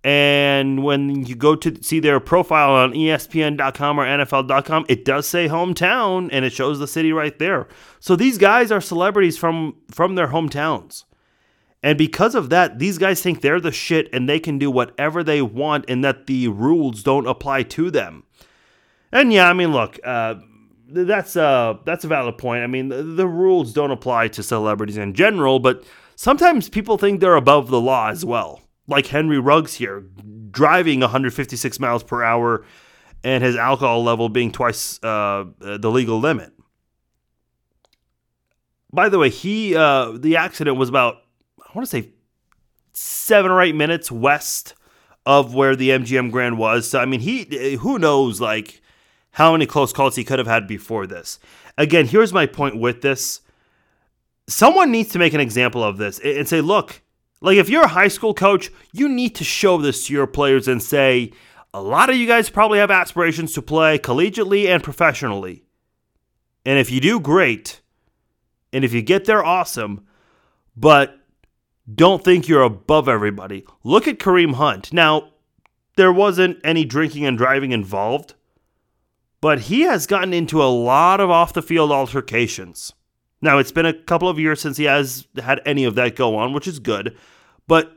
and 0.03 0.83
when 0.83 1.25
you 1.25 1.35
go 1.35 1.55
to 1.57 1.83
see 1.83 1.99
their 1.99 2.21
profile 2.21 2.71
on 2.71 2.93
ESPN.com 2.93 3.99
or 3.99 4.05
NFL.com, 4.05 4.85
it 4.87 5.03
does 5.03 5.27
say 5.27 5.49
hometown 5.49 6.29
and 6.31 6.45
it 6.45 6.53
shows 6.53 6.79
the 6.79 6.87
city 6.87 7.11
right 7.11 7.37
there. 7.37 7.67
So 7.99 8.15
these 8.15 8.37
guys 8.37 8.71
are 8.71 8.79
celebrities 8.79 9.37
from 9.37 9.75
from 9.91 10.15
their 10.15 10.27
hometowns. 10.27 11.03
And 11.83 11.97
because 11.97 12.35
of 12.35 12.49
that, 12.49 12.79
these 12.79 12.97
guys 12.97 13.21
think 13.21 13.41
they're 13.41 13.59
the 13.59 13.71
shit 13.71 14.09
and 14.13 14.27
they 14.27 14.39
can 14.39 14.57
do 14.57 14.71
whatever 14.71 15.23
they 15.23 15.41
want 15.41 15.85
and 15.87 16.03
that 16.03 16.27
the 16.27 16.47
rules 16.49 17.03
don't 17.03 17.27
apply 17.27 17.63
to 17.63 17.89
them. 17.89 18.23
And 19.11 19.31
yeah, 19.31 19.49
I 19.49 19.53
mean, 19.53 19.71
look, 19.71 19.97
uh, 20.03 20.35
that's 20.89 21.37
a, 21.37 21.79
that's 21.85 22.03
a 22.03 22.09
valid 22.09 22.37
point. 22.37 22.63
I 22.63 22.67
mean, 22.67 22.89
the, 22.89 23.01
the 23.01 23.27
rules 23.27 23.71
don't 23.71 23.91
apply 23.91 24.27
to 24.29 24.43
celebrities 24.43 24.97
in 24.97 25.13
general, 25.13 25.59
but 25.59 25.85
sometimes 26.19 26.67
people 26.67 26.97
think 26.97 27.21
they're 27.21 27.35
above 27.35 27.69
the 27.69 27.79
law 27.79 28.09
as 28.09 28.25
well 28.25 28.61
like 28.89 29.07
Henry 29.07 29.39
Ruggs 29.39 29.75
here, 29.75 30.03
driving 30.51 30.99
156 30.99 31.79
miles 31.79 32.03
per 32.03 32.23
hour 32.23 32.65
and 33.23 33.43
his 33.43 33.55
alcohol 33.55 34.03
level 34.03 34.27
being 34.27 34.51
twice 34.51 35.01
uh, 35.03 35.45
the 35.59 35.89
legal 35.91 36.19
limit. 36.19 36.51
By 38.91 39.07
the 39.07 39.19
way, 39.19 39.29
he 39.29 39.75
uh, 39.75 40.13
the 40.17 40.35
accident 40.35 40.77
was 40.77 40.89
about 40.89 41.17
I 41.59 41.71
want 41.75 41.87
to 41.87 42.01
say 42.01 42.09
seven 42.93 43.51
or 43.51 43.61
eight 43.61 43.75
minutes 43.75 44.11
west 44.11 44.73
of 45.25 45.53
where 45.53 45.75
the 45.75 45.89
MGM 45.89 46.31
Grand 46.31 46.57
was. 46.57 46.89
So 46.89 46.99
I 46.99 47.05
mean, 47.05 47.19
he 47.19 47.75
who 47.75 47.99
knows 47.99 48.41
like 48.41 48.81
how 49.31 49.51
many 49.51 49.67
close 49.67 49.93
calls 49.93 50.15
he 50.15 50.23
could 50.23 50.39
have 50.39 50.47
had 50.47 50.67
before 50.67 51.05
this. 51.05 51.39
Again, 51.77 52.07
here's 52.07 52.33
my 52.33 52.47
point 52.47 52.77
with 52.77 53.01
this. 53.01 53.41
Someone 54.49 54.91
needs 54.91 55.09
to 55.09 55.19
make 55.19 55.33
an 55.33 55.39
example 55.39 55.83
of 55.83 55.97
this 55.97 56.19
and 56.19 56.47
say, 56.47 56.59
look, 56.59 57.01
like, 57.41 57.57
if 57.57 57.69
you're 57.69 57.83
a 57.83 57.87
high 57.87 58.07
school 58.07 58.33
coach, 58.33 58.69
you 58.91 59.07
need 59.07 59.35
to 59.35 59.43
show 59.43 59.77
this 59.77 60.07
to 60.07 60.13
your 60.13 60.27
players 60.27 60.67
and 60.67 60.83
say, 60.83 61.31
a 61.73 61.81
lot 61.81 62.09
of 62.09 62.17
you 62.17 62.27
guys 62.27 62.49
probably 62.49 62.79
have 62.79 62.91
aspirations 62.91 63.53
to 63.53 63.61
play 63.61 63.99
collegiately 63.99 64.67
and 64.67 64.83
professionally. 64.83 65.63
And 66.65 66.79
if 66.79 66.91
you 66.91 66.99
do, 66.99 67.19
great. 67.19 67.81
And 68.73 68.83
if 68.83 68.91
you 68.91 69.01
get 69.01 69.25
there, 69.25 69.45
awesome. 69.45 70.05
But 70.75 71.17
don't 71.93 72.23
think 72.23 72.47
you're 72.47 72.63
above 72.63 73.07
everybody. 73.07 73.65
Look 73.83 74.07
at 74.07 74.19
Kareem 74.19 74.55
Hunt. 74.55 74.91
Now, 74.91 75.31
there 75.95 76.11
wasn't 76.11 76.59
any 76.63 76.85
drinking 76.85 77.25
and 77.25 77.37
driving 77.37 77.71
involved, 77.71 78.33
but 79.41 79.61
he 79.61 79.81
has 79.81 80.07
gotten 80.07 80.33
into 80.33 80.61
a 80.61 80.65
lot 80.65 81.19
of 81.19 81.29
off 81.29 81.53
the 81.53 81.61
field 81.61 81.91
altercations. 81.91 82.93
Now, 83.41 83.57
it's 83.57 83.71
been 83.71 83.85
a 83.85 83.93
couple 83.93 84.27
of 84.27 84.37
years 84.39 84.59
since 84.61 84.77
he 84.77 84.83
has 84.83 85.27
had 85.41 85.61
any 85.65 85.85
of 85.85 85.95
that 85.95 86.15
go 86.15 86.35
on, 86.35 86.53
which 86.53 86.67
is 86.67 86.79
good. 86.79 87.17
But 87.67 87.95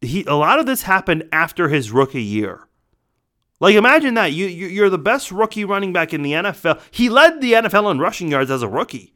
he 0.00 0.24
a 0.24 0.34
lot 0.34 0.58
of 0.58 0.66
this 0.66 0.82
happened 0.82 1.24
after 1.32 1.68
his 1.68 1.90
rookie 1.92 2.22
year 2.22 2.66
Like 3.60 3.74
imagine 3.74 4.14
that 4.14 4.32
you 4.32 4.46
you're 4.46 4.90
the 4.90 4.98
best 4.98 5.30
rookie 5.30 5.64
running 5.64 5.92
back 5.92 6.14
in 6.14 6.22
the 6.22 6.32
NFL. 6.32 6.80
He 6.90 7.08
led 7.08 7.40
the 7.40 7.52
NFL 7.52 7.90
in 7.90 7.98
rushing 7.98 8.30
yards 8.30 8.50
as 8.50 8.62
a 8.62 8.68
rookie. 8.68 9.14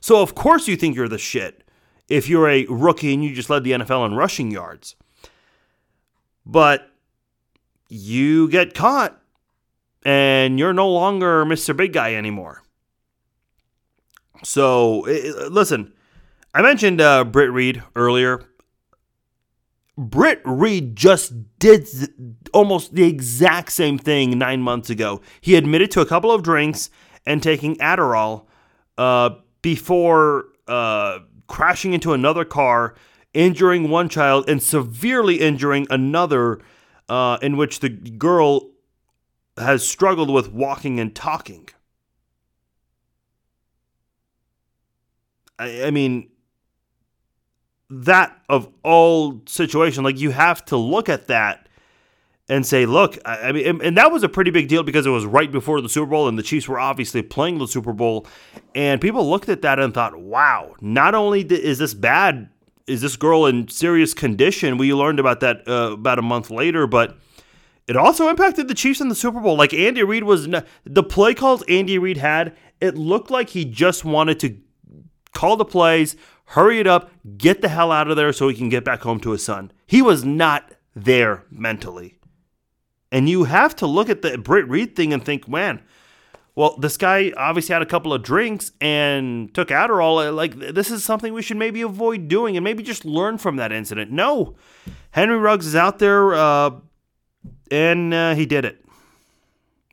So 0.00 0.20
of 0.22 0.34
course 0.34 0.68
you 0.68 0.76
think 0.76 0.94
you're 0.96 1.08
the 1.08 1.18
shit 1.18 1.64
if 2.08 2.28
you're 2.28 2.48
a 2.48 2.66
rookie 2.66 3.14
and 3.14 3.24
you 3.24 3.34
just 3.34 3.50
led 3.50 3.64
the 3.64 3.72
NFL 3.72 4.06
in 4.06 4.14
rushing 4.14 4.50
yards. 4.50 4.96
But 6.44 6.90
you 7.88 8.48
get 8.48 8.74
caught 8.74 9.20
and 10.04 10.58
you're 10.58 10.72
no 10.72 10.88
longer 10.90 11.44
Mr. 11.44 11.76
Big 11.76 11.92
Guy 11.92 12.14
anymore. 12.14 12.62
So 14.42 15.00
listen, 15.50 15.92
I 16.54 16.62
mentioned 16.62 17.00
uh, 17.00 17.24
Britt 17.24 17.50
Reid 17.50 17.82
earlier. 17.94 18.44
Britt 19.96 20.40
Reid 20.44 20.96
just 20.96 21.58
did 21.58 21.86
almost 22.54 22.94
the 22.94 23.04
exact 23.04 23.70
same 23.72 23.98
thing 23.98 24.38
nine 24.38 24.62
months 24.62 24.88
ago. 24.88 25.20
He 25.40 25.56
admitted 25.56 25.90
to 25.92 26.00
a 26.00 26.06
couple 26.06 26.32
of 26.32 26.42
drinks 26.42 26.90
and 27.26 27.42
taking 27.42 27.76
Adderall 27.76 28.46
uh, 28.96 29.30
before 29.62 30.46
uh, 30.66 31.18
crashing 31.48 31.92
into 31.92 32.12
another 32.14 32.44
car, 32.44 32.94
injuring 33.34 33.90
one 33.90 34.08
child, 34.08 34.48
and 34.48 34.62
severely 34.62 35.40
injuring 35.40 35.86
another, 35.90 36.60
uh, 37.08 37.38
in 37.42 37.56
which 37.56 37.80
the 37.80 37.90
girl 37.90 38.70
has 39.58 39.86
struggled 39.86 40.30
with 40.30 40.50
walking 40.50 40.98
and 40.98 41.14
talking. 41.14 41.68
I, 45.60 45.84
I 45.84 45.90
mean, 45.90 46.30
that 47.90 48.36
of 48.48 48.72
all 48.82 49.42
situation, 49.46 50.02
like 50.02 50.18
you 50.18 50.30
have 50.30 50.64
to 50.66 50.76
look 50.76 51.08
at 51.08 51.26
that 51.26 51.68
and 52.48 52.66
say, 52.66 52.86
look, 52.86 53.18
I, 53.24 53.48
I 53.48 53.52
mean, 53.52 53.66
and, 53.66 53.82
and, 53.82 53.96
that 53.96 54.10
was 54.10 54.22
a 54.22 54.28
pretty 54.28 54.50
big 54.50 54.68
deal 54.68 54.82
because 54.82 55.06
it 55.06 55.10
was 55.10 55.24
right 55.24 55.52
before 55.52 55.80
the 55.80 55.88
Super 55.88 56.10
Bowl, 56.10 56.26
and 56.26 56.38
the 56.38 56.42
Chiefs 56.42 56.66
were 56.66 56.80
obviously 56.80 57.22
playing 57.22 57.58
the 57.58 57.68
Super 57.68 57.92
Bowl, 57.92 58.26
and 58.74 59.00
people 59.00 59.28
looked 59.28 59.48
at 59.48 59.62
that 59.62 59.78
and 59.78 59.92
thought, 59.94 60.16
wow, 60.16 60.74
not 60.80 61.14
only 61.14 61.42
is 61.42 61.78
this 61.78 61.94
bad, 61.94 62.48
is 62.86 63.02
this 63.02 63.16
girl 63.16 63.46
in 63.46 63.68
serious 63.68 64.14
condition? 64.14 64.78
We 64.78 64.92
learned 64.94 65.20
about 65.20 65.40
that 65.40 65.68
uh, 65.68 65.92
about 65.92 66.18
a 66.18 66.22
month 66.22 66.50
later, 66.50 66.86
but 66.86 67.18
it 67.86 67.96
also 67.96 68.28
impacted 68.28 68.66
the 68.66 68.74
Chiefs 68.74 69.00
in 69.00 69.08
the 69.08 69.14
Super 69.14 69.40
Bowl. 69.40 69.56
Like 69.56 69.74
Andy 69.74 70.02
Reid 70.02 70.24
was 70.24 70.48
the 70.84 71.02
play 71.02 71.34
calls 71.34 71.62
Andy 71.68 71.98
Reid 71.98 72.16
had. 72.16 72.56
It 72.80 72.96
looked 72.96 73.30
like 73.30 73.50
he 73.50 73.64
just 73.64 74.04
wanted 74.04 74.40
to 74.40 74.56
call 75.32 75.56
the 75.56 75.64
plays, 75.64 76.16
hurry 76.46 76.80
it 76.80 76.86
up, 76.86 77.10
get 77.36 77.60
the 77.60 77.68
hell 77.68 77.92
out 77.92 78.10
of 78.10 78.16
there 78.16 78.32
so 78.32 78.48
he 78.48 78.56
can 78.56 78.68
get 78.68 78.84
back 78.84 79.02
home 79.02 79.20
to 79.20 79.30
his 79.30 79.44
son. 79.44 79.72
He 79.86 80.02
was 80.02 80.24
not 80.24 80.72
there 80.94 81.44
mentally. 81.50 82.18
And 83.12 83.28
you 83.28 83.44
have 83.44 83.74
to 83.76 83.86
look 83.86 84.08
at 84.08 84.22
the 84.22 84.38
Britt 84.38 84.68
Reid 84.68 84.94
thing 84.94 85.12
and 85.12 85.24
think, 85.24 85.48
man, 85.48 85.82
well, 86.54 86.76
this 86.76 86.96
guy 86.96 87.32
obviously 87.36 87.72
had 87.72 87.82
a 87.82 87.86
couple 87.86 88.12
of 88.12 88.22
drinks 88.22 88.72
and 88.80 89.52
took 89.54 89.68
Adderall. 89.68 90.34
Like, 90.34 90.58
this 90.58 90.90
is 90.90 91.04
something 91.04 91.32
we 91.32 91.42
should 91.42 91.56
maybe 91.56 91.82
avoid 91.82 92.28
doing 92.28 92.56
and 92.56 92.64
maybe 92.64 92.82
just 92.82 93.04
learn 93.04 93.38
from 93.38 93.56
that 93.56 93.72
incident. 93.72 94.10
No, 94.10 94.56
Henry 95.12 95.38
Ruggs 95.38 95.66
is 95.66 95.76
out 95.76 95.98
there 95.98 96.34
uh, 96.34 96.70
and 97.70 98.12
uh, 98.12 98.34
he 98.34 98.46
did 98.46 98.64
it. 98.64 98.84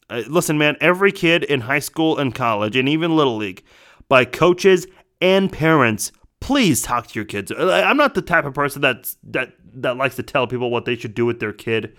Uh, 0.10 0.24
listen, 0.28 0.58
man, 0.58 0.76
every 0.82 1.12
kid 1.12 1.44
in 1.44 1.62
high 1.62 1.80
school 1.80 2.18
and 2.18 2.34
college 2.34 2.76
and 2.76 2.88
even 2.88 3.16
Little 3.16 3.38
League, 3.38 3.64
by 4.10 4.26
coaches 4.26 4.88
and 5.22 5.51
parents, 5.51 6.11
please 6.39 6.82
talk 6.82 7.07
to 7.07 7.20
your 7.20 7.26
kids. 7.26 7.51
Uh, 7.51 7.84
I'm 7.86 7.97
not 7.97 8.13
the 8.13 8.22
type 8.22 8.45
of 8.45 8.53
person 8.53 8.82
that's, 8.82 9.18
that, 9.24 9.53
that 9.74 9.97
likes 9.97 10.15
to 10.15 10.24
tell 10.24 10.47
people 10.47 10.70
what 10.70 10.86
they 10.86 10.95
should 10.95 11.13
do 11.13 11.26
with 11.26 11.39
their 11.39 11.53
kid. 11.53 11.95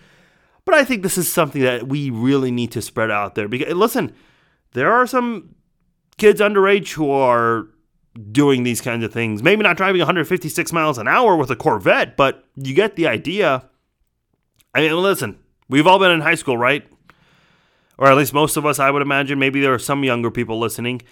But 0.64 0.74
I 0.74 0.84
think 0.84 1.02
this 1.02 1.16
is 1.16 1.32
something 1.32 1.62
that 1.62 1.88
we 1.88 2.10
really 2.10 2.50
need 2.50 2.72
to 2.72 2.82
spread 2.82 3.10
out 3.10 3.34
there. 3.34 3.48
Because 3.48 3.72
listen, 3.74 4.14
there 4.72 4.92
are 4.92 5.06
some 5.06 5.54
kids 6.18 6.40
underage 6.40 6.92
who 6.92 7.10
are 7.10 7.68
doing 8.32 8.64
these 8.64 8.80
kinds 8.80 9.04
of 9.04 9.12
things. 9.12 9.42
Maybe 9.42 9.62
not 9.62 9.76
driving 9.76 10.00
156 10.00 10.72
miles 10.72 10.98
an 10.98 11.08
hour 11.08 11.36
with 11.36 11.50
a 11.50 11.56
Corvette, 11.56 12.16
but 12.16 12.44
you 12.56 12.74
get 12.74 12.96
the 12.96 13.06
idea. 13.06 13.68
I 14.74 14.80
mean, 14.80 14.96
listen, 14.96 15.38
we've 15.68 15.86
all 15.86 15.98
been 15.98 16.10
in 16.10 16.20
high 16.20 16.34
school, 16.34 16.58
right? 16.58 16.86
Or 17.96 18.08
at 18.08 18.16
least 18.16 18.32
most 18.32 18.56
of 18.56 18.66
us, 18.66 18.78
I 18.78 18.90
would 18.90 19.02
imagine. 19.02 19.38
Maybe 19.38 19.60
there 19.60 19.74
are 19.74 19.78
some 19.78 20.04
younger 20.04 20.30
people 20.30 20.58
listening. 20.58 21.02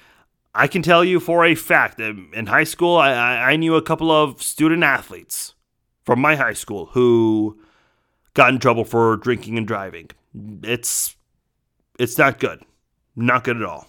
I 0.56 0.68
can 0.68 0.82
tell 0.82 1.04
you 1.04 1.20
for 1.20 1.44
a 1.44 1.54
fact 1.54 1.98
that 1.98 2.16
in 2.32 2.46
high 2.46 2.64
school, 2.64 2.96
I, 2.96 3.12
I 3.12 3.56
knew 3.56 3.74
a 3.74 3.82
couple 3.82 4.10
of 4.10 4.42
student 4.42 4.82
athletes 4.82 5.54
from 6.04 6.20
my 6.20 6.36
high 6.36 6.54
school 6.54 6.86
who 6.86 7.60
got 8.34 8.52
in 8.52 8.58
trouble 8.58 8.84
for 8.84 9.16
drinking 9.16 9.58
and 9.58 9.66
driving. 9.66 10.10
It's 10.62 11.16
it's 11.98 12.18
not 12.18 12.38
good. 12.38 12.62
Not 13.14 13.44
good 13.44 13.56
at 13.56 13.64
all. 13.64 13.88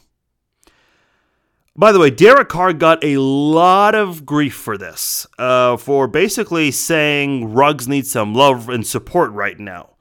By 1.76 1.92
the 1.92 2.00
way, 2.00 2.10
Derek 2.10 2.50
Carr 2.50 2.74
got 2.74 3.04
a 3.04 3.18
lot 3.18 3.94
of 3.94 4.26
grief 4.26 4.56
for 4.56 4.78
this, 4.78 5.28
uh, 5.38 5.78
for 5.78 6.08
basically 6.08 6.72
saying 6.72 7.54
Ruggs 7.54 7.88
needs 7.88 8.10
some 8.10 8.34
love 8.34 8.68
and 8.68 8.86
support 8.86 9.32
right 9.32 9.60
now. 9.60 9.92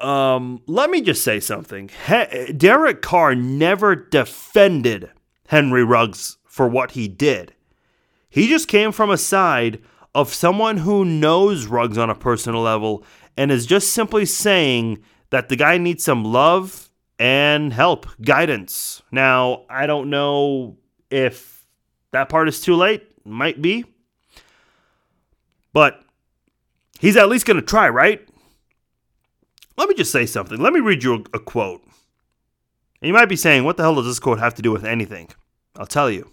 Um, 0.00 0.60
let 0.66 0.90
me 0.90 1.00
just 1.00 1.22
say 1.24 1.40
something. 1.40 1.90
He- 2.06 2.52
Derek 2.52 3.00
Carr 3.02 3.34
never 3.34 3.94
defended 3.96 5.10
Henry 5.48 5.84
Ruggs 5.84 6.36
for 6.44 6.68
what 6.68 6.92
he 6.92 7.08
did. 7.08 7.54
He 8.28 8.48
just 8.48 8.68
came 8.68 8.92
from 8.92 9.10
a 9.10 9.16
side 9.16 9.80
of 10.14 10.32
someone 10.34 10.78
who 10.78 11.04
knows 11.04 11.66
Ruggs 11.66 11.96
on 11.98 12.10
a 12.10 12.14
personal 12.14 12.60
level 12.60 13.04
and 13.36 13.50
is 13.50 13.66
just 13.66 13.90
simply 13.92 14.24
saying 14.26 14.98
that 15.30 15.48
the 15.48 15.56
guy 15.56 15.78
needs 15.78 16.04
some 16.04 16.24
love 16.24 16.90
and 17.18 17.72
help, 17.72 18.06
guidance. 18.20 19.02
Now, 19.10 19.64
I 19.70 19.86
don't 19.86 20.10
know 20.10 20.76
if 21.10 21.66
that 22.12 22.28
part 22.28 22.48
is 22.48 22.60
too 22.60 22.74
late. 22.76 23.02
Might 23.24 23.60
be. 23.62 23.84
But 25.72 26.00
he's 26.98 27.16
at 27.16 27.28
least 27.28 27.46
going 27.46 27.58
to 27.58 27.62
try, 27.66 27.88
right? 27.88 28.26
Let 29.76 29.88
me 29.88 29.94
just 29.94 30.12
say 30.12 30.26
something. 30.26 30.58
Let 30.58 30.72
me 30.72 30.80
read 30.80 31.04
you 31.04 31.14
a, 31.14 31.18
a 31.34 31.40
quote. 31.40 31.82
And 33.00 33.08
you 33.08 33.12
might 33.12 33.28
be 33.28 33.36
saying, 33.36 33.64
what 33.64 33.76
the 33.76 33.82
hell 33.82 33.94
does 33.94 34.06
this 34.06 34.18
quote 34.18 34.38
have 34.38 34.54
to 34.54 34.62
do 34.62 34.72
with 34.72 34.84
anything? 34.84 35.28
I'll 35.76 35.86
tell 35.86 36.10
you. 36.10 36.32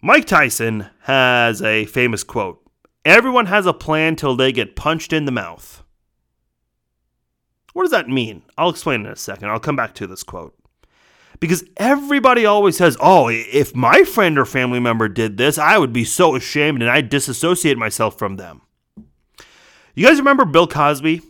Mike 0.00 0.26
Tyson 0.26 0.86
has 1.02 1.62
a 1.62 1.84
famous 1.86 2.24
quote 2.24 2.60
Everyone 3.04 3.46
has 3.46 3.66
a 3.66 3.72
plan 3.72 4.16
till 4.16 4.36
they 4.36 4.52
get 4.52 4.76
punched 4.76 5.12
in 5.12 5.24
the 5.24 5.32
mouth. 5.32 5.82
What 7.72 7.82
does 7.82 7.90
that 7.92 8.08
mean? 8.08 8.42
I'll 8.58 8.70
explain 8.70 9.00
in 9.00 9.12
a 9.12 9.16
second. 9.16 9.48
I'll 9.48 9.60
come 9.60 9.76
back 9.76 9.94
to 9.94 10.06
this 10.06 10.22
quote. 10.22 10.54
Because 11.40 11.64
everybody 11.76 12.46
always 12.46 12.76
says, 12.76 12.96
oh, 13.00 13.28
if 13.28 13.74
my 13.74 14.04
friend 14.04 14.38
or 14.38 14.44
family 14.44 14.78
member 14.78 15.08
did 15.08 15.36
this, 15.36 15.58
I 15.58 15.78
would 15.78 15.92
be 15.92 16.04
so 16.04 16.36
ashamed 16.36 16.82
and 16.82 16.90
I'd 16.90 17.08
disassociate 17.08 17.76
myself 17.76 18.16
from 18.16 18.36
them. 18.36 18.60
You 19.94 20.06
guys 20.06 20.18
remember 20.18 20.44
Bill 20.44 20.66
Cosby? 20.66 21.20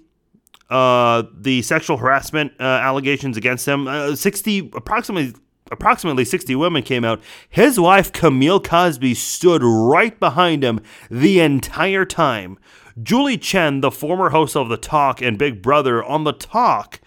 Uh, 0.71 1.25
the 1.37 1.63
sexual 1.63 1.97
harassment 1.97 2.53
uh, 2.61 2.63
allegations 2.63 3.37
against 3.37 3.67
him. 3.67 3.89
Uh, 3.89 4.15
60, 4.15 4.71
approximately 4.75 5.35
approximately 5.71 6.25
60 6.25 6.55
women 6.55 6.83
came 6.83 7.05
out. 7.05 7.21
His 7.49 7.81
wife, 7.81 8.13
Camille 8.13 8.61
Cosby, 8.61 9.15
stood 9.15 9.63
right 9.65 10.19
behind 10.21 10.63
him 10.63 10.81
the 11.11 11.41
entire 11.41 12.05
time. 12.05 12.59
Julie 13.03 13.39
Chen, 13.39 13.81
the 13.81 13.91
former 13.91 14.31
host 14.31 14.55
of 14.55 14.69
The 14.69 14.77
Talk 14.77 15.23
and 15.23 15.39
Big 15.39 15.63
Brother 15.63 16.05
on 16.05 16.25
The 16.25 16.35
Talk, 16.35 17.01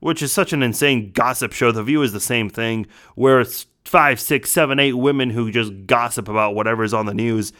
which 0.00 0.22
is 0.22 0.32
such 0.32 0.54
an 0.54 0.62
insane 0.62 1.12
gossip 1.12 1.52
show. 1.52 1.72
The 1.72 1.82
View 1.82 2.00
is 2.02 2.12
the 2.12 2.20
same 2.20 2.48
thing, 2.48 2.86
where 3.14 3.40
it's 3.40 3.66
five, 3.84 4.18
six, 4.18 4.50
seven, 4.50 4.80
eight 4.80 4.94
women 4.94 5.30
who 5.30 5.50
just 5.50 5.86
gossip 5.86 6.26
about 6.28 6.54
whatever's 6.54 6.94
on 6.94 7.06
the 7.06 7.14
news. 7.14 7.52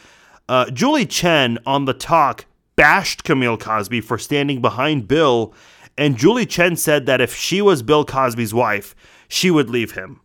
Uh, 0.49 0.71
Julie 0.71 1.07
Chen 1.07 1.59
on 1.67 1.85
The 1.85 1.95
Talk 1.95 2.47
bashed 2.77 3.25
Camille 3.25 3.57
Cosby 3.57 4.01
for 4.01 4.19
standing 4.19 4.61
behind 4.61 5.09
Bill, 5.09 5.55
and 5.99 6.17
Julie 6.17 6.47
Chen 6.47 6.77
said 6.77 7.07
that 7.07 7.21
if 7.21 7.35
she 7.35 7.63
was 7.63 7.83
Bill 7.83 8.05
Cosby's 8.05 8.55
wife, 8.55 8.95
she 9.29 9.51
would 9.51 9.71
leave 9.71 9.93
him. 9.93 10.21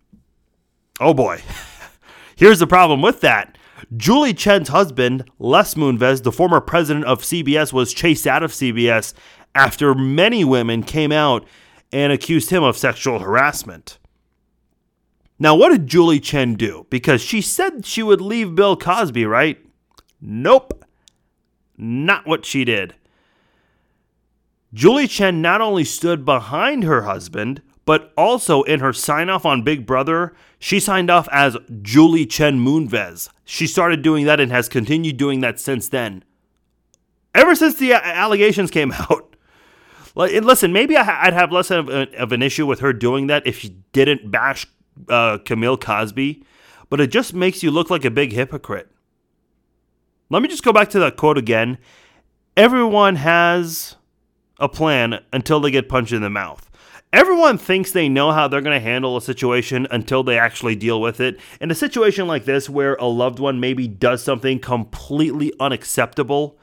Oh 0.99 1.13
boy. 1.13 1.41
Here's 2.35 2.59
the 2.59 2.67
problem 2.67 3.01
with 3.01 3.21
that. 3.21 3.57
Julie 3.95 4.33
Chen's 4.33 4.69
husband, 4.69 5.29
Les 5.39 5.73
Moonves, 5.75 6.23
the 6.23 6.31
former 6.31 6.61
president 6.61 7.05
of 7.05 7.21
CBS, 7.21 7.73
was 7.73 7.93
chased 7.93 8.27
out 8.27 8.43
of 8.43 8.51
CBS 8.51 9.13
after 9.55 9.93
many 9.93 10.43
women 10.43 10.83
came 10.83 11.11
out 11.11 11.45
and 11.91 12.13
accused 12.13 12.49
him 12.49 12.63
of 12.63 12.77
sexual 12.77 13.19
harassment. 13.19 13.97
Now, 15.39 15.55
what 15.55 15.69
did 15.69 15.87
Julie 15.87 16.19
Chen 16.19 16.53
do? 16.53 16.85
Because 16.89 17.21
she 17.21 17.41
said 17.41 17.85
she 17.85 18.03
would 18.03 18.21
leave 18.21 18.55
Bill 18.55 18.77
Cosby, 18.77 19.25
right? 19.25 19.57
Nope. 20.21 20.85
Not 21.83 22.27
what 22.27 22.45
she 22.45 22.63
did. 22.63 22.93
Julie 24.71 25.07
Chen 25.07 25.41
not 25.41 25.61
only 25.61 25.83
stood 25.83 26.23
behind 26.23 26.83
her 26.83 27.01
husband, 27.01 27.63
but 27.85 28.13
also 28.15 28.61
in 28.63 28.81
her 28.81 28.93
sign 28.93 29.31
off 29.31 29.47
on 29.47 29.63
Big 29.63 29.87
Brother, 29.87 30.33
she 30.59 30.79
signed 30.79 31.09
off 31.09 31.27
as 31.31 31.57
Julie 31.81 32.27
Chen 32.27 32.63
Moonves. 32.63 33.29
She 33.43 33.65
started 33.65 34.03
doing 34.03 34.25
that 34.25 34.39
and 34.39 34.51
has 34.51 34.69
continued 34.69 35.17
doing 35.17 35.41
that 35.41 35.59
since 35.59 35.89
then. 35.89 36.23
Ever 37.33 37.55
since 37.55 37.75
the 37.75 37.93
allegations 37.93 38.69
came 38.69 38.91
out. 39.09 39.35
Listen, 40.15 40.71
maybe 40.71 40.95
I'd 40.95 41.33
have 41.33 41.51
less 41.51 41.71
of, 41.71 41.89
of 41.89 42.31
an 42.31 42.43
issue 42.43 42.67
with 42.67 42.81
her 42.81 42.93
doing 42.93 43.25
that 43.27 43.47
if 43.47 43.57
she 43.57 43.69
didn't 43.91 44.29
bash 44.29 44.67
uh, 45.09 45.39
Camille 45.39 45.77
Cosby, 45.77 46.45
but 46.89 47.01
it 47.01 47.07
just 47.07 47.33
makes 47.33 47.63
you 47.63 47.71
look 47.71 47.89
like 47.89 48.05
a 48.05 48.11
big 48.11 48.33
hypocrite. 48.33 48.91
Let 50.31 50.41
me 50.41 50.47
just 50.47 50.63
go 50.63 50.71
back 50.71 50.89
to 50.91 50.99
that 50.99 51.17
quote 51.17 51.37
again. 51.37 51.77
Everyone 52.55 53.17
has 53.17 53.97
a 54.59 54.69
plan 54.69 55.19
until 55.33 55.59
they 55.59 55.71
get 55.71 55.89
punched 55.89 56.13
in 56.13 56.21
the 56.21 56.29
mouth. 56.29 56.69
Everyone 57.11 57.57
thinks 57.57 57.91
they 57.91 58.07
know 58.07 58.31
how 58.31 58.47
they're 58.47 58.61
going 58.61 58.79
to 58.79 58.79
handle 58.79 59.17
a 59.17 59.21
situation 59.21 59.85
until 59.91 60.23
they 60.23 60.39
actually 60.39 60.77
deal 60.77 61.01
with 61.01 61.19
it. 61.19 61.37
In 61.59 61.69
a 61.69 61.75
situation 61.75 62.27
like 62.27 62.45
this, 62.45 62.69
where 62.69 62.95
a 62.95 63.07
loved 63.07 63.39
one 63.39 63.59
maybe 63.59 63.89
does 63.89 64.23
something 64.23 64.59
completely 64.59 65.51
unacceptable, 65.59 66.57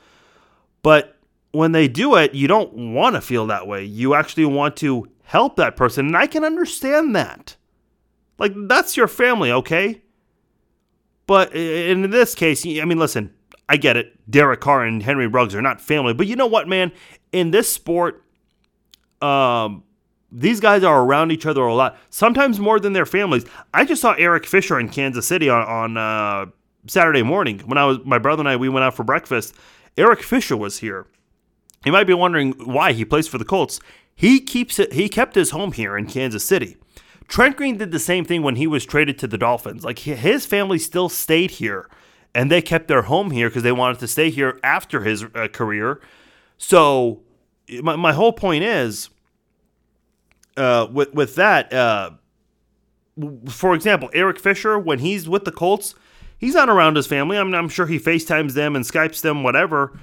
but 0.82 1.18
when 1.52 1.72
they 1.72 1.88
do 1.88 2.14
it, 2.14 2.34
you 2.34 2.48
don't 2.48 2.94
want 2.94 3.16
to 3.16 3.20
feel 3.20 3.46
that 3.48 3.66
way. 3.66 3.84
You 3.84 4.14
actually 4.14 4.46
want 4.46 4.78
to 4.78 5.10
help 5.24 5.56
that 5.56 5.76
person. 5.76 6.06
And 6.06 6.16
I 6.16 6.26
can 6.26 6.42
understand 6.42 7.14
that. 7.14 7.56
Like, 8.38 8.54
that's 8.66 8.96
your 8.96 9.08
family, 9.08 9.52
okay? 9.52 10.00
But 11.26 11.54
in 11.54 12.08
this 12.10 12.34
case, 12.34 12.64
I 12.64 12.86
mean, 12.86 12.98
listen, 12.98 13.34
I 13.68 13.76
get 13.76 13.96
it. 13.96 14.14
Derek 14.30 14.60
Carr 14.60 14.84
and 14.84 15.02
Henry 15.02 15.26
Ruggs 15.26 15.54
are 15.54 15.62
not 15.62 15.80
family. 15.80 16.14
But 16.14 16.26
you 16.26 16.36
know 16.36 16.46
what, 16.46 16.68
man? 16.68 16.92
In 17.32 17.50
this 17.50 17.70
sport, 17.70 18.24
um, 19.20 19.82
these 20.30 20.60
guys 20.60 20.84
are 20.84 21.02
around 21.02 21.32
each 21.32 21.46
other 21.46 21.62
a 21.62 21.74
lot, 21.74 21.98
sometimes 22.10 22.58
more 22.58 22.78
than 22.80 22.92
their 22.92 23.06
families. 23.06 23.44
I 23.72 23.84
just 23.84 24.02
saw 24.02 24.12
Eric 24.12 24.46
Fisher 24.46 24.78
in 24.78 24.88
Kansas 24.88 25.26
City 25.26 25.48
on, 25.48 25.66
on 25.66 25.96
uh, 25.96 26.46
Saturday 26.86 27.22
morning 27.22 27.60
when 27.60 27.78
I 27.78 27.84
was 27.84 27.98
my 28.04 28.18
brother 28.18 28.40
and 28.40 28.48
I 28.48 28.56
we 28.56 28.68
went 28.68 28.84
out 28.84 28.94
for 28.94 29.04
breakfast. 29.04 29.54
Eric 29.96 30.22
Fisher 30.22 30.56
was 30.56 30.78
here. 30.78 31.06
You 31.84 31.92
might 31.92 32.06
be 32.06 32.14
wondering 32.14 32.52
why 32.52 32.92
he 32.92 33.04
plays 33.04 33.28
for 33.28 33.38
the 33.38 33.44
Colts. 33.44 33.80
He 34.14 34.40
keeps 34.40 34.78
it. 34.78 34.92
He 34.94 35.08
kept 35.08 35.34
his 35.34 35.50
home 35.50 35.72
here 35.72 35.96
in 35.96 36.06
Kansas 36.06 36.44
City. 36.44 36.76
Trent 37.28 37.56
Green 37.56 37.76
did 37.76 37.92
the 37.92 37.98
same 37.98 38.24
thing 38.24 38.42
when 38.42 38.56
he 38.56 38.66
was 38.66 38.84
traded 38.84 39.18
to 39.18 39.26
the 39.26 39.38
Dolphins. 39.38 39.84
Like 39.84 39.98
his 40.00 40.46
family 40.46 40.78
still 40.78 41.08
stayed 41.08 41.52
here, 41.52 41.88
and 42.38 42.52
they 42.52 42.62
kept 42.62 42.86
their 42.86 43.02
home 43.02 43.32
here 43.32 43.48
because 43.48 43.64
they 43.64 43.72
wanted 43.72 43.98
to 43.98 44.06
stay 44.06 44.30
here 44.30 44.60
after 44.62 45.02
his 45.02 45.24
uh, 45.34 45.48
career. 45.52 46.00
So 46.56 47.22
my 47.82 47.96
my 47.96 48.12
whole 48.12 48.32
point 48.32 48.62
is 48.62 49.10
uh, 50.56 50.86
with 50.88 51.12
with 51.12 51.34
that, 51.34 51.72
uh, 51.72 52.10
for 53.48 53.74
example, 53.74 54.08
Eric 54.14 54.38
Fisher 54.38 54.78
when 54.78 55.00
he's 55.00 55.28
with 55.28 55.46
the 55.46 55.50
Colts, 55.50 55.96
he's 56.38 56.54
not 56.54 56.68
around 56.68 56.94
his 56.94 57.08
family. 57.08 57.36
I'm, 57.36 57.52
I'm 57.52 57.68
sure 57.68 57.88
he 57.88 57.98
FaceTimes 57.98 58.52
them 58.54 58.76
and 58.76 58.84
Skypes 58.84 59.20
them, 59.20 59.42
whatever, 59.42 59.98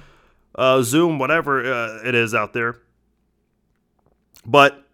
uh, 0.56 0.82
Zoom, 0.82 1.18
whatever 1.18 1.64
uh, 1.64 2.00
it 2.04 2.14
is 2.14 2.34
out 2.34 2.52
there. 2.52 2.82
But 4.44 4.84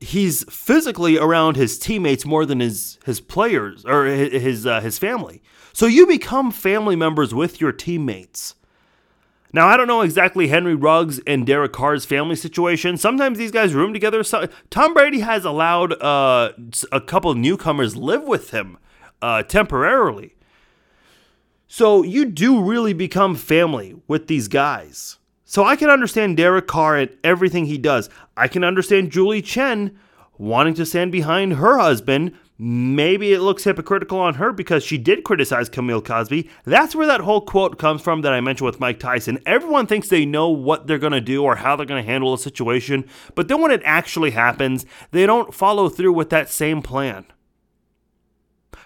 he's 0.00 0.42
physically 0.44 1.18
around 1.18 1.56
his 1.56 1.78
teammates 1.78 2.24
more 2.24 2.46
than 2.46 2.60
his 2.60 2.98
his 3.04 3.20
players 3.20 3.84
or 3.84 4.06
his 4.06 4.42
his, 4.42 4.66
uh, 4.66 4.80
his 4.80 4.98
family. 4.98 5.42
So 5.72 5.86
you 5.86 6.06
become 6.06 6.50
family 6.50 6.96
members 6.96 7.34
with 7.34 7.60
your 7.60 7.72
teammates. 7.72 8.54
Now, 9.54 9.68
I 9.68 9.76
don't 9.76 9.86
know 9.86 10.00
exactly 10.00 10.48
Henry 10.48 10.74
Ruggs 10.74 11.20
and 11.26 11.46
Derek 11.46 11.72
Carr's 11.72 12.06
family 12.06 12.36
situation. 12.36 12.96
Sometimes 12.96 13.36
these 13.36 13.50
guys 13.50 13.74
room 13.74 13.92
together. 13.92 14.22
So, 14.22 14.48
Tom 14.70 14.94
Brady 14.94 15.20
has 15.20 15.44
allowed 15.44 15.92
uh, 16.02 16.52
a 16.90 17.00
couple 17.02 17.34
newcomers 17.34 17.94
live 17.94 18.22
with 18.22 18.50
him 18.50 18.78
uh, 19.20 19.42
temporarily. 19.42 20.34
So 21.68 22.02
you 22.02 22.26
do 22.26 22.62
really 22.62 22.92
become 22.92 23.34
family 23.34 23.94
with 24.06 24.26
these 24.26 24.46
guys. 24.46 25.16
So 25.46 25.64
I 25.64 25.76
can 25.76 25.88
understand 25.88 26.36
Derek 26.36 26.66
Carr 26.66 26.98
and 26.98 27.16
everything 27.24 27.64
he 27.64 27.78
does. 27.78 28.10
I 28.36 28.46
can 28.46 28.62
understand 28.62 29.10
Julie 29.10 29.40
Chen 29.40 29.98
wanting 30.36 30.74
to 30.74 30.84
stand 30.84 31.12
behind 31.12 31.54
her 31.54 31.78
husband 31.78 32.36
Maybe 32.64 33.32
it 33.32 33.40
looks 33.40 33.64
hypocritical 33.64 34.20
on 34.20 34.34
her 34.34 34.52
because 34.52 34.84
she 34.84 34.96
did 34.96 35.24
criticize 35.24 35.68
Camille 35.68 36.00
Cosby. 36.00 36.48
That's 36.64 36.94
where 36.94 37.08
that 37.08 37.22
whole 37.22 37.40
quote 37.40 37.76
comes 37.76 38.02
from 38.02 38.22
that 38.22 38.32
I 38.32 38.40
mentioned 38.40 38.66
with 38.66 38.78
Mike 38.78 39.00
Tyson. 39.00 39.40
Everyone 39.44 39.88
thinks 39.88 40.08
they 40.08 40.24
know 40.24 40.48
what 40.48 40.86
they're 40.86 41.00
going 41.00 41.12
to 41.12 41.20
do 41.20 41.42
or 41.42 41.56
how 41.56 41.74
they're 41.74 41.84
going 41.86 42.04
to 42.04 42.08
handle 42.08 42.32
a 42.32 42.38
situation, 42.38 43.04
but 43.34 43.48
then 43.48 43.60
when 43.60 43.72
it 43.72 43.82
actually 43.84 44.30
happens, 44.30 44.86
they 45.10 45.26
don't 45.26 45.52
follow 45.52 45.88
through 45.88 46.12
with 46.12 46.30
that 46.30 46.48
same 46.48 46.82
plan. 46.82 47.26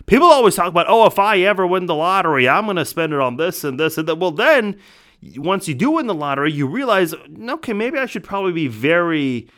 People 0.07 0.29
always 0.29 0.55
talk 0.55 0.69
about, 0.69 0.87
oh, 0.89 1.05
if 1.05 1.19
I 1.19 1.41
ever 1.41 1.67
win 1.67 1.85
the 1.85 1.95
lottery, 1.95 2.49
I'm 2.49 2.65
going 2.65 2.77
to 2.77 2.85
spend 2.87 3.13
it 3.13 3.21
on 3.21 3.37
this 3.37 3.63
and 3.63 3.79
this 3.79 3.99
and 3.99 4.09
that. 4.09 4.17
Well, 4.17 4.31
then 4.31 4.81
once 5.37 5.69
you 5.69 5.75
do 5.75 5.91
win 5.91 6.07
the 6.07 6.15
lottery, 6.15 6.51
you 6.51 6.67
realize, 6.67 7.13
okay, 7.13 7.75
maybe 7.75 7.99
I 7.99 8.07
should 8.07 8.25
probably 8.25 8.53
be 8.53 8.69
very 8.69 9.51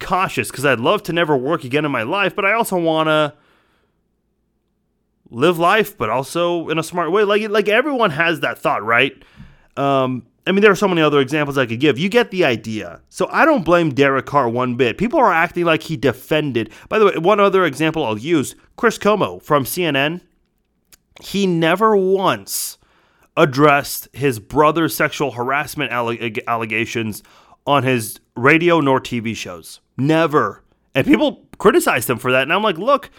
cautious 0.00 0.50
because 0.50 0.64
I'd 0.64 0.80
love 0.80 1.04
to 1.04 1.12
never 1.12 1.36
work 1.36 1.62
again 1.62 1.84
in 1.84 1.92
my 1.92 2.02
life, 2.02 2.34
but 2.34 2.44
I 2.44 2.52
also 2.54 2.76
want 2.76 3.06
to 3.06 3.34
live 5.30 5.58
life, 5.58 5.96
but 5.96 6.10
also 6.10 6.68
in 6.68 6.78
a 6.78 6.82
smart 6.82 7.12
way. 7.12 7.24
Like 7.24 7.48
like 7.48 7.68
everyone 7.68 8.10
has 8.10 8.40
that 8.40 8.58
thought, 8.58 8.84
right? 8.84 9.12
Um, 9.76 10.26
I 10.46 10.52
mean, 10.52 10.62
there 10.62 10.72
are 10.72 10.76
so 10.76 10.88
many 10.88 11.02
other 11.02 11.20
examples 11.20 11.58
I 11.58 11.66
could 11.66 11.80
give. 11.80 11.98
You 11.98 12.08
get 12.08 12.30
the 12.30 12.44
idea. 12.44 13.00
So 13.08 13.28
I 13.30 13.44
don't 13.44 13.64
blame 13.64 13.90
Derek 13.90 14.26
Carr 14.26 14.48
one 14.48 14.74
bit. 14.74 14.98
People 14.98 15.20
are 15.20 15.32
acting 15.32 15.64
like 15.64 15.82
he 15.84 15.96
defended. 15.96 16.70
By 16.88 16.98
the 16.98 17.06
way, 17.06 17.16
one 17.18 17.40
other 17.40 17.64
example 17.64 18.04
I'll 18.04 18.18
use 18.18 18.54
Chris 18.76 18.98
Cuomo 18.98 19.42
from 19.42 19.64
CNN. 19.64 20.22
He 21.22 21.46
never 21.46 21.96
once 21.96 22.78
addressed 23.36 24.08
his 24.12 24.38
brother's 24.38 24.94
sexual 24.94 25.32
harassment 25.32 25.92
allegations 25.92 27.22
on 27.66 27.82
his 27.82 28.18
radio 28.34 28.80
nor 28.80 29.00
TV 29.00 29.36
shows. 29.36 29.80
Never. 29.96 30.62
And 30.94 31.06
people 31.06 31.46
criticized 31.58 32.08
him 32.10 32.18
for 32.18 32.32
that. 32.32 32.42
And 32.42 32.52
I'm 32.52 32.62
like, 32.62 32.78
look, 32.78 33.10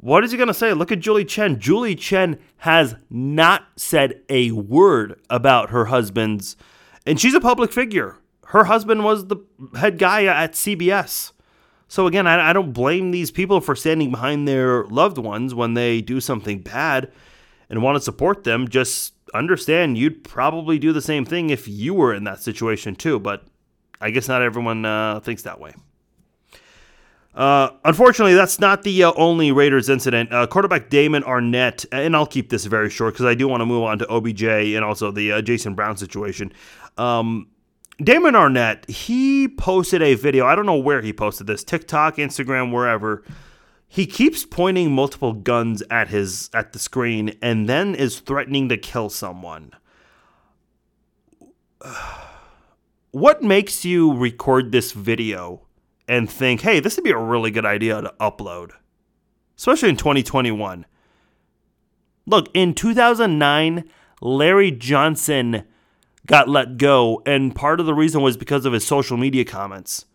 what 0.00 0.24
is 0.24 0.30
he 0.30 0.38
going 0.38 0.48
to 0.48 0.54
say? 0.54 0.72
Look 0.72 0.90
at 0.90 1.00
Julie 1.00 1.26
Chen. 1.26 1.60
Julie 1.60 1.94
Chen 1.94 2.38
has 2.58 2.96
not 3.10 3.64
said 3.76 4.22
a 4.30 4.50
word 4.52 5.20
about 5.28 5.70
her 5.70 5.86
husband's, 5.86 6.56
and 7.04 7.20
she's 7.20 7.34
a 7.34 7.40
public 7.40 7.70
figure. 7.70 8.16
Her 8.46 8.64
husband 8.64 9.04
was 9.04 9.26
the 9.26 9.36
head 9.76 9.98
guy 9.98 10.24
at 10.24 10.54
CBS. 10.54 11.32
So 11.86 12.06
again, 12.06 12.26
I, 12.26 12.50
I 12.50 12.52
don't 12.52 12.72
blame 12.72 13.10
these 13.10 13.30
people 13.30 13.60
for 13.60 13.76
standing 13.76 14.10
behind 14.10 14.48
their 14.48 14.84
loved 14.84 15.18
ones 15.18 15.54
when 15.54 15.74
they 15.74 16.00
do 16.00 16.20
something 16.20 16.60
bad 16.60 17.12
and 17.68 17.82
want 17.82 17.96
to 17.96 18.00
support 18.00 18.44
them. 18.44 18.68
Just 18.68 19.14
understand 19.34 19.98
you'd 19.98 20.24
probably 20.24 20.78
do 20.78 20.92
the 20.92 21.02
same 21.02 21.24
thing 21.24 21.50
if 21.50 21.68
you 21.68 21.92
were 21.92 22.14
in 22.14 22.24
that 22.24 22.40
situation 22.40 22.96
too. 22.96 23.18
But 23.18 23.44
I 24.00 24.10
guess 24.10 24.28
not 24.28 24.40
everyone 24.40 24.84
uh, 24.84 25.20
thinks 25.20 25.42
that 25.42 25.60
way. 25.60 25.74
Uh, 27.40 27.70
unfortunately, 27.86 28.34
that's 28.34 28.58
not 28.58 28.82
the 28.82 29.02
uh, 29.02 29.12
only 29.16 29.50
Raiders 29.50 29.88
incident. 29.88 30.30
Uh, 30.30 30.46
quarterback 30.46 30.90
Damon 30.90 31.22
Arnette, 31.22 31.86
and 31.90 32.14
I'll 32.14 32.26
keep 32.26 32.50
this 32.50 32.66
very 32.66 32.90
short 32.90 33.14
because 33.14 33.24
I 33.24 33.32
do 33.32 33.48
want 33.48 33.62
to 33.62 33.64
move 33.64 33.82
on 33.82 33.98
to 34.00 34.06
OBJ 34.12 34.42
and 34.42 34.84
also 34.84 35.10
the 35.10 35.32
uh, 35.32 35.40
Jason 35.40 35.74
Brown 35.74 35.96
situation. 35.96 36.52
Um, 36.98 37.48
Damon 37.96 38.34
Arnette, 38.34 38.86
he 38.90 39.48
posted 39.48 40.02
a 40.02 40.16
video. 40.16 40.44
I 40.44 40.54
don't 40.54 40.66
know 40.66 40.76
where 40.76 41.00
he 41.00 41.14
posted 41.14 41.46
this 41.46 41.64
TikTok, 41.64 42.16
Instagram, 42.16 42.74
wherever. 42.74 43.24
He 43.88 44.04
keeps 44.04 44.44
pointing 44.44 44.92
multiple 44.92 45.32
guns 45.32 45.82
at 45.90 46.08
his 46.08 46.50
at 46.52 46.74
the 46.74 46.78
screen 46.78 47.38
and 47.40 47.66
then 47.66 47.94
is 47.94 48.20
threatening 48.20 48.68
to 48.68 48.76
kill 48.76 49.08
someone. 49.08 49.72
What 53.12 53.42
makes 53.42 53.84
you 53.84 54.14
record 54.14 54.70
this 54.70 54.92
video? 54.92 55.62
And 56.10 56.28
think, 56.28 56.62
hey, 56.62 56.80
this 56.80 56.96
would 56.96 57.04
be 57.04 57.12
a 57.12 57.16
really 57.16 57.52
good 57.52 57.64
idea 57.64 58.02
to 58.02 58.12
upload, 58.20 58.72
especially 59.56 59.90
in 59.90 59.96
2021. 59.96 60.84
Look, 62.26 62.48
in 62.52 62.74
2009, 62.74 63.88
Larry 64.20 64.72
Johnson 64.72 65.62
got 66.26 66.48
let 66.48 66.78
go, 66.78 67.22
and 67.24 67.54
part 67.54 67.78
of 67.78 67.86
the 67.86 67.94
reason 67.94 68.22
was 68.22 68.36
because 68.36 68.66
of 68.66 68.72
his 68.72 68.84
social 68.84 69.16
media 69.16 69.44
comments. 69.44 70.06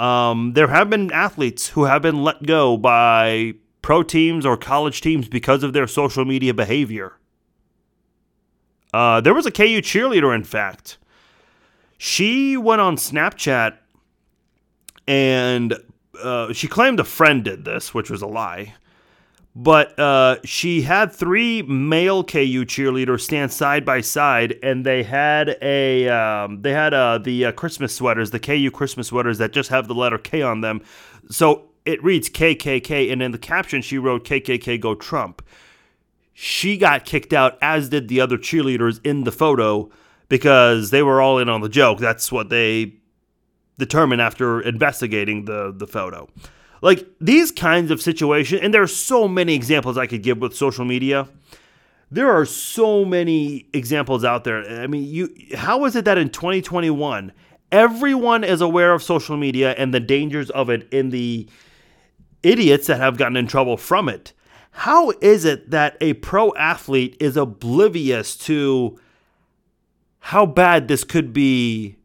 Um, 0.00 0.54
there 0.54 0.68
have 0.68 0.88
been 0.88 1.12
athletes 1.12 1.68
who 1.68 1.84
have 1.84 2.00
been 2.00 2.24
let 2.24 2.46
go 2.46 2.78
by 2.78 3.52
pro 3.82 4.02
teams 4.02 4.46
or 4.46 4.56
college 4.56 5.02
teams 5.02 5.28
because 5.28 5.62
of 5.62 5.74
their 5.74 5.86
social 5.86 6.24
media 6.24 6.54
behavior. 6.54 7.18
Uh, 8.94 9.20
there 9.20 9.34
was 9.34 9.44
a 9.44 9.50
KU 9.50 9.82
cheerleader, 9.82 10.34
in 10.34 10.44
fact. 10.44 10.96
She 11.98 12.56
went 12.56 12.80
on 12.80 12.96
Snapchat 12.96 13.76
and 15.08 15.74
uh, 16.22 16.52
she 16.52 16.68
claimed 16.68 17.00
a 17.00 17.04
friend 17.04 17.42
did 17.42 17.64
this, 17.64 17.94
which 17.94 18.10
was 18.10 18.22
a 18.22 18.26
lie. 18.26 18.74
But 19.56 19.98
uh, 19.98 20.36
she 20.44 20.82
had 20.82 21.12
three 21.12 21.62
male 21.62 22.22
KU 22.22 22.64
cheerleaders 22.64 23.22
stand 23.22 23.50
side 23.50 23.84
by 23.84 24.02
side, 24.02 24.56
and 24.62 24.86
they 24.86 25.02
had 25.02 25.56
a 25.60 26.08
um, 26.08 26.62
they 26.62 26.72
had 26.72 26.94
uh, 26.94 27.18
the 27.18 27.46
uh, 27.46 27.52
Christmas 27.52 27.92
sweaters, 27.92 28.30
the 28.30 28.38
KU 28.38 28.70
Christmas 28.70 29.08
sweaters 29.08 29.38
that 29.38 29.52
just 29.52 29.70
have 29.70 29.88
the 29.88 29.94
letter 29.94 30.18
K 30.18 30.42
on 30.42 30.60
them. 30.60 30.82
So 31.28 31.70
it 31.84 32.04
reads 32.04 32.28
KKK, 32.28 33.10
and 33.10 33.20
in 33.20 33.32
the 33.32 33.38
caption 33.38 33.82
she 33.82 33.98
wrote 33.98 34.24
KKK 34.24 34.80
Go 34.80 34.94
Trump. 34.94 35.42
She 36.34 36.76
got 36.76 37.04
kicked 37.04 37.32
out, 37.32 37.58
as 37.60 37.88
did 37.88 38.06
the 38.06 38.20
other 38.20 38.38
cheerleaders 38.38 39.00
in 39.02 39.24
the 39.24 39.32
photo, 39.32 39.90
because 40.28 40.90
they 40.90 41.02
were 41.02 41.20
all 41.20 41.38
in 41.38 41.48
on 41.48 41.62
the 41.62 41.68
joke. 41.68 41.98
That's 41.98 42.30
what 42.30 42.48
they 42.48 42.97
determined 43.78 44.20
after 44.20 44.60
investigating 44.60 45.44
the 45.46 45.72
the 45.76 45.86
photo. 45.86 46.28
Like 46.82 47.06
these 47.20 47.50
kinds 47.50 47.90
of 47.90 48.00
situations, 48.00 48.60
and 48.62 48.72
there 48.72 48.82
are 48.82 48.86
so 48.86 49.26
many 49.26 49.54
examples 49.54 49.98
I 49.98 50.06
could 50.06 50.22
give 50.22 50.38
with 50.38 50.54
social 50.54 50.84
media. 50.84 51.28
There 52.10 52.30
are 52.30 52.46
so 52.46 53.04
many 53.04 53.68
examples 53.72 54.24
out 54.24 54.44
there. 54.44 54.64
I 54.80 54.86
mean, 54.86 55.04
you 55.04 55.34
how 55.56 55.84
is 55.84 55.96
it 55.96 56.04
that 56.04 56.18
in 56.18 56.30
2021 56.30 57.32
everyone 57.70 58.44
is 58.44 58.60
aware 58.62 58.92
of 58.94 59.02
social 59.02 59.36
media 59.36 59.72
and 59.72 59.92
the 59.92 60.00
dangers 60.00 60.48
of 60.50 60.70
it 60.70 60.88
in 60.90 61.10
the 61.10 61.46
idiots 62.42 62.86
that 62.86 62.98
have 62.98 63.18
gotten 63.18 63.36
in 63.36 63.46
trouble 63.46 63.76
from 63.76 64.08
it? 64.08 64.32
How 64.70 65.10
is 65.20 65.44
it 65.44 65.70
that 65.70 65.96
a 66.00 66.14
pro 66.14 66.54
athlete 66.54 67.16
is 67.18 67.36
oblivious 67.36 68.36
to 68.38 68.98
how 70.20 70.46
bad 70.46 70.88
this 70.88 71.04
could 71.04 71.32
be 71.32 71.96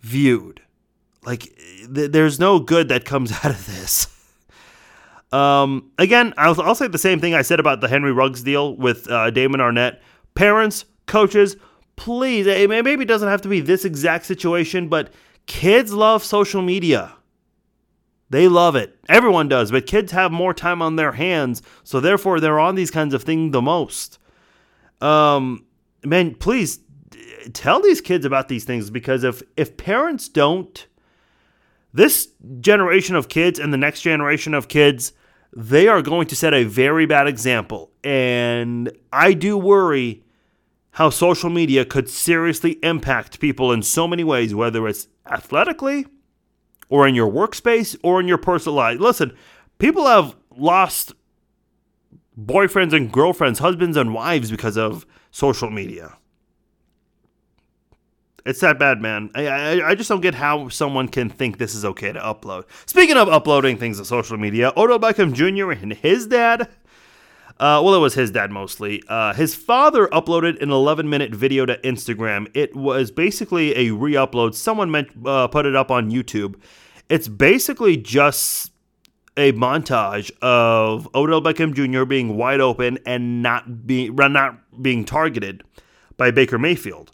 viewed? 0.00 0.60
Like, 1.28 1.54
th- 1.94 2.10
there's 2.10 2.40
no 2.40 2.58
good 2.58 2.88
that 2.88 3.04
comes 3.04 3.32
out 3.44 3.50
of 3.50 3.66
this. 3.66 4.06
Um, 5.30 5.90
again, 5.98 6.32
I'll, 6.38 6.58
I'll, 6.62 6.74
say 6.74 6.88
the 6.88 6.96
same 6.96 7.20
thing 7.20 7.34
I 7.34 7.42
said 7.42 7.60
about 7.60 7.82
the 7.82 7.88
Henry 7.88 8.12
Ruggs 8.12 8.42
deal 8.42 8.74
with 8.74 9.10
uh, 9.10 9.28
Damon 9.30 9.60
Arnette. 9.60 9.98
Parents, 10.34 10.86
coaches, 11.04 11.58
please, 11.96 12.46
it 12.46 12.70
maybe 12.70 13.02
it 13.02 13.08
doesn't 13.08 13.28
have 13.28 13.42
to 13.42 13.48
be 13.48 13.60
this 13.60 13.84
exact 13.84 14.24
situation, 14.24 14.88
but 14.88 15.12
kids 15.44 15.92
love 15.92 16.24
social 16.24 16.62
media. 16.62 17.12
They 18.30 18.48
love 18.48 18.74
it. 18.74 18.96
Everyone 19.06 19.48
does, 19.48 19.70
but 19.70 19.84
kids 19.86 20.12
have 20.12 20.32
more 20.32 20.54
time 20.54 20.80
on 20.80 20.96
their 20.96 21.12
hands, 21.12 21.60
so 21.84 22.00
therefore 22.00 22.40
they're 22.40 22.58
on 22.58 22.74
these 22.74 22.90
kinds 22.90 23.12
of 23.12 23.22
things 23.22 23.52
the 23.52 23.60
most. 23.60 24.18
Um, 25.02 25.66
man, 26.02 26.36
please 26.36 26.80
tell 27.52 27.82
these 27.82 28.00
kids 28.00 28.24
about 28.24 28.48
these 28.48 28.64
things 28.64 28.88
because 28.88 29.24
if 29.24 29.42
if 29.58 29.76
parents 29.76 30.30
don't, 30.30 30.86
this 31.92 32.28
generation 32.60 33.16
of 33.16 33.28
kids 33.28 33.58
and 33.58 33.72
the 33.72 33.78
next 33.78 34.02
generation 34.02 34.54
of 34.54 34.68
kids, 34.68 35.12
they 35.56 35.88
are 35.88 36.02
going 36.02 36.26
to 36.28 36.36
set 36.36 36.54
a 36.54 36.64
very 36.64 37.06
bad 37.06 37.26
example. 37.26 37.90
And 38.04 38.92
I 39.12 39.32
do 39.32 39.56
worry 39.56 40.22
how 40.92 41.10
social 41.10 41.50
media 41.50 41.84
could 41.84 42.08
seriously 42.08 42.78
impact 42.82 43.40
people 43.40 43.72
in 43.72 43.82
so 43.82 44.06
many 44.08 44.24
ways, 44.24 44.54
whether 44.54 44.86
it's 44.88 45.08
athletically 45.26 46.06
or 46.88 47.06
in 47.06 47.14
your 47.14 47.30
workspace 47.30 47.96
or 48.02 48.20
in 48.20 48.28
your 48.28 48.38
personal 48.38 48.76
life. 48.76 48.98
Listen, 48.98 49.36
people 49.78 50.06
have 50.06 50.34
lost 50.56 51.12
boyfriends 52.38 52.92
and 52.92 53.12
girlfriends, 53.12 53.58
husbands 53.58 53.96
and 53.96 54.14
wives 54.14 54.50
because 54.50 54.76
of 54.76 55.06
social 55.30 55.70
media. 55.70 56.16
It's 58.48 58.60
that 58.60 58.78
bad, 58.78 59.02
man. 59.02 59.30
I, 59.34 59.46
I, 59.46 59.90
I 59.90 59.94
just 59.94 60.08
don't 60.08 60.22
get 60.22 60.34
how 60.34 60.70
someone 60.70 61.08
can 61.08 61.28
think 61.28 61.58
this 61.58 61.74
is 61.74 61.84
okay 61.84 62.14
to 62.14 62.18
upload. 62.18 62.64
Speaking 62.86 63.18
of 63.18 63.28
uploading 63.28 63.76
things 63.76 63.98
to 63.98 64.06
social 64.06 64.38
media, 64.38 64.72
Odell 64.74 64.98
Beckham 64.98 65.34
Jr. 65.34 65.70
and 65.72 65.92
his 65.92 66.26
dad, 66.26 66.62
uh, 67.60 67.82
well, 67.84 67.94
it 67.94 67.98
was 67.98 68.14
his 68.14 68.30
dad 68.30 68.50
mostly. 68.50 69.02
Uh, 69.06 69.34
his 69.34 69.54
father 69.54 70.06
uploaded 70.06 70.62
an 70.62 70.70
11 70.70 71.10
minute 71.10 71.34
video 71.34 71.66
to 71.66 71.76
Instagram. 71.82 72.48
It 72.54 72.74
was 72.74 73.10
basically 73.10 73.76
a 73.76 73.90
re 73.90 74.14
upload. 74.14 74.54
Someone 74.54 74.90
meant, 74.90 75.10
uh, 75.26 75.48
put 75.48 75.66
it 75.66 75.76
up 75.76 75.90
on 75.90 76.10
YouTube. 76.10 76.54
It's 77.10 77.28
basically 77.28 77.98
just 77.98 78.72
a 79.36 79.52
montage 79.52 80.30
of 80.40 81.06
Odell 81.14 81.42
Beckham 81.42 81.74
Jr. 81.74 82.06
being 82.06 82.38
wide 82.38 82.60
open 82.60 82.98
and 83.04 83.42
not 83.42 83.86
being 83.86 84.14
not 84.16 84.82
being 84.82 85.04
targeted 85.04 85.64
by 86.16 86.30
Baker 86.30 86.58
Mayfield. 86.58 87.12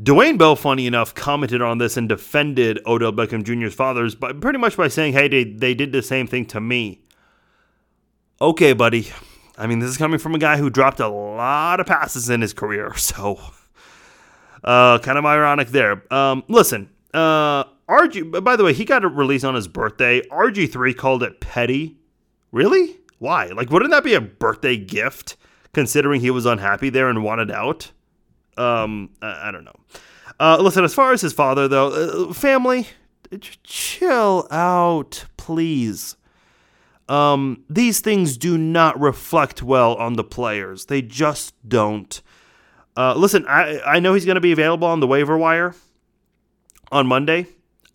Dwayne 0.00 0.38
Bowe, 0.38 0.54
funny 0.54 0.86
enough, 0.86 1.12
commented 1.12 1.60
on 1.60 1.78
this 1.78 1.96
and 1.96 2.08
defended 2.08 2.78
Odell 2.86 3.12
Beckham 3.12 3.42
Jr.'s 3.42 3.74
fathers, 3.74 4.14
but 4.14 4.40
pretty 4.40 4.58
much 4.58 4.76
by 4.76 4.86
saying, 4.86 5.12
"Hey, 5.12 5.26
they 5.26 5.44
they 5.44 5.74
did 5.74 5.90
the 5.90 6.02
same 6.02 6.28
thing 6.28 6.46
to 6.46 6.60
me." 6.60 7.02
Okay, 8.40 8.72
buddy. 8.72 9.08
I 9.56 9.66
mean, 9.66 9.80
this 9.80 9.90
is 9.90 9.96
coming 9.96 10.20
from 10.20 10.36
a 10.36 10.38
guy 10.38 10.56
who 10.56 10.70
dropped 10.70 11.00
a 11.00 11.08
lot 11.08 11.80
of 11.80 11.86
passes 11.86 12.30
in 12.30 12.42
his 12.42 12.52
career, 12.52 12.94
so 12.96 13.40
uh, 14.62 15.00
kind 15.00 15.18
of 15.18 15.26
ironic 15.26 15.68
there. 15.68 16.02
Um, 16.14 16.44
listen, 16.46 16.90
uh, 17.12 17.64
RG. 17.88 18.44
By 18.44 18.54
the 18.54 18.62
way, 18.62 18.74
he 18.74 18.84
got 18.84 19.04
a 19.04 19.08
release 19.08 19.42
on 19.42 19.56
his 19.56 19.66
birthday. 19.66 20.20
RG 20.28 20.70
three 20.70 20.94
called 20.94 21.24
it 21.24 21.40
petty. 21.40 21.98
Really? 22.52 22.98
Why? 23.18 23.46
Like, 23.46 23.70
wouldn't 23.70 23.90
that 23.90 24.04
be 24.04 24.14
a 24.14 24.20
birthday 24.20 24.76
gift? 24.76 25.36
Considering 25.74 26.20
he 26.20 26.30
was 26.30 26.46
unhappy 26.46 26.88
there 26.88 27.10
and 27.10 27.24
wanted 27.24 27.50
out. 27.50 27.90
Um, 28.58 29.10
I, 29.22 29.48
I 29.48 29.50
don't 29.50 29.64
know. 29.64 29.76
Uh, 30.40 30.58
listen, 30.60 30.84
as 30.84 30.94
far 30.94 31.12
as 31.12 31.20
his 31.20 31.32
father, 31.32 31.68
though, 31.68 32.28
uh, 32.28 32.32
family, 32.32 32.88
chill 33.64 34.46
out, 34.50 35.24
please. 35.36 36.16
Um, 37.08 37.64
these 37.70 38.00
things 38.00 38.36
do 38.36 38.58
not 38.58 38.98
reflect 39.00 39.62
well 39.62 39.94
on 39.94 40.14
the 40.14 40.24
players. 40.24 40.86
They 40.86 41.02
just 41.02 41.54
don't. 41.66 42.20
Uh, 42.96 43.14
listen, 43.14 43.46
I, 43.48 43.80
I 43.80 44.00
know 44.00 44.14
he's 44.14 44.24
going 44.26 44.34
to 44.34 44.40
be 44.40 44.52
available 44.52 44.88
on 44.88 45.00
the 45.00 45.06
waiver 45.06 45.38
wire 45.38 45.74
on 46.92 47.06
Monday. 47.06 47.46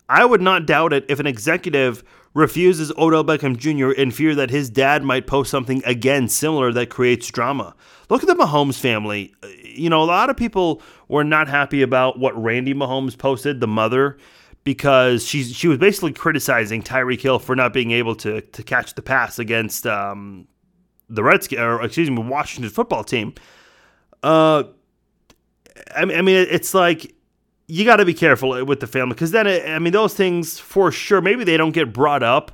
I 0.08 0.24
would 0.24 0.42
not 0.42 0.66
doubt 0.66 0.92
it 0.92 1.04
if 1.08 1.20
an 1.20 1.26
executive 1.26 2.02
refuses 2.34 2.90
Odell 2.98 3.24
Beckham 3.24 3.56
Jr. 3.56 3.92
in 3.92 4.10
fear 4.10 4.34
that 4.34 4.50
his 4.50 4.68
dad 4.68 5.02
might 5.02 5.26
post 5.26 5.50
something 5.50 5.82
again 5.86 6.28
similar 6.28 6.72
that 6.72 6.90
creates 6.90 7.30
drama. 7.30 7.74
Look 8.10 8.22
at 8.22 8.26
the 8.26 8.34
Mahomes 8.34 8.78
family. 8.78 9.34
You 9.76 9.90
know, 9.90 10.02
a 10.02 10.04
lot 10.04 10.30
of 10.30 10.36
people 10.36 10.82
were 11.08 11.24
not 11.24 11.48
happy 11.48 11.82
about 11.82 12.18
what 12.18 12.40
Randi 12.40 12.74
Mahomes 12.74 13.16
posted, 13.16 13.60
the 13.60 13.66
mother, 13.66 14.16
because 14.64 15.24
she 15.24 15.44
she 15.44 15.68
was 15.68 15.78
basically 15.78 16.12
criticizing 16.12 16.82
Tyreek 16.82 17.20
Hill 17.20 17.38
for 17.38 17.54
not 17.54 17.72
being 17.72 17.90
able 17.90 18.14
to 18.16 18.40
to 18.40 18.62
catch 18.62 18.94
the 18.94 19.02
pass 19.02 19.38
against 19.38 19.86
um, 19.86 20.46
the 21.08 21.22
Redskins, 21.22 21.60
or 21.60 21.82
excuse 21.82 22.10
me, 22.10 22.22
Washington 22.22 22.70
football 22.70 23.04
team. 23.04 23.34
Uh, 24.22 24.64
I 25.94 26.04
mean, 26.04 26.18
I 26.18 26.22
mean, 26.22 26.46
it's 26.50 26.74
like 26.74 27.14
you 27.66 27.84
got 27.84 27.96
to 27.96 28.04
be 28.04 28.14
careful 28.14 28.64
with 28.64 28.80
the 28.80 28.86
family 28.86 29.14
because 29.14 29.30
then, 29.30 29.46
it, 29.46 29.66
I 29.66 29.78
mean, 29.78 29.92
those 29.92 30.14
things 30.14 30.58
for 30.58 30.92
sure. 30.92 31.20
Maybe 31.20 31.44
they 31.44 31.56
don't 31.56 31.72
get 31.72 31.92
brought 31.92 32.22
up, 32.22 32.52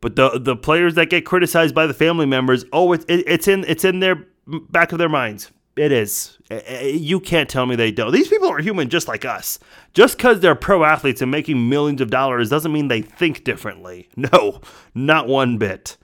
but 0.00 0.16
the 0.16 0.38
the 0.38 0.56
players 0.56 0.94
that 0.94 1.10
get 1.10 1.24
criticized 1.24 1.74
by 1.74 1.86
the 1.86 1.94
family 1.94 2.26
members, 2.26 2.64
oh, 2.72 2.92
it, 2.92 3.04
it, 3.08 3.24
it's 3.26 3.48
in 3.48 3.64
it's 3.66 3.84
in 3.84 4.00
their 4.00 4.26
back 4.70 4.92
of 4.92 4.98
their 4.98 5.08
minds. 5.08 5.50
It 5.76 5.90
is. 5.90 6.36
You 6.82 7.18
can't 7.18 7.48
tell 7.48 7.64
me 7.64 7.76
they 7.76 7.90
don't. 7.90 8.12
These 8.12 8.28
people 8.28 8.48
are 8.48 8.58
human 8.58 8.90
just 8.90 9.08
like 9.08 9.24
us. 9.24 9.58
Just 9.94 10.18
because 10.18 10.40
they're 10.40 10.54
pro 10.54 10.84
athletes 10.84 11.22
and 11.22 11.30
making 11.30 11.68
millions 11.68 12.02
of 12.02 12.10
dollars 12.10 12.50
doesn't 12.50 12.72
mean 12.72 12.88
they 12.88 13.02
think 13.02 13.44
differently. 13.44 14.08
No, 14.16 14.60
not 14.94 15.26
one 15.26 15.56
bit. 15.56 15.96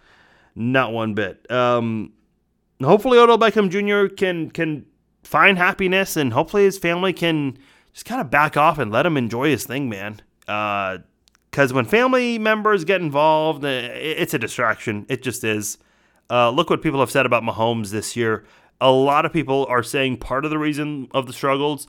Not 0.56 0.92
one 0.92 1.14
bit. 1.14 1.48
Um, 1.52 2.12
hopefully, 2.82 3.18
Odell 3.18 3.38
Beckham 3.38 3.68
Jr. 3.70 4.12
can 4.12 4.50
can 4.50 4.86
find 5.22 5.58
happiness, 5.58 6.16
and 6.16 6.32
hopefully 6.32 6.64
his 6.64 6.78
family 6.78 7.12
can 7.12 7.58
just 7.92 8.06
kind 8.06 8.20
of 8.20 8.30
back 8.30 8.56
off 8.56 8.78
and 8.78 8.90
let 8.90 9.06
him 9.06 9.16
enjoy 9.16 9.50
his 9.50 9.64
thing, 9.66 9.88
man. 9.88 10.20
Because 10.40 11.72
uh, 11.72 11.74
when 11.74 11.84
family 11.84 12.38
members 12.38 12.84
get 12.84 13.00
involved, 13.00 13.64
uh, 13.64 13.68
it's 13.68 14.34
a 14.34 14.38
distraction. 14.38 15.04
It 15.08 15.22
just 15.22 15.44
is. 15.44 15.78
Uh, 16.30 16.50
look 16.50 16.70
what 16.70 16.82
people 16.82 17.00
have 17.00 17.10
said 17.10 17.26
about 17.26 17.42
Mahomes 17.42 17.90
this 17.90 18.16
year. 18.16 18.44
A 18.80 18.90
lot 18.90 19.26
of 19.26 19.32
people 19.32 19.66
are 19.68 19.82
saying 19.82 20.18
part 20.18 20.44
of 20.44 20.50
the 20.50 20.58
reason 20.58 21.08
of 21.12 21.26
the 21.26 21.32
struggles, 21.32 21.88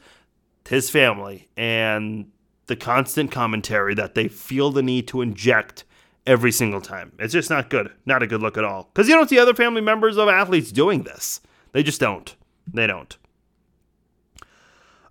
his 0.67 0.89
family 0.89 1.47
and 1.55 2.31
the 2.67 2.75
constant 2.75 3.31
commentary 3.31 3.95
that 3.95 4.15
they 4.15 4.27
feel 4.27 4.71
the 4.71 4.83
need 4.83 5.07
to 5.07 5.21
inject 5.21 5.83
every 6.25 6.51
single 6.51 6.81
time. 6.81 7.11
It's 7.19 7.33
just 7.33 7.49
not 7.49 7.69
good. 7.69 7.91
Not 8.05 8.23
a 8.23 8.27
good 8.27 8.41
look 8.41 8.57
at 8.57 8.63
all. 8.63 8.89
Because 8.93 9.09
you 9.09 9.15
don't 9.15 9.29
see 9.29 9.39
other 9.39 9.53
family 9.55 9.81
members 9.81 10.17
of 10.17 10.29
athletes 10.29 10.71
doing 10.71 11.03
this. 11.03 11.41
They 11.71 11.83
just 11.83 11.99
don't. 11.99 12.35
They 12.71 12.87
don't. 12.87 13.17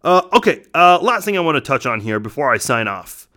Uh, 0.02 0.22
okay, 0.32 0.64
uh, 0.74 0.98
last 1.02 1.24
thing 1.24 1.36
I 1.36 1.40
want 1.40 1.56
to 1.56 1.60
touch 1.60 1.86
on 1.86 2.00
here 2.00 2.20
before 2.20 2.52
I 2.52 2.58
sign 2.58 2.86
off. 2.86 3.28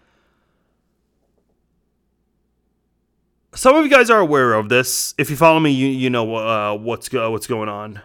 Some 3.54 3.76
of 3.76 3.84
you 3.84 3.92
guys 3.92 4.10
are 4.10 4.20
aware 4.20 4.54
of 4.54 4.70
this. 4.70 5.14
If 5.18 5.30
you 5.30 5.36
follow 5.36 5.60
me, 5.60 5.72
you 5.72 5.88
you 5.88 6.10
know 6.10 6.36
uh, 6.36 6.76
what's 6.76 7.12
what's 7.12 7.48
going 7.48 7.68
on. 7.68 8.02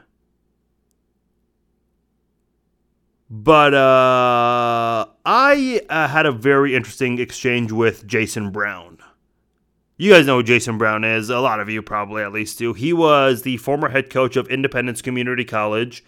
But 3.28 3.74
uh, 3.74 5.06
I 5.24 5.80
uh, 5.88 6.08
had 6.08 6.26
a 6.26 6.32
very 6.32 6.76
interesting 6.76 7.18
exchange 7.18 7.72
with 7.72 8.06
Jason 8.06 8.50
Brown. 8.50 8.98
You 9.98 10.12
guys 10.12 10.26
know 10.26 10.36
who 10.36 10.42
Jason 10.42 10.78
Brown 10.78 11.04
is. 11.04 11.30
A 11.30 11.40
lot 11.40 11.58
of 11.58 11.68
you 11.68 11.82
probably 11.82 12.22
at 12.22 12.32
least 12.32 12.58
do. 12.58 12.72
He 12.72 12.92
was 12.92 13.42
the 13.42 13.56
former 13.56 13.88
head 13.88 14.10
coach 14.10 14.36
of 14.36 14.46
Independence 14.48 15.02
Community 15.02 15.44
College 15.44 16.04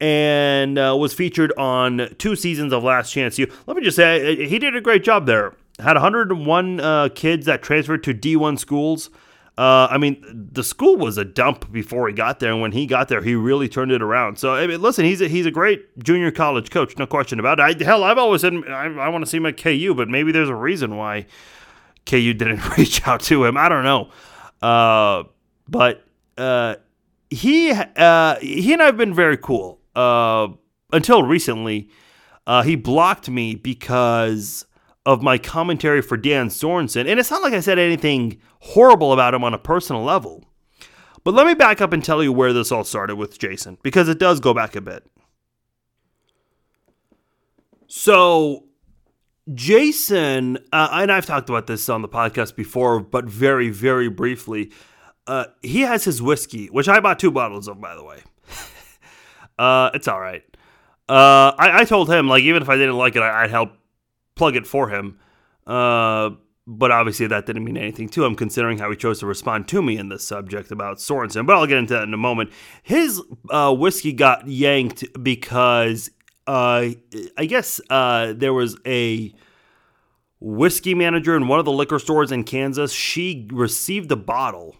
and 0.00 0.78
uh, 0.78 0.96
was 0.98 1.12
featured 1.12 1.52
on 1.58 2.14
two 2.18 2.34
seasons 2.34 2.72
of 2.72 2.82
Last 2.82 3.12
Chance 3.12 3.38
U. 3.38 3.52
Let 3.66 3.76
me 3.76 3.82
just 3.82 3.96
say, 3.96 4.46
he 4.46 4.58
did 4.58 4.74
a 4.74 4.80
great 4.80 5.04
job 5.04 5.26
there. 5.26 5.54
Had 5.78 5.94
101 5.94 6.80
uh, 6.80 7.08
kids 7.14 7.46
that 7.46 7.62
transferred 7.62 8.02
to 8.04 8.14
D1 8.14 8.58
schools. 8.58 9.10
Uh, 9.60 9.86
I 9.90 9.98
mean, 9.98 10.24
the 10.52 10.64
school 10.64 10.96
was 10.96 11.18
a 11.18 11.24
dump 11.24 11.70
before 11.70 12.08
he 12.08 12.14
got 12.14 12.40
there, 12.40 12.50
and 12.50 12.62
when 12.62 12.72
he 12.72 12.86
got 12.86 13.08
there, 13.08 13.20
he 13.20 13.34
really 13.34 13.68
turned 13.68 13.92
it 13.92 14.00
around. 14.00 14.38
So, 14.38 14.54
I 14.54 14.66
mean, 14.66 14.80
listen, 14.80 15.04
he's 15.04 15.20
a, 15.20 15.28
he's 15.28 15.44
a 15.44 15.50
great 15.50 16.02
junior 16.02 16.30
college 16.30 16.70
coach, 16.70 16.96
no 16.96 17.06
question 17.06 17.38
about 17.38 17.60
it. 17.60 17.82
I, 17.82 17.84
hell, 17.84 18.02
I've 18.02 18.16
always 18.16 18.40
said 18.40 18.54
I, 18.54 18.86
I 18.86 19.10
want 19.10 19.22
to 19.22 19.30
see 19.30 19.36
him 19.36 19.44
at 19.44 19.58
KU, 19.58 19.92
but 19.94 20.08
maybe 20.08 20.32
there's 20.32 20.48
a 20.48 20.54
reason 20.54 20.96
why 20.96 21.26
KU 22.06 22.32
didn't 22.32 22.66
reach 22.78 23.06
out 23.06 23.20
to 23.24 23.44
him. 23.44 23.58
I 23.58 23.68
don't 23.68 23.84
know, 23.84 24.10
uh, 24.66 25.24
but 25.68 26.06
uh, 26.38 26.76
he 27.28 27.70
uh, 27.70 28.36
he 28.36 28.72
and 28.72 28.80
I 28.80 28.86
have 28.86 28.96
been 28.96 29.12
very 29.12 29.36
cool 29.36 29.78
uh, 29.94 30.48
until 30.90 31.22
recently. 31.22 31.90
Uh, 32.46 32.62
he 32.62 32.76
blocked 32.76 33.28
me 33.28 33.56
because 33.56 34.64
of 35.06 35.22
my 35.22 35.38
commentary 35.38 36.02
for 36.02 36.16
Dan 36.16 36.48
Sorensen. 36.48 37.08
And 37.08 37.18
it's 37.18 37.30
not 37.30 37.42
like 37.42 37.54
I 37.54 37.60
said 37.60 37.78
anything 37.78 38.40
horrible 38.60 39.12
about 39.12 39.34
him 39.34 39.44
on 39.44 39.54
a 39.54 39.58
personal 39.58 40.02
level. 40.02 40.44
But 41.24 41.34
let 41.34 41.46
me 41.46 41.54
back 41.54 41.80
up 41.80 41.92
and 41.92 42.04
tell 42.04 42.22
you 42.22 42.32
where 42.32 42.52
this 42.52 42.72
all 42.72 42.84
started 42.84 43.16
with 43.16 43.38
Jason, 43.38 43.78
because 43.82 44.08
it 44.08 44.18
does 44.18 44.40
go 44.40 44.54
back 44.54 44.74
a 44.74 44.80
bit. 44.80 45.06
So, 47.86 48.64
Jason, 49.52 50.58
uh, 50.72 50.88
and 50.92 51.12
I've 51.12 51.26
talked 51.26 51.50
about 51.50 51.66
this 51.66 51.88
on 51.88 52.02
the 52.02 52.08
podcast 52.08 52.56
before, 52.56 53.00
but 53.00 53.24
very, 53.24 53.68
very 53.68 54.08
briefly. 54.08 54.70
Uh, 55.26 55.46
he 55.60 55.80
has 55.82 56.04
his 56.04 56.22
whiskey, 56.22 56.68
which 56.68 56.88
I 56.88 57.00
bought 57.00 57.18
two 57.18 57.30
bottles 57.30 57.68
of, 57.68 57.80
by 57.80 57.94
the 57.94 58.04
way. 58.04 58.22
uh, 59.58 59.90
it's 59.92 60.08
all 60.08 60.20
right. 60.20 60.42
Uh, 61.08 61.52
I, 61.58 61.80
I, 61.80 61.84
told 61.84 62.08
him, 62.08 62.28
like, 62.28 62.44
even 62.44 62.62
if 62.62 62.68
I 62.68 62.76
didn't 62.76 62.96
like 62.96 63.16
it, 63.16 63.22
I, 63.22 63.42
would 63.42 63.50
help 63.50 63.72
plug 64.40 64.56
it 64.56 64.66
for 64.66 64.88
him. 64.88 65.18
Uh, 65.66 66.30
but 66.66 66.90
obviously, 66.90 67.26
that 67.26 67.44
didn't 67.44 67.64
mean 67.64 67.76
anything 67.76 68.08
to 68.08 68.24
him, 68.24 68.34
considering 68.34 68.78
how 68.78 68.88
he 68.90 68.96
chose 68.96 69.20
to 69.20 69.26
respond 69.26 69.68
to 69.68 69.82
me 69.82 69.98
in 69.98 70.08
this 70.08 70.26
subject 70.26 70.70
about 70.70 70.96
Sorensen. 70.96 71.46
But 71.46 71.56
I'll 71.56 71.66
get 71.66 71.76
into 71.76 71.92
that 71.92 72.04
in 72.04 72.14
a 72.14 72.18
moment. 72.18 72.50
His 72.82 73.20
uh, 73.50 73.74
whiskey 73.74 74.14
got 74.14 74.48
yanked 74.48 75.04
because 75.22 76.10
uh, 76.46 76.88
I 77.36 77.44
guess 77.44 77.82
uh, 77.90 78.32
there 78.34 78.54
was 78.54 78.78
a 78.86 79.34
whiskey 80.40 80.94
manager 80.94 81.36
in 81.36 81.46
one 81.46 81.58
of 81.58 81.66
the 81.66 81.72
liquor 81.72 81.98
stores 81.98 82.32
in 82.32 82.44
Kansas. 82.44 82.92
She 82.92 83.46
received 83.52 84.10
a 84.10 84.16
bottle 84.16 84.74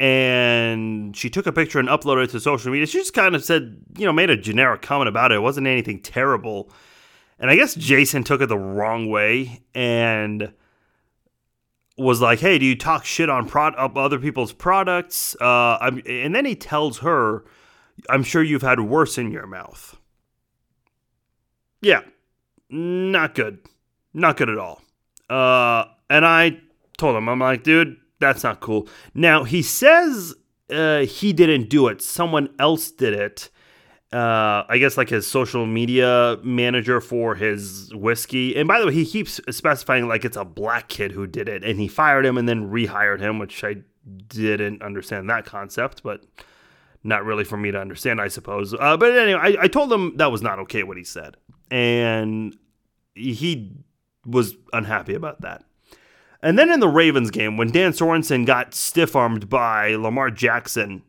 and 0.00 1.14
she 1.16 1.28
took 1.28 1.46
a 1.46 1.52
picture 1.52 1.78
and 1.78 1.88
uploaded 1.88 2.24
it 2.24 2.30
to 2.30 2.40
social 2.40 2.70
media. 2.70 2.86
She 2.86 2.98
just 2.98 3.12
kind 3.12 3.34
of 3.34 3.44
said, 3.44 3.82
you 3.98 4.06
know, 4.06 4.12
made 4.12 4.30
a 4.30 4.36
generic 4.36 4.80
comment 4.80 5.08
about 5.08 5.30
it. 5.32 5.36
It 5.36 5.40
wasn't 5.40 5.66
anything 5.66 6.00
terrible. 6.00 6.70
And 7.38 7.50
I 7.50 7.56
guess 7.56 7.74
Jason 7.74 8.24
took 8.24 8.40
it 8.40 8.48
the 8.48 8.58
wrong 8.58 9.08
way 9.08 9.60
and 9.74 10.52
was 11.96 12.20
like, 12.20 12.40
"Hey, 12.40 12.58
do 12.58 12.66
you 12.66 12.76
talk 12.76 13.04
shit 13.04 13.28
on 13.28 13.46
pro- 13.46 13.74
other 13.74 14.18
people's 14.18 14.52
products?" 14.52 15.36
Uh, 15.40 16.00
and 16.06 16.34
then 16.34 16.44
he 16.44 16.54
tells 16.54 16.98
her, 16.98 17.44
"I'm 18.08 18.22
sure 18.22 18.42
you've 18.42 18.62
had 18.62 18.80
worse 18.80 19.18
in 19.18 19.30
your 19.30 19.46
mouth." 19.46 19.96
Yeah, 21.80 22.02
not 22.70 23.34
good, 23.34 23.60
not 24.12 24.36
good 24.36 24.48
at 24.48 24.58
all. 24.58 24.82
Uh, 25.30 25.84
and 26.10 26.26
I 26.26 26.60
told 26.96 27.16
him, 27.16 27.28
I'm 27.28 27.38
like, 27.38 27.62
dude, 27.62 27.96
that's 28.18 28.42
not 28.42 28.60
cool. 28.60 28.88
Now 29.14 29.44
he 29.44 29.62
says 29.62 30.34
uh, 30.70 31.00
he 31.00 31.32
didn't 31.32 31.68
do 31.68 31.86
it; 31.86 32.02
someone 32.02 32.48
else 32.58 32.90
did 32.90 33.12
it 33.12 33.50
uh, 34.12 34.64
I 34.68 34.78
guess 34.78 34.96
like 34.96 35.10
his 35.10 35.26
social 35.26 35.66
media 35.66 36.38
manager 36.42 37.00
for 37.00 37.34
his 37.34 37.92
whiskey. 37.94 38.56
And 38.56 38.66
by 38.66 38.80
the 38.80 38.86
way, 38.86 38.94
he 38.94 39.04
keeps 39.04 39.40
specifying 39.50 40.08
like 40.08 40.24
it's 40.24 40.36
a 40.36 40.44
black 40.44 40.88
kid 40.88 41.12
who 41.12 41.26
did 41.26 41.48
it, 41.48 41.62
and 41.62 41.78
he 41.78 41.88
fired 41.88 42.24
him 42.24 42.38
and 42.38 42.48
then 42.48 42.70
rehired 42.70 43.20
him, 43.20 43.38
which 43.38 43.62
I 43.62 43.76
didn't 44.28 44.82
understand 44.82 45.28
that 45.28 45.44
concept, 45.44 46.02
but 46.02 46.24
not 47.04 47.24
really 47.24 47.44
for 47.44 47.56
me 47.56 47.70
to 47.70 47.78
understand, 47.78 48.20
I 48.20 48.28
suppose. 48.28 48.74
Uh, 48.74 48.96
but 48.96 49.16
anyway, 49.16 49.40
I, 49.40 49.64
I 49.64 49.68
told 49.68 49.92
him 49.92 50.16
that 50.16 50.32
was 50.32 50.42
not 50.42 50.58
okay 50.60 50.82
what 50.82 50.96
he 50.96 51.04
said, 51.04 51.36
and 51.70 52.56
he 53.14 53.72
was 54.24 54.54
unhappy 54.72 55.14
about 55.14 55.42
that. 55.42 55.64
And 56.42 56.58
then 56.58 56.70
in 56.70 56.80
the 56.80 56.88
Ravens 56.88 57.30
game, 57.30 57.56
when 57.56 57.72
Dan 57.72 57.92
Sorensen 57.92 58.46
got 58.46 58.72
stiff 58.72 59.16
armed 59.16 59.48
by 59.48 59.96
Lamar 59.96 60.30
Jackson 60.30 61.02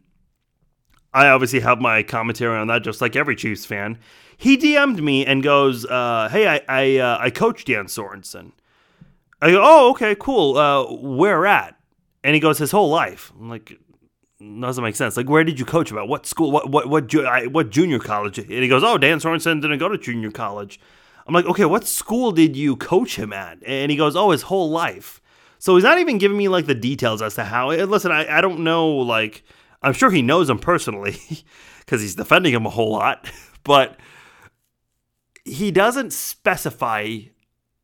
I 1.14 1.28
obviously 1.30 1.62
have 1.62 1.80
my 1.82 2.04
commentary 2.04 2.58
on 2.58 2.68
that, 2.68 2.84
just 2.84 3.02
like 3.02 3.16
every 3.16 3.36
Chiefs 3.36 3.66
fan. 3.66 3.98
He 4.38 4.58
DM'd 4.58 5.02
me 5.02 5.26
and 5.26 5.44
goes, 5.44 5.86
uh, 5.86 6.30
"Hey, 6.32 6.48
I 6.48 6.62
I, 6.68 6.98
uh, 6.98 7.18
I 7.20 7.30
coach 7.30 7.66
Dan 7.66 7.86
Sorensen." 7.86 8.52
I 9.42 9.52
go, 9.52 9.62
"Oh, 9.64 9.92
okay, 9.92 10.16
cool. 10.16 10.58
Uh, 10.58 10.86
where 10.94 11.46
at?" 11.46 11.76
And 12.24 12.36
he 12.36 12.40
goes, 12.40 12.58
"His 12.58 12.72
whole 12.72 12.90
life." 12.90 13.32
I'm 13.40 13.50
like, 13.50 13.78
doesn't 14.40 14.84
make 14.84 14.96
sense. 14.96 15.18
Like, 15.18 15.30
where 15.30 15.44
did 15.44 15.60
you 15.60 15.66
coach 15.66 15.92
about? 15.92 16.08
What 16.08 16.26
school? 16.26 16.52
What 16.52 16.70
what 16.70 16.88
what, 16.88 17.08
ju- 17.08 17.26
I, 17.26 17.48
what 17.48 17.70
junior 17.70 18.00
college? 18.00 18.38
And 18.38 18.50
he 18.50 18.68
goes, 18.68 18.84
"Oh, 18.84 18.98
Dan 18.98 19.20
Sorensen 19.20 19.62
didn't 19.62 19.80
go 19.80 19.90
to 19.90 19.98
junior 19.98 20.32
college." 20.32 20.80
I'm 21.28 21.34
like, 21.34 21.46
"Okay, 21.46 21.66
what 21.66 21.86
school 21.86 22.32
did 22.32 22.56
you 22.56 22.76
coach 22.78 23.18
him 23.18 23.34
at?" 23.34 23.58
And 23.66 23.92
he 23.92 23.98
goes, 23.98 24.16
"Oh, 24.16 24.32
his 24.32 24.44
whole 24.44 24.70
life." 24.70 25.20
So 25.58 25.76
he's 25.76 25.84
not 25.84 26.00
even 26.00 26.18
giving 26.18 26.38
me 26.38 26.48
like 26.48 26.68
the 26.68 26.76
details 26.76 27.22
as 27.22 27.36
to 27.36 27.44
how. 27.44 27.72
Listen, 27.72 28.12
I, 28.12 28.38
I 28.38 28.40
don't 28.40 28.62
know 28.62 28.88
like 28.88 29.44
I'm 29.82 29.94
sure 29.94 30.12
he 30.12 30.22
knows 30.22 30.50
him 30.50 30.60
personally 30.60 31.18
because 31.80 32.02
he's 32.02 32.16
defending 32.16 32.54
him 32.54 32.66
a 32.66 32.70
whole 32.70 32.92
lot, 32.92 33.30
but 33.64 33.98
he 35.46 35.72
doesn't 35.72 36.14
specify 36.14 37.20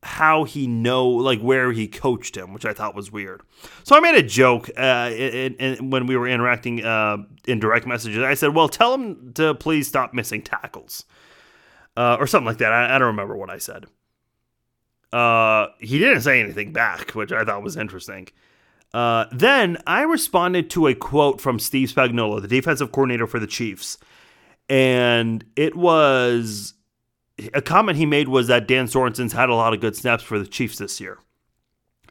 how 0.02 0.44
he 0.44 0.66
know 0.66 1.08
like 1.08 1.40
where 1.40 1.72
he 1.72 1.88
coached 1.88 2.36
him, 2.36 2.52
which 2.52 2.64
I 2.64 2.72
thought 2.72 2.94
was 2.94 3.10
weird. 3.10 3.42
So 3.82 3.96
I 3.96 4.00
made 4.00 4.14
a 4.14 4.22
joke 4.22 4.70
uh, 4.76 5.10
in, 5.12 5.54
in, 5.54 5.90
when 5.90 6.06
we 6.06 6.16
were 6.16 6.28
interacting 6.28 6.84
uh, 6.84 7.18
in 7.46 7.58
direct 7.58 7.86
messages. 7.86 8.22
I 8.22 8.34
said, 8.34 8.54
"Well, 8.54 8.68
tell 8.68 8.94
him 8.94 9.32
to 9.34 9.54
please 9.54 9.88
stop 9.88 10.14
missing 10.14 10.42
tackles," 10.42 11.04
uh, 11.96 12.16
or 12.20 12.26
something 12.26 12.46
like 12.46 12.58
that. 12.58 12.72
I, 12.72 12.94
I, 12.94 12.98
don't 12.98 13.08
remember 13.08 13.36
what 13.36 13.50
I 13.50 13.58
said. 13.58 13.86
Uh, 15.12 15.68
he 15.80 15.98
didn't 15.98 16.20
say 16.20 16.40
anything 16.40 16.72
back, 16.72 17.10
which 17.12 17.32
I 17.32 17.44
thought 17.44 17.62
was 17.62 17.76
interesting. 17.76 18.28
Uh, 18.96 19.26
then 19.30 19.76
I 19.86 20.04
responded 20.04 20.70
to 20.70 20.86
a 20.86 20.94
quote 20.94 21.38
from 21.38 21.58
Steve 21.58 21.92
Spagnuolo, 21.92 22.40
the 22.40 22.48
defensive 22.48 22.92
coordinator 22.92 23.26
for 23.26 23.38
the 23.38 23.46
Chiefs, 23.46 23.98
and 24.70 25.44
it 25.54 25.76
was 25.76 26.72
a 27.52 27.60
comment 27.60 27.98
he 27.98 28.06
made 28.06 28.28
was 28.28 28.46
that 28.46 28.66
Dan 28.66 28.86
Sorensen's 28.86 29.34
had 29.34 29.50
a 29.50 29.54
lot 29.54 29.74
of 29.74 29.82
good 29.82 29.94
snaps 29.96 30.22
for 30.22 30.38
the 30.38 30.46
Chiefs 30.46 30.78
this 30.78 30.98
year. 30.98 31.18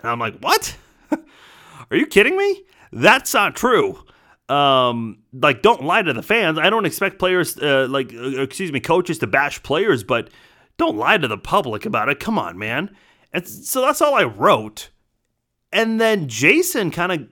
And 0.04 0.12
I'm 0.12 0.20
like, 0.20 0.38
what? 0.42 0.78
Are 1.90 1.98
you 1.98 2.06
kidding 2.06 2.38
me? 2.38 2.62
That's 2.92 3.34
not 3.34 3.56
true. 3.56 4.04
Um, 4.48 5.24
like, 5.34 5.64
don't 5.64 5.86
lie 5.86 6.04
to 6.04 6.14
the 6.14 6.22
fans. 6.22 6.60
I 6.60 6.70
don't 6.70 6.86
expect 6.86 7.18
players, 7.18 7.58
uh, 7.58 7.88
like, 7.90 8.14
uh, 8.14 8.42
excuse 8.44 8.72
me, 8.72 8.80
coaches 8.80 9.18
to 9.20 9.28
bash 9.28 9.64
players, 9.64 10.04
but 10.04 10.30
don't 10.78 10.98
lie 10.98 11.18
to 11.18 11.28
the 11.28 11.40
public 11.40 11.88
about 11.88 12.10
it. 12.10 12.20
Come 12.20 12.38
on, 12.38 12.60
man. 12.60 12.96
And 13.34 13.48
so 13.48 13.82
that's 13.82 14.04
all 14.04 14.14
I 14.14 14.26
wrote. 14.26 14.92
And 15.76 16.00
then 16.00 16.30
Jason 16.30 16.90
kind 16.90 17.12
of 17.12 17.28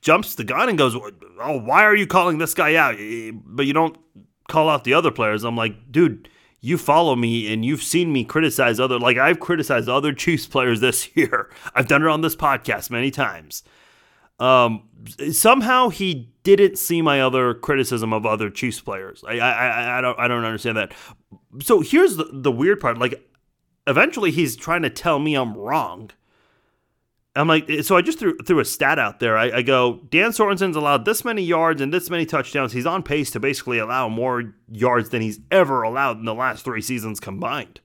jumps 0.00 0.34
the 0.34 0.44
gun 0.44 0.70
and 0.70 0.78
goes, 0.78 0.96
"Oh, 0.96 1.60
why 1.60 1.84
are 1.84 1.94
you 1.94 2.06
calling 2.06 2.38
this 2.38 2.54
guy 2.54 2.74
out? 2.74 2.96
But 3.44 3.66
you 3.66 3.74
don't 3.74 3.98
call 4.48 4.70
out 4.70 4.84
the 4.84 4.94
other 4.94 5.10
players." 5.10 5.44
I'm 5.44 5.56
like, 5.56 5.92
"Dude, 5.92 6.30
you 6.62 6.78
follow 6.78 7.14
me 7.14 7.52
and 7.52 7.66
you've 7.66 7.82
seen 7.82 8.14
me 8.14 8.24
criticize 8.24 8.80
other 8.80 8.98
like 8.98 9.18
I've 9.18 9.40
criticized 9.40 9.90
other 9.90 10.12
Chiefs 10.24 10.46
players 10.46 10.80
this 10.80 11.14
year. 11.14 11.50
I've 11.74 11.86
done 11.86 12.02
it 12.02 12.08
on 12.08 12.22
this 12.22 12.34
podcast 12.34 12.90
many 12.90 13.10
times." 13.10 13.62
Um, 14.38 14.88
somehow 15.32 15.88
he 15.88 16.30
didn't 16.42 16.78
see 16.78 17.02
my 17.02 17.20
other 17.20 17.54
criticism 17.54 18.12
of 18.12 18.24
other 18.26 18.50
Chiefs 18.50 18.80
players. 18.80 19.22
I, 19.26 19.38
I, 19.38 19.98
I 19.98 20.00
don't, 20.00 20.18
I 20.18 20.28
don't 20.28 20.44
understand 20.44 20.76
that. 20.76 20.92
So 21.62 21.80
here's 21.80 22.16
the, 22.16 22.28
the 22.32 22.52
weird 22.52 22.80
part. 22.80 22.98
Like, 22.98 23.26
eventually 23.86 24.30
he's 24.30 24.54
trying 24.54 24.82
to 24.82 24.90
tell 24.90 25.18
me 25.18 25.34
I'm 25.34 25.56
wrong. 25.56 26.10
I'm 27.36 27.48
like, 27.48 27.70
so 27.82 27.96
I 27.96 28.02
just 28.02 28.18
threw, 28.18 28.36
threw 28.38 28.60
a 28.60 28.64
stat 28.64 28.98
out 28.98 29.20
there. 29.20 29.36
I, 29.36 29.58
I, 29.58 29.62
go, 29.62 30.00
Dan 30.10 30.32
Sorensen's 30.32 30.76
allowed 30.76 31.04
this 31.04 31.24
many 31.24 31.42
yards 31.42 31.80
and 31.80 31.92
this 31.92 32.08
many 32.08 32.24
touchdowns. 32.24 32.72
He's 32.72 32.86
on 32.86 33.02
pace 33.02 33.30
to 33.32 33.40
basically 33.40 33.78
allow 33.78 34.08
more 34.08 34.54
yards 34.70 35.10
than 35.10 35.22
he's 35.22 35.40
ever 35.50 35.82
allowed 35.82 36.18
in 36.18 36.24
the 36.24 36.34
last 36.34 36.64
three 36.64 36.82
seasons 36.82 37.20
combined. 37.20 37.80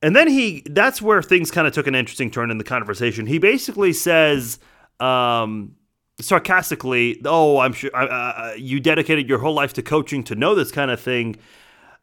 And 0.00 0.14
then 0.14 0.28
he, 0.28 0.62
that's 0.66 1.02
where 1.02 1.22
things 1.22 1.50
kind 1.50 1.66
of 1.66 1.72
took 1.72 1.86
an 1.86 1.94
interesting 1.94 2.30
turn 2.30 2.50
in 2.50 2.58
the 2.58 2.64
conversation. 2.64 3.26
He 3.26 3.38
basically 3.38 3.92
says, 3.92 4.58
um, 5.00 5.76
sarcastically, 6.20 7.20
"Oh, 7.24 7.58
I'm 7.58 7.72
sure 7.72 7.90
uh, 7.94 8.54
you 8.56 8.80
dedicated 8.80 9.28
your 9.28 9.38
whole 9.38 9.54
life 9.54 9.72
to 9.74 9.82
coaching 9.82 10.22
to 10.24 10.34
know 10.34 10.54
this 10.54 10.70
kind 10.70 10.90
of 10.90 11.00
thing," 11.00 11.36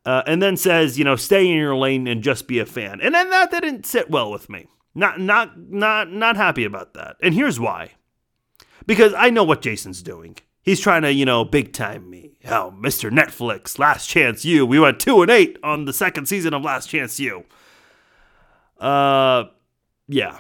uh, 0.06 0.24
and 0.28 0.42
then 0.42 0.58
says, 0.58 0.98
"You 0.98 1.06
know, 1.06 1.16
stay 1.16 1.48
in 1.48 1.58
your 1.58 1.76
lane 1.76 2.08
and 2.08 2.22
just 2.22 2.48
be 2.48 2.60
a 2.60 2.66
fan." 2.66 3.00
And 3.02 3.16
then 3.16 3.30
that 3.30 3.52
didn't 3.52 3.86
sit 3.86 4.10
well 4.10 4.32
with 4.32 4.50
me. 4.50 4.68
Not 4.96 5.20
not 5.20 5.58
not 5.58 6.12
not 6.12 6.36
happy 6.36 6.66
about 6.66 6.94
that. 6.94 7.18
And 7.22 7.34
here's 7.34 7.60
why. 7.60 7.92
Because 8.86 9.14
I 9.14 9.30
know 9.30 9.44
what 9.44 9.62
Jason's 9.62 10.02
doing. 10.02 10.38
He's 10.62 10.80
trying 10.80 11.04
to, 11.04 11.14
you 11.14 11.26
know, 11.26 11.46
big 11.46 11.74
time 11.74 12.10
me. 12.10 12.38
Oh, 12.46 12.74
Mr. 12.78 13.10
Netflix, 13.10 13.80
Last 13.80 14.08
Chance 14.08 14.44
U. 14.46 14.66
We 14.66 14.80
went 14.80 15.00
2 15.00 15.22
and 15.22 15.32
8 15.32 15.58
on 15.64 15.86
the 15.86 15.94
second 15.94 16.28
season 16.28 16.54
of 16.54 16.64
Last 16.64 16.90
Chance 16.90 17.20
U. 17.20 17.46
Uh 18.80 19.46
yeah. 20.08 20.40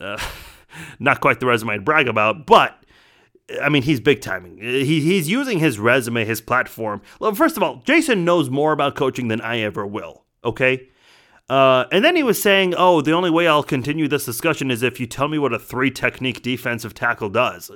Uh, 0.00 0.18
not 0.98 1.20
quite 1.20 1.40
the 1.40 1.46
resume 1.46 1.74
I'd 1.74 1.84
brag 1.84 2.08
about, 2.08 2.46
but 2.46 2.78
I 3.62 3.68
mean, 3.68 3.82
he's 3.82 4.00
big 4.00 4.20
timing. 4.20 4.58
He, 4.58 5.00
he's 5.00 5.28
using 5.28 5.58
his 5.58 5.78
resume, 5.78 6.24
his 6.24 6.40
platform. 6.40 7.02
Well, 7.18 7.34
first 7.34 7.56
of 7.56 7.62
all, 7.62 7.82
Jason 7.84 8.24
knows 8.24 8.50
more 8.50 8.72
about 8.72 8.94
coaching 8.94 9.28
than 9.28 9.40
I 9.40 9.60
ever 9.60 9.86
will. 9.86 10.24
Okay. 10.44 10.88
Uh, 11.48 11.86
and 11.90 12.04
then 12.04 12.14
he 12.14 12.22
was 12.22 12.40
saying, 12.40 12.74
"Oh, 12.76 13.00
the 13.00 13.12
only 13.12 13.30
way 13.30 13.46
I'll 13.48 13.62
continue 13.62 14.06
this 14.06 14.26
discussion 14.26 14.70
is 14.70 14.82
if 14.82 15.00
you 15.00 15.06
tell 15.06 15.28
me 15.28 15.38
what 15.38 15.52
a 15.52 15.58
three 15.58 15.90
technique 15.90 16.42
defensive 16.42 16.94
tackle 16.94 17.30
does." 17.30 17.70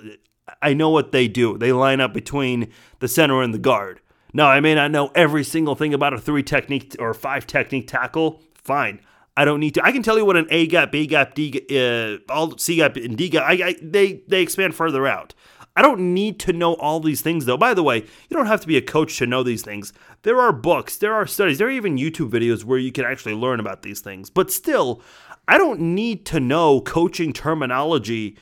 I 0.61 0.75
know 0.75 0.91
what 0.91 1.13
they 1.13 1.29
do. 1.29 1.57
They 1.57 1.73
line 1.73 2.01
up 2.01 2.13
between 2.13 2.71
the 2.99 3.09
center 3.09 3.43
and 3.43 3.55
the 3.55 3.59
guard. 3.59 4.01
Now, 4.35 4.49
I 4.49 4.61
may 4.61 4.75
not 4.75 4.91
know 4.91 5.11
every 5.15 5.45
single 5.45 5.75
thing 5.75 5.95
about 5.95 6.15
a 6.15 6.19
three 6.19 6.43
technique 6.43 6.97
or 6.99 7.15
five 7.15 7.47
technique 7.47 7.87
tackle. 7.89 8.43
Fine. 8.55 9.01
I 9.37 9.45
don't 9.45 9.61
need 9.61 9.75
to. 9.75 9.85
I 9.85 9.93
can 9.93 10.03
tell 10.03 10.19
you 10.19 10.25
what 10.25 10.37
an 10.37 10.47
A 10.51 10.67
gap, 10.67 10.93
B 10.93 11.07
gap, 11.07 11.35
D, 11.35 11.65
uh, 11.71 12.33
all 12.33 12.57
C 12.59 12.77
gap, 12.77 12.97
and 12.97 13.17
D 13.17 13.31
gap. 13.31 13.45
I, 13.45 13.53
I, 13.53 13.77
they 13.81 14.23
they 14.29 14.43
expand 14.43 14.75
further 14.75 15.07
out. 15.07 15.35
I 15.75 15.83
don't 15.83 16.13
need 16.13 16.39
to 16.41 16.53
know 16.53 16.75
all 16.75 17.01
these 17.01 17.23
things, 17.23 17.47
though. 17.47 17.57
By 17.57 17.73
the 17.73 17.83
way, 17.83 17.99
you 17.99 18.37
don't 18.37 18.47
have 18.47 18.61
to 18.61 18.67
be 18.67 18.77
a 18.77 18.83
coach 18.83 19.17
to 19.19 19.27
know 19.27 19.43
these 19.43 19.63
things. 19.63 19.93
There 20.23 20.39
are 20.39 20.53
books, 20.53 20.99
there 20.99 21.15
are 21.15 21.27
studies, 21.27 21.59
there 21.59 21.69
are 21.69 21.71
even 21.71 21.97
YouTube 21.97 22.31
videos 22.31 22.65
where 22.65 22.79
you 22.79 22.93
can 22.93 23.05
actually 23.05 23.35
learn 23.35 23.59
about 23.59 23.83
these 23.83 24.01
things. 24.01 24.29
But 24.29 24.51
still, 24.51 25.03
I 25.49 25.57
don't 25.57 25.81
need 25.81 26.27
to 26.27 26.41
know 26.41 26.81
coaching 26.83 27.33
terminology 27.33 28.37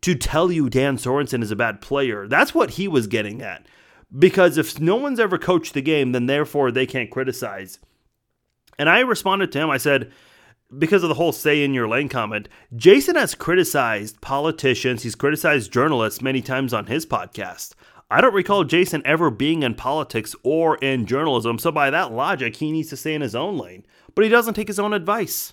to 0.00 0.14
tell 0.14 0.50
you 0.50 0.68
Dan 0.68 0.98
Sorensen 0.98 1.42
is 1.42 1.50
a 1.50 1.56
bad 1.56 1.80
player. 1.80 2.26
That's 2.26 2.54
what 2.54 2.72
he 2.72 2.88
was 2.88 3.06
getting 3.06 3.40
at. 3.40 3.66
Because 4.16 4.58
if 4.58 4.78
no 4.80 4.96
one's 4.96 5.20
ever 5.20 5.38
coached 5.38 5.74
the 5.74 5.80
game, 5.80 6.12
then 6.12 6.26
therefore 6.26 6.70
they 6.70 6.86
can't 6.86 7.10
criticize. 7.10 7.78
And 8.78 8.88
I 8.88 9.00
responded 9.00 9.52
to 9.52 9.60
him. 9.60 9.70
I 9.70 9.78
said, 9.78 10.12
because 10.78 11.02
of 11.02 11.08
the 11.08 11.14
whole 11.14 11.32
stay 11.32 11.64
in 11.64 11.74
your 11.74 11.88
lane 11.88 12.08
comment, 12.08 12.48
Jason 12.74 13.16
has 13.16 13.34
criticized 13.34 14.20
politicians, 14.20 15.02
he's 15.02 15.14
criticized 15.14 15.72
journalists 15.72 16.22
many 16.22 16.40
times 16.40 16.72
on 16.72 16.86
his 16.86 17.06
podcast. 17.06 17.74
I 18.10 18.20
don't 18.20 18.34
recall 18.34 18.64
Jason 18.64 19.02
ever 19.04 19.30
being 19.30 19.62
in 19.62 19.74
politics 19.74 20.34
or 20.42 20.76
in 20.76 21.06
journalism, 21.06 21.58
so 21.58 21.72
by 21.72 21.90
that 21.90 22.12
logic, 22.12 22.56
he 22.56 22.70
needs 22.70 22.90
to 22.90 22.96
stay 22.96 23.14
in 23.14 23.22
his 23.22 23.34
own 23.34 23.58
lane. 23.58 23.84
But 24.14 24.24
he 24.24 24.30
doesn't 24.30 24.54
take 24.54 24.68
his 24.68 24.78
own 24.78 24.92
advice. 24.92 25.52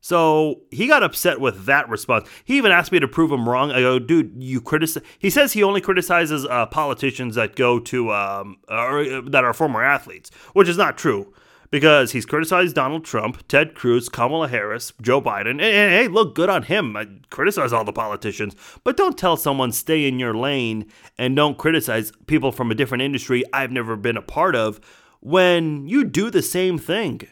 So 0.00 0.62
he 0.70 0.86
got 0.86 1.02
upset 1.02 1.40
with 1.40 1.66
that 1.66 1.88
response. 1.88 2.28
He 2.44 2.56
even 2.56 2.72
asked 2.72 2.92
me 2.92 3.00
to 3.00 3.08
prove 3.08 3.32
him 3.32 3.48
wrong. 3.48 3.72
I 3.72 3.80
go, 3.80 3.98
dude, 3.98 4.34
you 4.38 4.60
criticize. 4.60 5.02
He 5.18 5.30
says 5.30 5.52
he 5.52 5.62
only 5.62 5.80
criticizes 5.80 6.46
uh, 6.46 6.66
politicians 6.66 7.34
that 7.34 7.56
go 7.56 7.80
to 7.80 8.12
um, 8.12 8.58
or 8.68 9.00
uh, 9.00 9.20
that 9.26 9.44
are 9.44 9.52
former 9.52 9.82
athletes, 9.82 10.30
which 10.52 10.68
is 10.68 10.78
not 10.78 10.96
true 10.96 11.34
because 11.70 12.12
he's 12.12 12.26
criticized 12.26 12.74
Donald 12.74 13.04
Trump, 13.04 13.46
Ted 13.48 13.74
Cruz, 13.74 14.08
Kamala 14.08 14.48
Harris, 14.48 14.92
Joe 15.00 15.20
Biden. 15.20 15.50
And, 15.50 15.60
and, 15.60 15.92
hey, 15.92 16.08
look 16.08 16.34
good 16.34 16.48
on 16.48 16.64
him. 16.64 16.96
I 16.96 17.06
criticize 17.30 17.72
all 17.72 17.84
the 17.84 17.92
politicians, 17.92 18.54
but 18.84 18.96
don't 18.96 19.18
tell 19.18 19.36
someone 19.36 19.72
stay 19.72 20.06
in 20.06 20.18
your 20.18 20.34
lane 20.34 20.90
and 21.18 21.36
don't 21.36 21.58
criticize 21.58 22.12
people 22.26 22.52
from 22.52 22.70
a 22.70 22.74
different 22.74 23.02
industry 23.02 23.42
I've 23.52 23.72
never 23.72 23.96
been 23.96 24.16
a 24.16 24.22
part 24.22 24.54
of 24.54 24.80
when 25.20 25.86
you 25.88 26.04
do 26.04 26.30
the 26.30 26.42
same 26.42 26.78
thing 26.78 27.22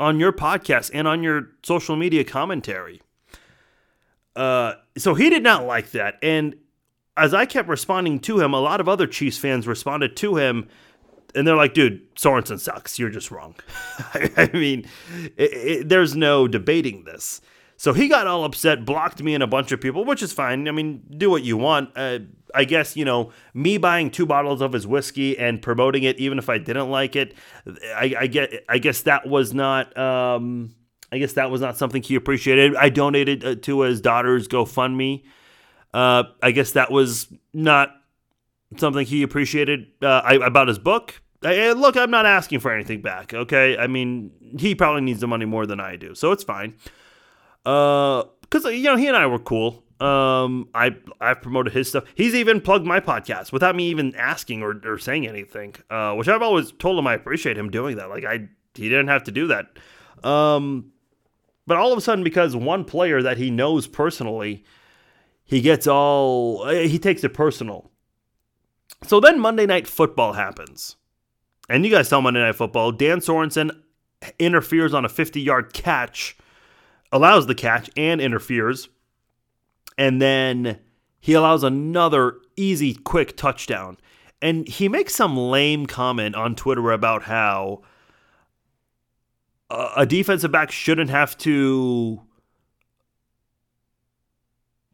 on 0.00 0.18
your 0.18 0.32
podcast 0.32 0.90
and 0.94 1.06
on 1.06 1.22
your 1.22 1.50
social 1.62 1.96
media 1.96 2.24
commentary. 2.24 3.00
Uh, 4.34 4.74
so 4.96 5.14
he 5.14 5.30
did 5.30 5.42
not 5.42 5.64
like 5.64 5.92
that. 5.92 6.16
And 6.22 6.56
as 7.16 7.32
I 7.32 7.46
kept 7.46 7.68
responding 7.68 8.18
to 8.20 8.40
him, 8.40 8.52
a 8.52 8.60
lot 8.60 8.80
of 8.80 8.88
other 8.88 9.06
Chiefs 9.06 9.38
fans 9.38 9.66
responded 9.66 10.16
to 10.16 10.36
him 10.36 10.68
and 11.34 11.46
they're 11.46 11.56
like, 11.56 11.74
dude, 11.74 12.14
Sorensen 12.16 12.60
sucks. 12.60 12.98
You're 12.98 13.10
just 13.10 13.30
wrong. 13.30 13.54
I 14.14 14.50
mean, 14.52 14.86
it, 15.36 15.52
it, 15.52 15.88
there's 15.88 16.14
no 16.14 16.48
debating 16.48 17.04
this. 17.04 17.40
So 17.76 17.92
he 17.92 18.08
got 18.08 18.26
all 18.26 18.44
upset, 18.44 18.84
blocked 18.84 19.22
me 19.22 19.34
and 19.34 19.42
a 19.42 19.46
bunch 19.46 19.72
of 19.72 19.80
people, 19.80 20.04
which 20.04 20.22
is 20.22 20.32
fine. 20.32 20.68
I 20.68 20.70
mean, 20.70 21.02
do 21.10 21.28
what 21.28 21.42
you 21.42 21.56
want. 21.56 21.90
Uh, 21.96 22.20
I 22.54 22.64
guess, 22.64 22.96
you 22.96 23.04
know, 23.04 23.32
me 23.52 23.78
buying 23.78 24.10
two 24.10 24.26
bottles 24.26 24.60
of 24.60 24.72
his 24.72 24.86
whiskey 24.86 25.36
and 25.36 25.60
promoting 25.60 26.04
it, 26.04 26.18
even 26.18 26.38
if 26.38 26.48
I 26.48 26.58
didn't 26.58 26.88
like 26.88 27.16
it, 27.16 27.34
I, 27.96 28.14
I 28.20 28.26
get, 28.28 28.64
I 28.68 28.78
guess 28.78 29.02
that 29.02 29.26
was 29.26 29.52
not, 29.52 29.96
um, 29.98 30.74
I 31.10 31.18
guess 31.18 31.32
that 31.32 31.50
was 31.50 31.60
not 31.60 31.76
something 31.76 32.02
he 32.02 32.14
appreciated. 32.14 32.76
I 32.76 32.90
donated 32.90 33.44
uh, 33.44 33.54
to 33.56 33.80
his 33.80 34.00
daughter's 34.00 34.46
GoFundMe. 34.46 35.24
Uh, 35.92 36.24
I 36.42 36.52
guess 36.52 36.72
that 36.72 36.92
was 36.92 37.28
not 37.52 37.90
something 38.76 39.04
he 39.04 39.22
appreciated 39.22 39.88
uh, 40.00 40.22
I, 40.24 40.34
about 40.34 40.68
his 40.68 40.78
book. 40.78 41.20
I, 41.44 41.72
look, 41.72 41.96
I'm 41.96 42.10
not 42.10 42.26
asking 42.26 42.60
for 42.60 42.72
anything 42.72 43.02
back. 43.02 43.34
Okay, 43.34 43.76
I 43.76 43.86
mean 43.86 44.30
he 44.58 44.74
probably 44.74 45.02
needs 45.02 45.20
the 45.20 45.26
money 45.26 45.44
more 45.44 45.66
than 45.66 45.80
I 45.80 45.96
do, 45.96 46.14
so 46.14 46.32
it's 46.32 46.44
fine. 46.44 46.74
Uh, 47.64 48.24
because 48.40 48.64
you 48.64 48.84
know 48.84 48.96
he 48.96 49.06
and 49.06 49.16
I 49.16 49.26
were 49.26 49.38
cool. 49.38 49.82
Um, 50.00 50.68
I 50.74 50.96
I've 51.20 51.40
promoted 51.40 51.72
his 51.72 51.88
stuff. 51.88 52.04
He's 52.14 52.34
even 52.34 52.60
plugged 52.60 52.86
my 52.86 53.00
podcast 53.00 53.52
without 53.52 53.76
me 53.76 53.88
even 53.88 54.14
asking 54.16 54.62
or, 54.62 54.80
or 54.84 54.98
saying 54.98 55.26
anything. 55.26 55.74
Uh, 55.90 56.14
which 56.14 56.28
I've 56.28 56.42
always 56.42 56.72
told 56.72 56.98
him 56.98 57.06
I 57.06 57.14
appreciate 57.14 57.56
him 57.56 57.70
doing 57.70 57.96
that. 57.96 58.10
Like 58.10 58.24
I 58.24 58.48
he 58.74 58.88
didn't 58.88 59.08
have 59.08 59.24
to 59.24 59.30
do 59.30 59.46
that. 59.48 59.66
Um, 60.28 60.92
but 61.66 61.76
all 61.76 61.92
of 61.92 61.98
a 61.98 62.00
sudden, 62.00 62.24
because 62.24 62.54
one 62.56 62.84
player 62.84 63.22
that 63.22 63.38
he 63.38 63.50
knows 63.50 63.86
personally, 63.86 64.64
he 65.44 65.60
gets 65.60 65.86
all 65.86 66.68
he 66.68 66.98
takes 66.98 67.24
it 67.24 67.34
personal. 67.34 67.90
So 69.04 69.20
then 69.20 69.40
Monday 69.40 69.66
Night 69.66 69.86
Football 69.86 70.34
happens. 70.34 70.96
And 71.68 71.84
you 71.84 71.90
guys 71.90 72.08
saw 72.08 72.20
Monday 72.20 72.40
Night 72.40 72.56
Football. 72.56 72.92
Dan 72.92 73.20
Sorensen 73.20 73.70
interferes 74.38 74.94
on 74.94 75.04
a 75.04 75.08
50 75.08 75.40
yard 75.40 75.72
catch, 75.72 76.36
allows 77.12 77.46
the 77.46 77.54
catch 77.54 77.90
and 77.96 78.20
interferes. 78.20 78.88
And 79.96 80.20
then 80.20 80.80
he 81.20 81.32
allows 81.32 81.62
another 81.62 82.36
easy, 82.56 82.94
quick 82.94 83.36
touchdown. 83.36 83.96
And 84.42 84.68
he 84.68 84.88
makes 84.88 85.14
some 85.14 85.36
lame 85.36 85.86
comment 85.86 86.34
on 86.34 86.54
Twitter 86.54 86.90
about 86.90 87.22
how 87.22 87.82
a 89.70 90.04
defensive 90.04 90.52
back 90.52 90.70
shouldn't 90.70 91.10
have 91.10 91.36
to 91.38 92.20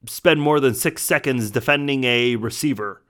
spend 0.06 0.40
more 0.40 0.60
than 0.60 0.74
six 0.74 1.02
seconds 1.02 1.50
defending 1.50 2.04
a 2.04 2.36
receiver 2.36 3.02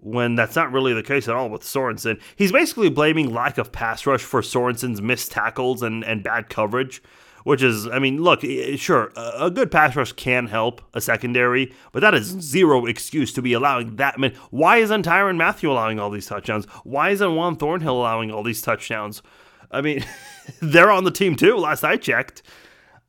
when 0.00 0.36
that's 0.36 0.56
not 0.56 0.72
really 0.72 0.92
the 0.92 1.02
case 1.02 1.28
at 1.28 1.34
all 1.34 1.48
with 1.48 1.62
Sorensen. 1.62 2.20
He's 2.36 2.52
basically 2.52 2.88
blaming 2.88 3.32
lack 3.32 3.58
of 3.58 3.72
pass 3.72 4.06
rush 4.06 4.22
for 4.22 4.42
Sorensen's 4.42 5.02
missed 5.02 5.32
tackles 5.32 5.82
and, 5.82 6.04
and 6.04 6.22
bad 6.22 6.48
coverage, 6.48 7.02
which 7.44 7.62
is, 7.62 7.88
I 7.88 7.98
mean, 7.98 8.22
look, 8.22 8.42
sure, 8.76 9.12
a 9.16 9.50
good 9.50 9.70
pass 9.70 9.96
rush 9.96 10.12
can 10.12 10.46
help 10.46 10.82
a 10.94 11.00
secondary, 11.00 11.72
but 11.92 12.00
that 12.00 12.14
is 12.14 12.26
zero 12.26 12.86
excuse 12.86 13.32
to 13.32 13.42
be 13.42 13.52
allowing 13.52 13.96
that 13.96 14.18
many. 14.18 14.34
Why 14.50 14.78
isn't 14.78 15.04
Tyrann 15.04 15.36
Mathieu 15.36 15.70
allowing 15.70 15.98
all 15.98 16.10
these 16.10 16.26
touchdowns? 16.26 16.66
Why 16.84 17.10
isn't 17.10 17.34
Juan 17.34 17.56
Thornhill 17.56 17.98
allowing 17.98 18.30
all 18.30 18.42
these 18.42 18.62
touchdowns? 18.62 19.22
I 19.70 19.80
mean, 19.80 20.04
they're 20.60 20.92
on 20.92 21.04
the 21.04 21.10
team 21.10 21.34
too, 21.34 21.56
last 21.56 21.82
I 21.82 21.96
checked. 21.96 22.42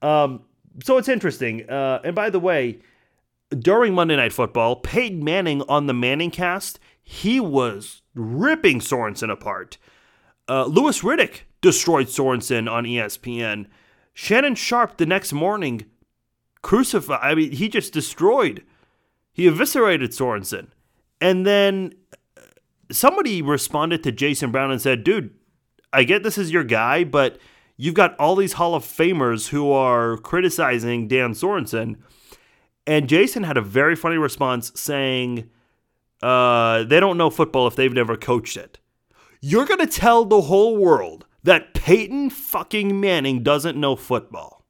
Um, 0.01 0.41
so 0.83 0.97
it's 0.97 1.09
interesting. 1.09 1.69
Uh, 1.69 1.99
and 2.03 2.15
by 2.15 2.29
the 2.29 2.39
way, 2.39 2.79
during 3.57 3.93
Monday 3.93 4.15
Night 4.15 4.33
Football, 4.33 4.77
Peyton 4.77 5.23
Manning 5.23 5.61
on 5.63 5.87
the 5.87 5.93
Manning 5.93 6.31
cast, 6.31 6.79
he 7.01 7.39
was 7.39 8.01
ripping 8.13 8.79
Sorensen 8.79 9.31
apart. 9.31 9.77
Uh, 10.47 10.65
Louis 10.65 11.01
Riddick 11.01 11.41
destroyed 11.61 12.07
Sorensen 12.07 12.71
on 12.71 12.83
ESPN. 12.83 13.65
Shannon 14.13 14.55
Sharpe 14.55 14.97
the 14.97 15.05
next 15.05 15.33
morning 15.33 15.85
crucified, 16.61 17.19
I 17.21 17.35
mean, 17.35 17.51
he 17.51 17.69
just 17.69 17.93
destroyed, 17.93 18.63
he 19.31 19.47
eviscerated 19.47 20.11
Sorensen. 20.11 20.67
And 21.21 21.45
then 21.45 21.93
uh, 22.37 22.41
somebody 22.91 23.41
responded 23.41 24.03
to 24.03 24.11
Jason 24.11 24.51
Brown 24.51 24.71
and 24.71 24.81
said, 24.81 25.03
dude, 25.03 25.33
I 25.91 26.03
get 26.03 26.23
this 26.23 26.37
is 26.37 26.51
your 26.51 26.63
guy, 26.63 27.03
but 27.03 27.39
you've 27.77 27.95
got 27.95 28.15
all 28.19 28.35
these 28.35 28.53
Hall 28.53 28.75
of 28.75 28.83
Famers 28.83 29.49
who 29.49 29.71
are 29.71 30.17
criticizing 30.17 31.07
Dan 31.07 31.31
Sorensen 31.33 31.95
and 32.89 33.07
Jason 33.07 33.43
had 33.43 33.55
a 33.55 33.61
very 33.61 33.95
funny 33.95 34.17
response 34.17 34.71
saying, 34.73 35.47
uh, 36.23 36.85
they 36.85 36.99
don't 36.99 37.19
know 37.19 37.29
football 37.29 37.67
if 37.67 37.75
they've 37.75 37.93
never 37.93 38.17
coached 38.17 38.57
it. 38.57 38.79
You're 39.41 39.67
going 39.67 39.79
to 39.79 39.85
tell 39.85 40.25
the 40.25 40.41
whole 40.41 40.75
world 40.75 41.27
that 41.43 41.75
Peyton 41.75 42.31
fucking 42.31 42.99
Manning 42.99 43.43
doesn't 43.43 43.79
know 43.79 43.95
football. 43.95 44.65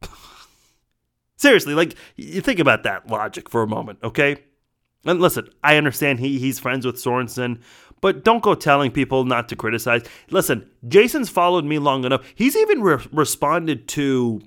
Seriously, 1.36 1.74
like, 1.74 1.94
you 2.16 2.40
think 2.40 2.58
about 2.58 2.82
that 2.84 3.06
logic 3.06 3.50
for 3.50 3.62
a 3.62 3.68
moment, 3.68 3.98
okay? 4.02 4.44
And 5.04 5.20
listen, 5.20 5.50
I 5.62 5.76
understand 5.76 6.20
he, 6.20 6.38
he's 6.38 6.58
friends 6.58 6.86
with 6.86 6.96
Sorensen, 6.96 7.60
but 8.00 8.24
don't 8.24 8.42
go 8.42 8.54
telling 8.54 8.92
people 8.92 9.26
not 9.26 9.46
to 9.50 9.56
criticize. 9.56 10.04
Listen, 10.30 10.70
Jason's 10.88 11.28
followed 11.28 11.66
me 11.66 11.78
long 11.78 12.06
enough. 12.06 12.24
He's 12.34 12.56
even 12.56 12.80
re- 12.80 13.06
responded 13.12 13.86
to 13.88 14.40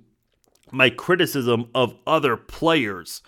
my 0.73 0.89
criticism 0.89 1.69
of 1.73 1.95
other 2.05 2.35
players. 2.35 3.21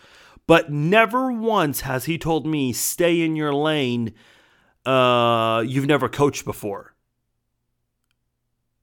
But 0.47 0.71
never 0.71 1.31
once 1.31 1.81
has 1.81 2.05
he 2.05 2.17
told 2.17 2.45
me, 2.45 2.73
stay 2.73 3.21
in 3.21 3.35
your 3.35 3.53
lane. 3.53 4.13
Uh, 4.85 5.63
you've 5.65 5.87
never 5.87 6.07
coached 6.07 6.45
before. 6.45 6.93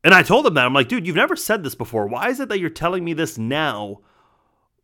And 0.04 0.12
I 0.14 0.22
told 0.22 0.46
him 0.46 0.54
that. 0.54 0.66
I'm 0.66 0.74
like, 0.74 0.88
dude, 0.88 1.06
you've 1.06 1.14
never 1.14 1.36
said 1.36 1.62
this 1.62 1.76
before. 1.76 2.08
Why 2.08 2.28
is 2.28 2.40
it 2.40 2.48
that 2.48 2.58
you're 2.58 2.70
telling 2.70 3.04
me 3.04 3.12
this 3.12 3.38
now 3.38 4.00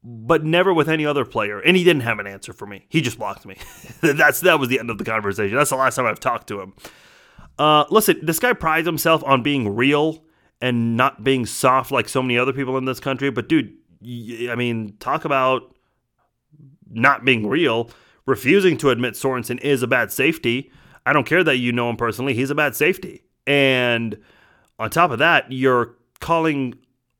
but 0.02 0.44
never 0.44 0.72
with 0.72 0.88
any 0.88 1.04
other 1.04 1.24
player. 1.24 1.58
And 1.60 1.76
he 1.76 1.84
didn't 1.84 2.02
have 2.02 2.18
an 2.18 2.26
answer 2.26 2.52
for 2.52 2.66
me. 2.66 2.86
He 2.88 3.00
just 3.00 3.18
blocked 3.18 3.46
me. 3.46 3.56
That's 4.00 4.40
that 4.40 4.58
was 4.58 4.68
the 4.68 4.78
end 4.78 4.90
of 4.90 4.98
the 4.98 5.04
conversation. 5.04 5.56
That's 5.56 5.70
the 5.70 5.76
last 5.76 5.96
time 5.96 6.06
I've 6.06 6.20
talked 6.20 6.48
to 6.48 6.60
him. 6.60 6.74
Uh, 7.58 7.84
listen, 7.90 8.20
this 8.22 8.38
guy 8.38 8.52
prides 8.52 8.86
himself 8.86 9.22
on 9.24 9.42
being 9.42 9.74
real 9.74 10.24
and 10.60 10.96
not 10.96 11.22
being 11.22 11.46
soft 11.46 11.90
like 11.92 12.08
so 12.08 12.22
many 12.22 12.38
other 12.38 12.52
people 12.52 12.76
in 12.78 12.84
this 12.84 13.00
country. 13.00 13.30
But 13.30 13.48
dude, 13.48 13.72
I 14.02 14.54
mean, 14.56 14.96
talk 14.98 15.24
about 15.24 15.74
not 16.90 17.24
being 17.24 17.46
real. 17.46 17.90
Refusing 18.26 18.76
to 18.78 18.90
admit 18.90 19.14
Sorensen 19.14 19.60
is 19.60 19.82
a 19.82 19.86
bad 19.86 20.12
safety. 20.12 20.70
I 21.06 21.12
don't 21.12 21.26
care 21.26 21.42
that 21.42 21.56
you 21.56 21.72
know 21.72 21.88
him 21.88 21.96
personally. 21.96 22.34
He's 22.34 22.50
a 22.50 22.54
bad 22.54 22.76
safety. 22.76 23.22
And 23.46 24.18
on 24.78 24.90
top 24.90 25.10
of 25.10 25.18
that, 25.20 25.50
you're 25.50 25.94
calling 26.20 26.74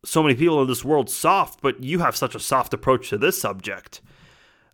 so 0.05 0.23
many 0.23 0.35
people 0.35 0.61
in 0.63 0.69
this 0.69 0.85
world 0.85 1.09
soft, 1.09 1.61
but 1.63 1.83
you 1.83 1.99
have 2.01 2.17
such 2.17 2.35
a 2.35 2.41
soft 2.41 2.75
approach 2.75 3.09
to 3.11 3.19
this 3.19 3.41
subject. 3.41 4.01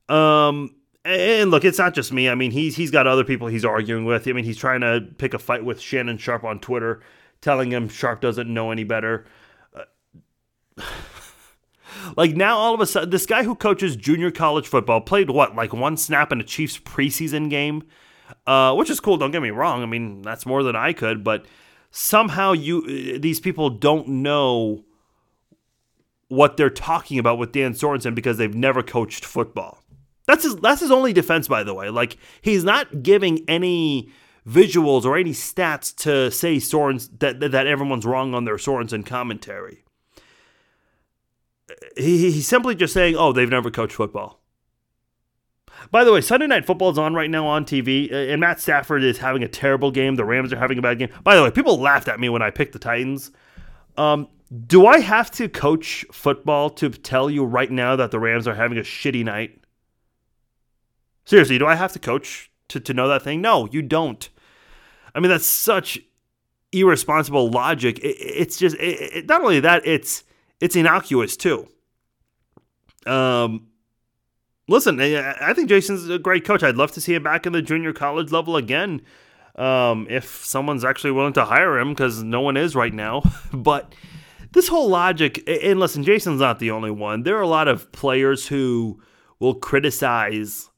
Um, 0.08 0.74
and 1.04 1.50
look, 1.50 1.64
it's 1.64 1.78
not 1.78 1.94
just 1.94 2.12
me. 2.12 2.28
I 2.28 2.34
mean, 2.34 2.50
he's 2.50 2.76
he's 2.76 2.90
got 2.90 3.06
other 3.06 3.24
people 3.24 3.46
he's 3.46 3.64
arguing 3.64 4.04
with. 4.04 4.26
I 4.26 4.32
mean, 4.32 4.44
he's 4.44 4.56
trying 4.56 4.80
to 4.80 5.06
pick 5.18 5.34
a 5.34 5.38
fight 5.38 5.64
with 5.64 5.80
Shannon 5.80 6.18
Sharpe 6.18 6.44
on 6.44 6.60
Twitter, 6.60 7.00
telling 7.44 7.70
him 7.70 7.88
Sharpe 7.88 8.20
doesn't 8.20 8.52
know 8.52 8.70
any 8.70 8.82
better. 8.84 9.26
Uh, 9.74 10.82
like 12.16 12.34
now, 12.34 12.56
all 12.56 12.74
of 12.74 12.80
a 12.80 12.86
sudden, 12.86 13.10
this 13.10 13.26
guy 13.26 13.44
who 13.44 13.54
coaches 13.54 13.94
junior 13.94 14.30
college 14.30 14.66
football 14.66 15.00
played 15.00 15.30
what, 15.30 15.54
like 15.54 15.72
one 15.72 15.96
snap 15.96 16.32
in 16.32 16.40
a 16.40 16.44
Chiefs 16.44 16.78
preseason 16.78 17.50
game, 17.50 17.84
uh, 18.46 18.74
which 18.74 18.90
is 18.90 18.98
cool. 18.98 19.18
Don't 19.18 19.30
get 19.30 19.42
me 19.42 19.50
wrong. 19.50 19.82
I 19.82 19.86
mean, 19.86 20.22
that's 20.22 20.46
more 20.46 20.62
than 20.62 20.74
I 20.74 20.92
could, 20.94 21.22
but 21.22 21.44
somehow 21.90 22.52
you 22.52 23.18
these 23.18 23.38
people 23.38 23.70
don't 23.70 24.08
know 24.08 24.84
what 26.28 26.56
they're 26.56 26.70
talking 26.70 27.18
about 27.18 27.38
with 27.38 27.52
Dan 27.52 27.74
Sorensen 27.74 28.14
because 28.14 28.38
they've 28.38 28.54
never 28.54 28.82
coached 28.82 29.24
football. 29.24 29.84
That's 30.26 30.42
his 30.42 30.56
that's 30.56 30.80
his 30.80 30.90
only 30.90 31.12
defense, 31.12 31.46
by 31.46 31.62
the 31.62 31.74
way. 31.74 31.90
Like 31.90 32.16
he's 32.40 32.64
not 32.64 33.02
giving 33.02 33.44
any 33.46 34.10
visuals 34.46 35.04
or 35.04 35.16
any 35.16 35.32
stats 35.32 35.94
to 35.96 36.30
say 36.30 36.56
Sorensen 36.56 37.18
that 37.20 37.40
that 37.52 37.66
everyone's 37.66 38.04
wrong 38.04 38.34
on 38.34 38.44
their 38.44 38.56
Sorensen 38.56 39.04
commentary. 39.04 39.84
He, 41.96 42.30
he's 42.30 42.46
simply 42.46 42.74
just 42.74 42.92
saying, 42.92 43.16
"Oh, 43.16 43.32
they've 43.32 43.48
never 43.48 43.70
coached 43.70 43.96
football." 43.96 44.40
By 45.90 46.04
the 46.04 46.12
way, 46.12 46.20
Sunday 46.20 46.46
Night 46.46 46.64
Football 46.64 46.90
is 46.90 46.98
on 46.98 47.14
right 47.14 47.30
now 47.30 47.46
on 47.46 47.64
TV, 47.64 48.10
and 48.12 48.40
Matt 48.40 48.60
Stafford 48.60 49.02
is 49.02 49.18
having 49.18 49.42
a 49.42 49.48
terrible 49.48 49.90
game. 49.90 50.14
The 50.14 50.24
Rams 50.24 50.52
are 50.52 50.58
having 50.58 50.78
a 50.78 50.82
bad 50.82 50.98
game. 50.98 51.10
By 51.22 51.36
the 51.36 51.42
way, 51.42 51.50
people 51.50 51.78
laughed 51.78 52.08
at 52.08 52.20
me 52.20 52.28
when 52.28 52.42
I 52.42 52.50
picked 52.50 52.72
the 52.72 52.78
Titans. 52.78 53.30
Um, 53.96 54.28
do 54.66 54.86
I 54.86 55.00
have 55.00 55.30
to 55.32 55.48
coach 55.48 56.04
football 56.12 56.70
to 56.70 56.90
tell 56.90 57.28
you 57.30 57.44
right 57.44 57.70
now 57.70 57.96
that 57.96 58.10
the 58.10 58.20
Rams 58.20 58.46
are 58.46 58.54
having 58.54 58.78
a 58.78 58.82
shitty 58.82 59.24
night? 59.24 59.60
Seriously, 61.24 61.58
do 61.58 61.66
I 61.66 61.74
have 61.74 61.92
to 61.92 61.98
coach 61.98 62.50
to, 62.68 62.80
to 62.80 62.94
know 62.94 63.08
that 63.08 63.22
thing? 63.22 63.40
No, 63.40 63.66
you 63.70 63.82
don't. 63.82 64.28
I 65.14 65.20
mean, 65.20 65.30
that's 65.30 65.46
such 65.46 65.98
irresponsible 66.72 67.50
logic. 67.50 67.98
It, 68.00 68.16
it's 68.18 68.56
just 68.56 68.76
it, 68.76 69.16
it, 69.16 69.26
not 69.26 69.42
only 69.42 69.60
that, 69.60 69.86
it's 69.86 70.24
it's 70.60 70.76
innocuous 70.76 71.36
too. 71.36 71.68
Um, 73.06 73.68
listen, 74.68 75.00
I 75.00 75.52
think 75.54 75.68
Jason's 75.68 76.08
a 76.08 76.18
great 76.18 76.44
coach. 76.44 76.62
I'd 76.62 76.76
love 76.76 76.92
to 76.92 77.00
see 77.00 77.14
him 77.14 77.22
back 77.22 77.46
in 77.46 77.52
the 77.52 77.62
junior 77.62 77.92
college 77.92 78.32
level 78.32 78.56
again. 78.56 79.02
Um, 79.56 80.08
if 80.10 80.44
someone's 80.44 80.84
actually 80.84 81.12
willing 81.12 81.34
to 81.34 81.44
hire 81.44 81.78
him, 81.78 81.90
because 81.90 82.22
no 82.22 82.40
one 82.40 82.56
is 82.56 82.74
right 82.74 82.92
now. 82.92 83.22
but 83.52 83.94
this 84.52 84.68
whole 84.68 84.88
logic, 84.88 85.42
and 85.46 85.78
listen, 85.78 86.02
Jason's 86.02 86.40
not 86.40 86.58
the 86.58 86.70
only 86.72 86.90
one. 86.90 87.22
There 87.22 87.36
are 87.36 87.42
a 87.42 87.48
lot 87.48 87.68
of 87.68 87.92
players 87.92 88.48
who 88.48 89.00
will 89.38 89.54
criticize 89.54 90.70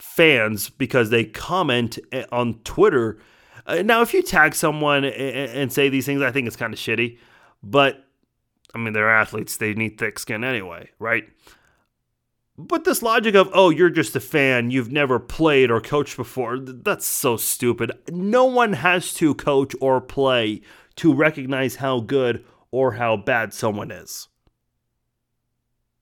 fans 0.00 0.68
because 0.68 1.10
they 1.10 1.24
comment 1.24 1.98
eh, 2.12 2.24
on 2.32 2.54
Twitter. 2.64 3.18
Uh, 3.66 3.82
now, 3.82 4.02
if 4.02 4.14
you 4.14 4.22
tag 4.22 4.54
someone 4.54 5.04
eh, 5.04 5.08
eh, 5.08 5.48
and 5.54 5.72
say 5.72 5.88
these 5.88 6.06
things, 6.06 6.22
I 6.22 6.30
think 6.30 6.46
it's 6.46 6.56
kind 6.56 6.72
of 6.72 6.78
shitty. 6.78 7.18
But 7.62 8.04
I 8.74 8.78
mean, 8.78 8.92
they're 8.92 9.10
athletes; 9.10 9.56
they 9.56 9.74
need 9.74 9.98
thick 9.98 10.18
skin 10.18 10.44
anyway, 10.44 10.90
right? 10.98 11.24
But 12.58 12.84
this 12.84 13.02
logic 13.02 13.34
of, 13.34 13.50
oh, 13.52 13.68
you're 13.68 13.90
just 13.90 14.16
a 14.16 14.20
fan, 14.20 14.70
you've 14.70 14.90
never 14.90 15.18
played 15.18 15.70
or 15.70 15.78
coached 15.78 16.16
before, 16.16 16.58
that's 16.58 17.04
so 17.04 17.36
stupid. 17.36 17.92
No 18.10 18.46
one 18.46 18.72
has 18.72 19.12
to 19.14 19.34
coach 19.34 19.74
or 19.78 20.00
play 20.00 20.62
to 20.96 21.12
recognize 21.12 21.76
how 21.76 22.00
good 22.00 22.46
or 22.70 22.92
how 22.92 23.18
bad 23.18 23.52
someone 23.52 23.90
is. 23.90 24.28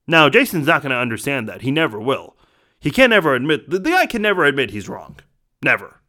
Now, 0.06 0.28
Jason's 0.28 0.68
not 0.68 0.82
going 0.82 0.90
to 0.90 0.96
understand 0.96 1.48
that. 1.48 1.62
He 1.62 1.72
never 1.72 1.98
will. 1.98 2.36
He 2.84 2.90
can 2.90 3.08
never 3.08 3.34
admit, 3.34 3.70
the 3.70 3.80
guy 3.80 4.04
can 4.04 4.20
never 4.20 4.44
admit 4.44 4.68
he's 4.68 4.90
wrong. 4.90 5.16
Never. 5.62 6.02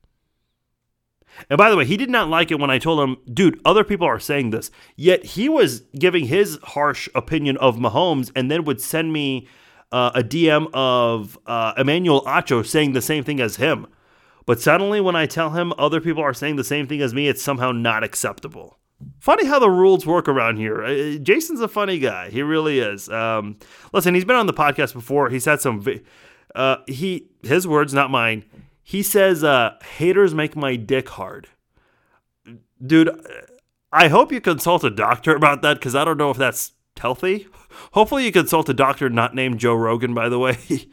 And 1.49 1.57
by 1.57 1.69
the 1.69 1.77
way, 1.77 1.85
he 1.85 1.95
did 1.95 2.09
not 2.09 2.27
like 2.27 2.51
it 2.51 2.59
when 2.59 2.69
I 2.69 2.79
told 2.79 2.99
him, 2.99 3.15
dude, 3.33 3.61
other 3.63 3.85
people 3.85 4.05
are 4.05 4.19
saying 4.19 4.49
this. 4.49 4.71
Yet 4.97 5.23
he 5.23 5.47
was 5.47 5.83
giving 5.97 6.25
his 6.25 6.59
harsh 6.61 7.07
opinion 7.15 7.55
of 7.59 7.77
Mahomes 7.77 8.29
and 8.35 8.51
then 8.51 8.65
would 8.65 8.81
send 8.81 9.13
me 9.13 9.47
uh, 9.93 10.11
a 10.15 10.21
DM 10.21 10.69
of 10.73 11.39
uh, 11.45 11.71
Emmanuel 11.77 12.23
Acho 12.23 12.65
saying 12.65 12.91
the 12.91 13.01
same 13.01 13.23
thing 13.23 13.39
as 13.39 13.55
him. 13.55 13.87
But 14.45 14.59
suddenly, 14.59 14.99
when 14.99 15.15
I 15.15 15.27
tell 15.27 15.51
him 15.51 15.71
other 15.77 16.01
people 16.01 16.23
are 16.23 16.33
saying 16.33 16.57
the 16.57 16.63
same 16.65 16.87
thing 16.87 16.99
as 17.01 17.13
me, 17.13 17.29
it's 17.29 17.41
somehow 17.41 17.71
not 17.71 18.03
acceptable. 18.03 18.79
Funny 19.21 19.45
how 19.45 19.59
the 19.59 19.69
rules 19.69 20.05
work 20.05 20.27
around 20.27 20.57
here. 20.57 20.83
Uh, 20.83 21.19
Jason's 21.19 21.61
a 21.61 21.69
funny 21.69 21.99
guy. 21.99 22.31
He 22.31 22.41
really 22.41 22.79
is. 22.79 23.07
Um, 23.07 23.59
listen, 23.93 24.13
he's 24.13 24.25
been 24.25 24.35
on 24.35 24.47
the 24.47 24.53
podcast 24.53 24.91
before. 24.91 25.29
He's 25.29 25.45
had 25.45 25.61
some. 25.61 25.79
Vi- 25.79 26.01
uh, 26.55 26.77
he 26.87 27.29
his 27.43 27.67
words, 27.67 27.93
not 27.93 28.09
mine. 28.09 28.45
He 28.81 29.03
says, 29.03 29.43
uh, 29.43 29.77
"Haters 29.97 30.33
make 30.33 30.55
my 30.55 30.75
dick 30.75 31.09
hard." 31.09 31.49
Dude, 32.85 33.09
I 33.91 34.07
hope 34.07 34.31
you 34.31 34.41
consult 34.41 34.83
a 34.83 34.89
doctor 34.89 35.35
about 35.35 35.61
that 35.61 35.75
because 35.75 35.95
I 35.95 36.05
don't 36.05 36.17
know 36.17 36.31
if 36.31 36.37
that's 36.37 36.71
healthy. 36.97 37.47
Hopefully, 37.91 38.25
you 38.25 38.31
consult 38.31 38.69
a 38.69 38.73
doctor 38.73 39.09
not 39.09 39.35
named 39.35 39.59
Joe 39.59 39.75
Rogan. 39.75 40.13
By 40.13 40.29
the 40.29 40.39
way. 40.39 40.57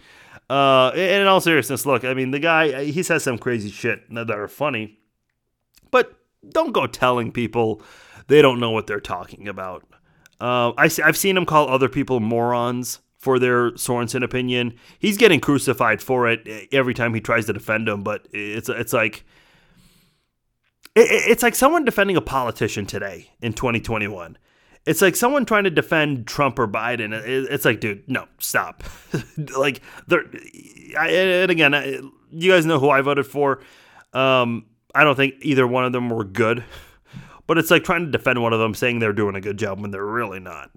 Uh, 0.51 0.93
in 0.95 1.27
all 1.27 1.41
seriousness, 1.41 1.87
look, 1.87 2.05
I 2.05 2.13
mean, 2.13 2.31
the 2.31 2.39
guy, 2.39 2.85
he 2.85 3.03
says 3.03 3.23
some 3.23 3.39
crazy 3.39 3.71
shit 3.71 4.03
that 4.13 4.31
are 4.31 4.49
funny, 4.49 4.99
but 5.91 6.13
don't 6.47 6.73
go 6.73 6.87
telling 6.87 7.33
people 7.33 7.81
they 8.27 8.43
don't 8.43 8.61
know 8.61 8.71
what 8.71 8.87
they're 8.87 9.01
talking 9.01 9.49
about. 9.49 9.85
Uh, 10.41 10.73
I, 10.77 10.91
I've 11.05 11.17
seen 11.17 11.39
him 11.39 11.47
call 11.47 11.69
other 11.69 11.89
people 11.89 12.21
morons 12.21 12.99
for 13.23 13.39
their 13.39 13.71
Sorensen 13.73 14.25
opinion. 14.25 14.75
He's 14.99 15.17
getting 15.17 15.39
crucified 15.39 16.03
for 16.03 16.29
it 16.29 16.69
every 16.73 16.93
time 16.93 17.15
he 17.15 17.21
tries 17.21 17.47
to 17.47 17.53
defend 17.53 17.89
him, 17.89 18.03
but 18.03 18.27
it's 18.33 18.69
it's 18.69 18.93
like 18.93 19.25
it, 20.97 21.31
it's 21.31 21.43
like 21.43 21.55
someone 21.55 21.85
defending 21.85 22.17
a 22.17 22.21
politician 22.21 22.85
today 22.85 23.31
in 23.41 23.53
2021. 23.53 24.37
It's 24.87 25.01
like 25.01 25.15
someone 25.15 25.45
trying 25.45 25.63
to 25.65 25.71
defend 25.71 26.27
Trump 26.27 26.59
or 26.59 26.67
Biden. 26.67 27.13
It's 27.13 27.65
like, 27.65 27.79
dude, 27.79 28.03
no, 28.09 28.27
stop. 28.39 28.83
like, 29.57 29.81
they're, 30.09 30.25
and 30.99 31.53
again, 31.53 32.11
you 32.33 32.51
guys 32.51 32.67
know 32.67 32.81
who 32.81 32.91
I 32.91 33.03
voted 33.03 33.25
for. 33.25 33.61
Um, 34.13 34.67
I 34.93 35.05
don't 35.05 35.15
think 35.15 35.35
either 35.43 35.69
one 35.69 35.85
of 35.85 35.93
them 35.93 36.11
were 36.11 36.25
good, 36.25 36.65
but 37.47 37.59
it's 37.59 37.71
like 37.71 37.85
trying 37.85 38.07
to 38.07 38.11
defend 38.11 38.43
one 38.43 38.53
of 38.53 38.59
them, 38.59 38.75
saying 38.75 38.99
they're 38.99 39.13
doing 39.13 39.37
a 39.37 39.41
good 39.41 39.57
job 39.57 39.81
when 39.81 39.93
they're 39.93 40.05
really 40.05 40.41
not. 40.41 40.73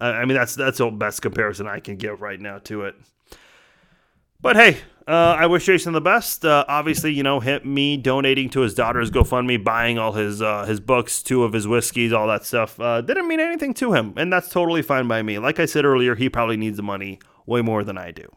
I 0.00 0.24
mean, 0.24 0.36
that's 0.36 0.54
that's 0.54 0.78
the 0.78 0.90
best 0.90 1.22
comparison 1.22 1.66
I 1.66 1.80
can 1.80 1.96
give 1.96 2.20
right 2.20 2.40
now 2.40 2.58
to 2.58 2.82
it. 2.82 2.94
But 4.40 4.56
hey, 4.56 4.78
uh, 5.06 5.36
I 5.38 5.46
wish 5.46 5.66
Jason 5.66 5.92
the 5.92 6.00
best. 6.00 6.44
Uh, 6.44 6.64
obviously, 6.66 7.12
you 7.12 7.22
know, 7.22 7.40
hit 7.40 7.66
me 7.66 7.96
donating 7.96 8.48
to 8.50 8.60
his 8.60 8.74
daughter's 8.74 9.10
GoFundMe, 9.10 9.62
buying 9.62 9.98
all 9.98 10.12
his 10.12 10.40
uh, 10.40 10.64
his 10.64 10.80
books, 10.80 11.22
two 11.22 11.44
of 11.44 11.52
his 11.52 11.66
whiskeys, 11.66 12.12
all 12.12 12.28
that 12.28 12.44
stuff 12.44 12.78
uh, 12.80 13.00
didn't 13.00 13.28
mean 13.28 13.40
anything 13.40 13.74
to 13.74 13.92
him, 13.92 14.14
and 14.16 14.32
that's 14.32 14.48
totally 14.48 14.82
fine 14.82 15.08
by 15.08 15.22
me. 15.22 15.38
Like 15.38 15.60
I 15.60 15.66
said 15.66 15.84
earlier, 15.84 16.14
he 16.14 16.28
probably 16.28 16.56
needs 16.56 16.76
the 16.76 16.82
money 16.82 17.18
way 17.44 17.60
more 17.60 17.84
than 17.84 17.98
I 17.98 18.12
do. 18.12 18.28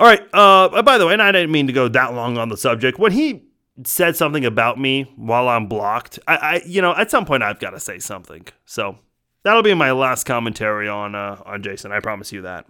All 0.00 0.06
right. 0.06 0.22
Uh, 0.32 0.82
by 0.82 0.98
the 0.98 1.06
way, 1.06 1.12
and 1.12 1.22
I 1.22 1.32
didn't 1.32 1.52
mean 1.52 1.66
to 1.68 1.72
go 1.72 1.88
that 1.88 2.14
long 2.14 2.36
on 2.36 2.48
the 2.48 2.56
subject. 2.56 2.98
When 2.98 3.12
he 3.12 3.44
said 3.84 4.16
something 4.16 4.44
about 4.44 4.78
me 4.78 5.10
while 5.16 5.48
I'm 5.48 5.66
blocked, 5.66 6.18
I, 6.28 6.36
I 6.36 6.62
you 6.66 6.82
know, 6.82 6.94
at 6.94 7.10
some 7.10 7.24
point 7.24 7.42
I've 7.42 7.60
got 7.60 7.70
to 7.70 7.80
say 7.80 7.98
something. 7.98 8.46
So 8.66 8.98
that'll 9.44 9.62
be 9.62 9.74
my 9.74 9.92
last 9.92 10.24
commentary 10.24 10.88
on 10.88 11.14
uh, 11.14 11.40
on 11.46 11.62
Jason. 11.62 11.92
I 11.92 12.00
promise 12.00 12.32
you 12.32 12.42
that. 12.42 12.66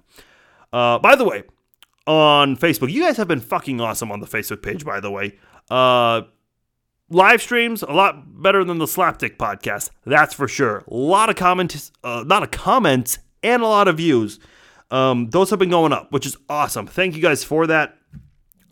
by 0.71 1.17
the 1.17 1.25
way 1.25 1.45
on 2.07 2.57
Facebook. 2.57 2.91
You 2.91 3.03
guys 3.03 3.17
have 3.17 3.29
been 3.29 3.41
fucking 3.41 3.81
awesome 3.81 4.13
on 4.13 4.21
the 4.21 4.27
Facebook 4.27 4.63
page, 4.63 4.85
by 4.85 5.01
the 5.01 5.11
way. 5.11 5.39
Uh, 5.71 6.23
live 7.09 7.41
streams 7.41 7.83
a 7.83 7.93
lot 7.93 8.43
better 8.43 8.65
than 8.65 8.79
the 8.79 8.87
Slapdick 8.87 9.37
podcast, 9.37 9.91
that's 10.05 10.35
for 10.35 10.49
sure. 10.49 10.85
A 10.89 10.95
lot 10.95 11.31
of 11.31 11.37
comments, 11.37 11.93
a 12.03 12.09
uh, 12.09 12.25
of 12.43 12.51
comments, 12.51 13.19
and 13.43 13.63
a 13.63 13.67
lot 13.67 13.89
of 13.89 13.97
views. 13.97 14.39
Um, 14.91 15.31
those 15.31 15.51
have 15.51 15.59
been 15.59 15.71
going 15.71 15.93
up, 15.93 16.13
which 16.13 16.27
is 16.27 16.37
awesome. 16.49 16.87
Thank 16.87 17.17
you 17.17 17.23
guys 17.23 17.43
for 17.43 17.67
that. 17.67 17.97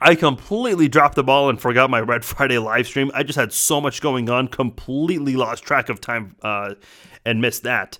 I 0.04 0.16
completely 0.16 0.88
dropped 0.88 1.14
the 1.14 1.22
ball 1.22 1.48
and 1.48 1.60
forgot 1.60 1.88
my 1.88 2.00
Red 2.00 2.24
Friday 2.24 2.58
live 2.58 2.88
stream. 2.88 3.12
I 3.14 3.22
just 3.22 3.38
had 3.38 3.52
so 3.52 3.80
much 3.80 4.00
going 4.00 4.28
on, 4.28 4.48
completely 4.48 5.36
lost 5.36 5.62
track 5.62 5.88
of 5.88 6.00
time 6.00 6.34
uh, 6.42 6.74
and 7.24 7.40
missed 7.40 7.62
that. 7.62 7.98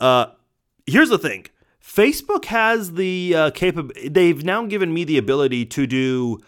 Uh, 0.00 0.26
here's 0.84 1.10
the 1.10 1.18
thing 1.18 1.46
Facebook 1.80 2.46
has 2.46 2.94
the 2.94 3.34
uh, 3.36 3.50
capability. 3.52 4.08
They've 4.08 4.44
now 4.44 4.66
given 4.66 4.92
me 4.92 5.04
the 5.04 5.16
ability 5.16 5.64
to 5.66 5.86
do 5.86 6.40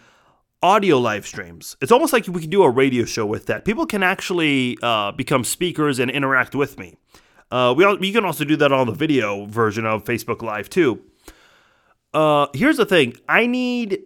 audio 0.61 0.97
live 0.97 1.25
streams. 1.25 1.77
It's 1.79 1.91
almost 1.91 2.11
like 2.11 2.27
we 2.27 2.41
can 2.41 2.49
do 2.49 2.63
a 2.63 2.69
radio 2.69 3.05
show 3.05 3.25
with 3.25 3.45
that. 3.45 3.63
People 3.63 3.85
can 3.85 4.03
actually 4.03 4.77
uh, 4.83 5.13
become 5.13 5.45
speakers 5.45 5.99
and 5.99 6.11
interact 6.11 6.53
with 6.53 6.77
me. 6.77 6.97
Uh, 7.49 7.73
we 7.77 7.85
all, 7.85 8.03
you 8.03 8.11
can 8.11 8.25
also 8.25 8.43
do 8.43 8.57
that 8.57 8.73
on 8.73 8.87
the 8.87 8.93
video 8.93 9.45
version 9.45 9.85
of 9.85 10.03
Facebook 10.03 10.41
Live 10.41 10.69
too. 10.69 11.01
Uh, 12.13 12.47
here's 12.53 12.75
the 12.75 12.85
thing: 12.85 13.13
I 13.29 13.47
need 13.47 14.03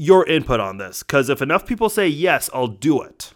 your 0.00 0.26
input 0.26 0.60
on 0.60 0.78
this 0.78 1.02
because 1.02 1.28
if 1.28 1.42
enough 1.42 1.66
people 1.66 1.90
say 1.90 2.08
yes, 2.08 2.48
I'll 2.54 2.68
do 2.68 3.02
it. 3.02 3.34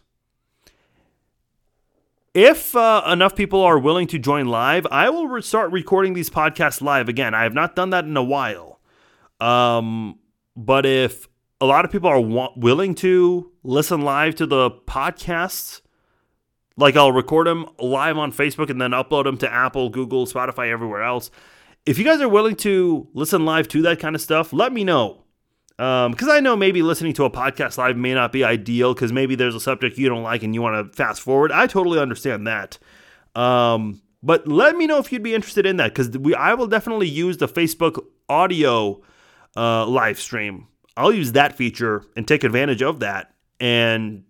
If 2.32 2.74
uh, 2.74 3.02
enough 3.06 3.36
people 3.36 3.60
are 3.60 3.78
willing 3.78 4.06
to 4.08 4.18
join 4.18 4.46
live, 4.46 4.86
I 4.90 5.10
will 5.10 5.28
re- 5.28 5.42
start 5.42 5.70
recording 5.72 6.14
these 6.14 6.30
podcasts 6.30 6.80
live 6.80 7.06
again. 7.10 7.34
I 7.34 7.42
have 7.42 7.52
not 7.52 7.76
done 7.76 7.90
that 7.90 8.06
in 8.06 8.16
a 8.16 8.24
while. 8.24 8.80
Um, 9.40 10.18
but 10.56 10.86
if 10.86 11.28
a 11.60 11.66
lot 11.66 11.84
of 11.84 11.92
people 11.92 12.08
are 12.08 12.18
wa- 12.18 12.52
willing 12.56 12.94
to 12.96 13.52
listen 13.62 14.00
live 14.00 14.34
to 14.36 14.46
the 14.46 14.70
podcasts, 14.70 15.82
like 16.78 16.96
I'll 16.96 17.12
record 17.12 17.46
them 17.46 17.66
live 17.78 18.16
on 18.16 18.32
Facebook 18.32 18.70
and 18.70 18.80
then 18.80 18.92
upload 18.92 19.24
them 19.24 19.36
to 19.38 19.52
Apple, 19.52 19.90
Google, 19.90 20.26
Spotify, 20.26 20.70
everywhere 20.70 21.02
else. 21.02 21.30
If 21.84 21.98
you 21.98 22.04
guys 22.06 22.22
are 22.22 22.28
willing 22.28 22.56
to 22.56 23.06
listen 23.12 23.44
live 23.44 23.68
to 23.68 23.82
that 23.82 24.00
kind 24.00 24.16
of 24.16 24.22
stuff, 24.22 24.50
let 24.54 24.72
me 24.72 24.82
know 24.82 25.23
because 25.76 26.22
um, 26.22 26.30
I 26.30 26.38
know 26.40 26.56
maybe 26.56 26.82
listening 26.82 27.14
to 27.14 27.24
a 27.24 27.30
podcast 27.30 27.78
live 27.78 27.96
may 27.96 28.14
not 28.14 28.30
be 28.30 28.44
ideal 28.44 28.94
because 28.94 29.12
maybe 29.12 29.34
there's 29.34 29.56
a 29.56 29.60
subject 29.60 29.98
you 29.98 30.08
don't 30.08 30.22
like 30.22 30.44
and 30.44 30.54
you 30.54 30.62
want 30.62 30.92
to 30.92 30.96
fast 30.96 31.20
forward. 31.20 31.50
I 31.50 31.66
totally 31.66 31.98
understand 31.98 32.46
that. 32.46 32.78
Um, 33.34 34.00
but 34.22 34.46
let 34.46 34.76
me 34.76 34.86
know 34.86 34.98
if 34.98 35.12
you'd 35.12 35.22
be 35.22 35.34
interested 35.34 35.66
in 35.66 35.76
that 35.78 35.88
because 35.88 36.10
we 36.16 36.34
I 36.34 36.54
will 36.54 36.68
definitely 36.68 37.08
use 37.08 37.38
the 37.38 37.48
Facebook 37.48 38.02
audio 38.28 39.02
uh, 39.56 39.86
live 39.86 40.20
stream. 40.20 40.68
I'll 40.96 41.12
use 41.12 41.32
that 41.32 41.56
feature 41.56 42.04
and 42.16 42.26
take 42.26 42.44
advantage 42.44 42.82
of 42.82 43.00
that 43.00 43.34
and 43.58 44.24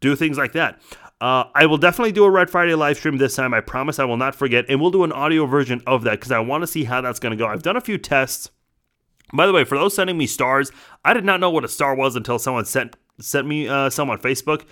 do 0.00 0.14
things 0.14 0.38
like 0.38 0.52
that. 0.52 0.80
Uh, 1.20 1.44
I 1.54 1.66
will 1.66 1.78
definitely 1.78 2.12
do 2.12 2.24
a 2.24 2.30
Red 2.30 2.48
Friday 2.48 2.76
live 2.76 2.96
stream 2.96 3.18
this 3.18 3.34
time. 3.34 3.52
I 3.52 3.60
promise 3.60 3.98
I 3.98 4.04
will 4.04 4.16
not 4.16 4.36
forget. 4.36 4.66
And 4.68 4.80
we'll 4.80 4.92
do 4.92 5.02
an 5.02 5.10
audio 5.10 5.46
version 5.46 5.82
of 5.86 6.04
that 6.04 6.12
because 6.12 6.30
I 6.30 6.38
want 6.38 6.62
to 6.62 6.68
see 6.68 6.84
how 6.84 7.00
that's 7.00 7.18
going 7.18 7.32
to 7.32 7.36
go. 7.36 7.48
I've 7.48 7.64
done 7.64 7.76
a 7.76 7.80
few 7.80 7.98
tests 7.98 8.50
by 9.32 9.46
the 9.46 9.52
way, 9.52 9.64
for 9.64 9.78
those 9.78 9.94
sending 9.94 10.16
me 10.16 10.26
stars, 10.26 10.72
I 11.04 11.14
did 11.14 11.24
not 11.24 11.40
know 11.40 11.50
what 11.50 11.64
a 11.64 11.68
star 11.68 11.94
was 11.94 12.16
until 12.16 12.38
someone 12.38 12.64
sent 12.64 12.96
sent 13.20 13.46
me 13.46 13.68
uh, 13.68 13.90
some 13.90 14.10
on 14.10 14.18
Facebook. 14.18 14.64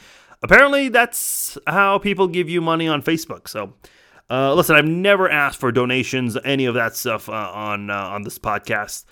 Apparently, 0.43 0.89
that's 0.89 1.59
how 1.67 1.99
people 1.99 2.29
give 2.29 2.49
you 2.49 2.61
money 2.61 2.89
on 2.89 3.03
Facebook. 3.03 3.49
So, 3.49 3.75
uh, 4.31 4.55
listen, 4.55 4.77
I've 4.77 4.87
never 4.87 5.29
asked 5.29 5.59
for 5.59 5.73
donations, 5.73 6.37
any 6.45 6.67
of 6.67 6.75
that 6.75 6.97
stuff 6.97 7.29
uh, 7.29 7.33
on 7.33 7.91
uh, 7.91 7.95
on 7.95 8.23
this 8.23 8.39
podcast. 8.39 9.05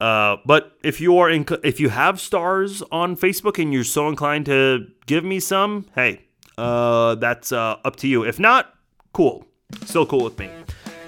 Uh, 0.00 0.36
but 0.44 0.72
if 0.82 1.00
you 1.00 1.16
are 1.18 1.30
if 1.30 1.80
you 1.80 1.88
have 1.88 2.20
stars 2.20 2.82
on 2.90 3.16
Facebook 3.16 3.60
and 3.62 3.72
you're 3.72 3.84
so 3.84 4.08
inclined 4.08 4.46
to 4.46 4.86
give 5.06 5.24
me 5.24 5.40
some, 5.40 5.86
hey, 5.94 6.26
uh, 6.58 7.14
that's 7.16 7.52
up 7.52 7.96
to 7.96 8.08
you. 8.08 8.24
If 8.24 8.38
not, 8.38 8.74
cool, 9.12 9.46
still 9.84 10.06
cool 10.06 10.24
with 10.24 10.38
me. 10.38 10.50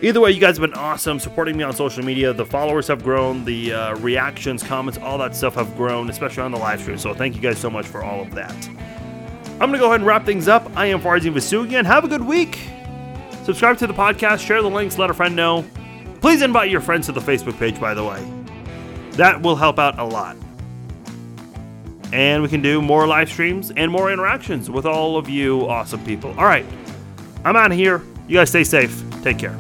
Either 0.03 0.21
way, 0.21 0.31
you 0.31 0.41
guys 0.41 0.59
have 0.59 0.71
been 0.71 0.79
awesome 0.79 1.19
supporting 1.19 1.57
me 1.57 1.65
on 1.65 1.73
social 1.73 2.05
media. 2.05 2.33
The 2.33 2.45
followers 2.45 2.87
have 2.89 3.03
grown, 3.03 3.45
the 3.47 3.73
uh, 3.73 3.97
reactions, 3.97 4.63
comments, 4.63 4.99
all 4.99 5.17
that 5.19 5.35
stuff 5.35 5.55
have 5.55 5.75
grown, 5.77 6.11
especially 6.11 6.43
on 6.43 6.53
the 6.53 6.59
live 6.59 6.83
stream. 6.83 6.99
So 6.99 7.15
thank 7.15 7.35
you 7.35 7.41
guys 7.41 7.59
so 7.59 7.71
much 7.71 7.87
for 7.87 8.05
all 8.05 8.21
of 8.21 8.35
that. 8.35 8.55
I'm 9.53 9.71
going 9.71 9.73
to 9.73 9.79
go 9.79 9.87
ahead 9.87 10.01
and 10.01 10.07
wrap 10.07 10.27
things 10.27 10.49
up. 10.49 10.71
I 10.77 10.87
am 10.87 11.01
Farzin 11.01 11.33
Vousoughian. 11.33 11.87
Have 11.87 12.05
a 12.05 12.09
good 12.09 12.23
week. 12.23 12.59
Subscribe 13.45 13.79
to 13.79 13.87
the 13.87 13.95
podcast, 13.95 14.41
share 14.41 14.61
the 14.61 14.69
links, 14.69 14.99
let 14.99 15.09
a 15.09 15.15
friend 15.15 15.35
know. 15.35 15.65
Please 16.21 16.43
invite 16.43 16.71
your 16.71 16.81
friends 16.81 17.07
to 17.07 17.13
the 17.13 17.21
Facebook 17.21 17.59
page, 17.59 17.81
by 17.81 17.95
the 17.95 18.05
way. 18.05 18.23
That 19.13 19.41
will 19.41 19.57
help 19.57 19.79
out 19.79 19.99
a 19.99 20.05
lot. 20.05 20.37
And 22.13 22.43
we 22.43 22.49
can 22.49 22.61
do 22.61 22.83
more 22.83 23.07
live 23.07 23.31
streams 23.31 23.71
and 23.71 23.91
more 23.91 24.13
interactions 24.13 24.69
with 24.69 24.85
all 24.85 25.17
of 25.17 25.29
you 25.29 25.67
awesome 25.69 26.05
people. 26.05 26.31
All 26.39 26.45
right, 26.45 26.67
I'm 27.45 27.57
out 27.57 27.73
of 27.73 27.79
here. 27.79 28.03
You 28.29 28.37
guys 28.37 28.51
stay 28.51 28.65
safe. 28.65 29.03
Take 29.23 29.39
care. 29.39 29.57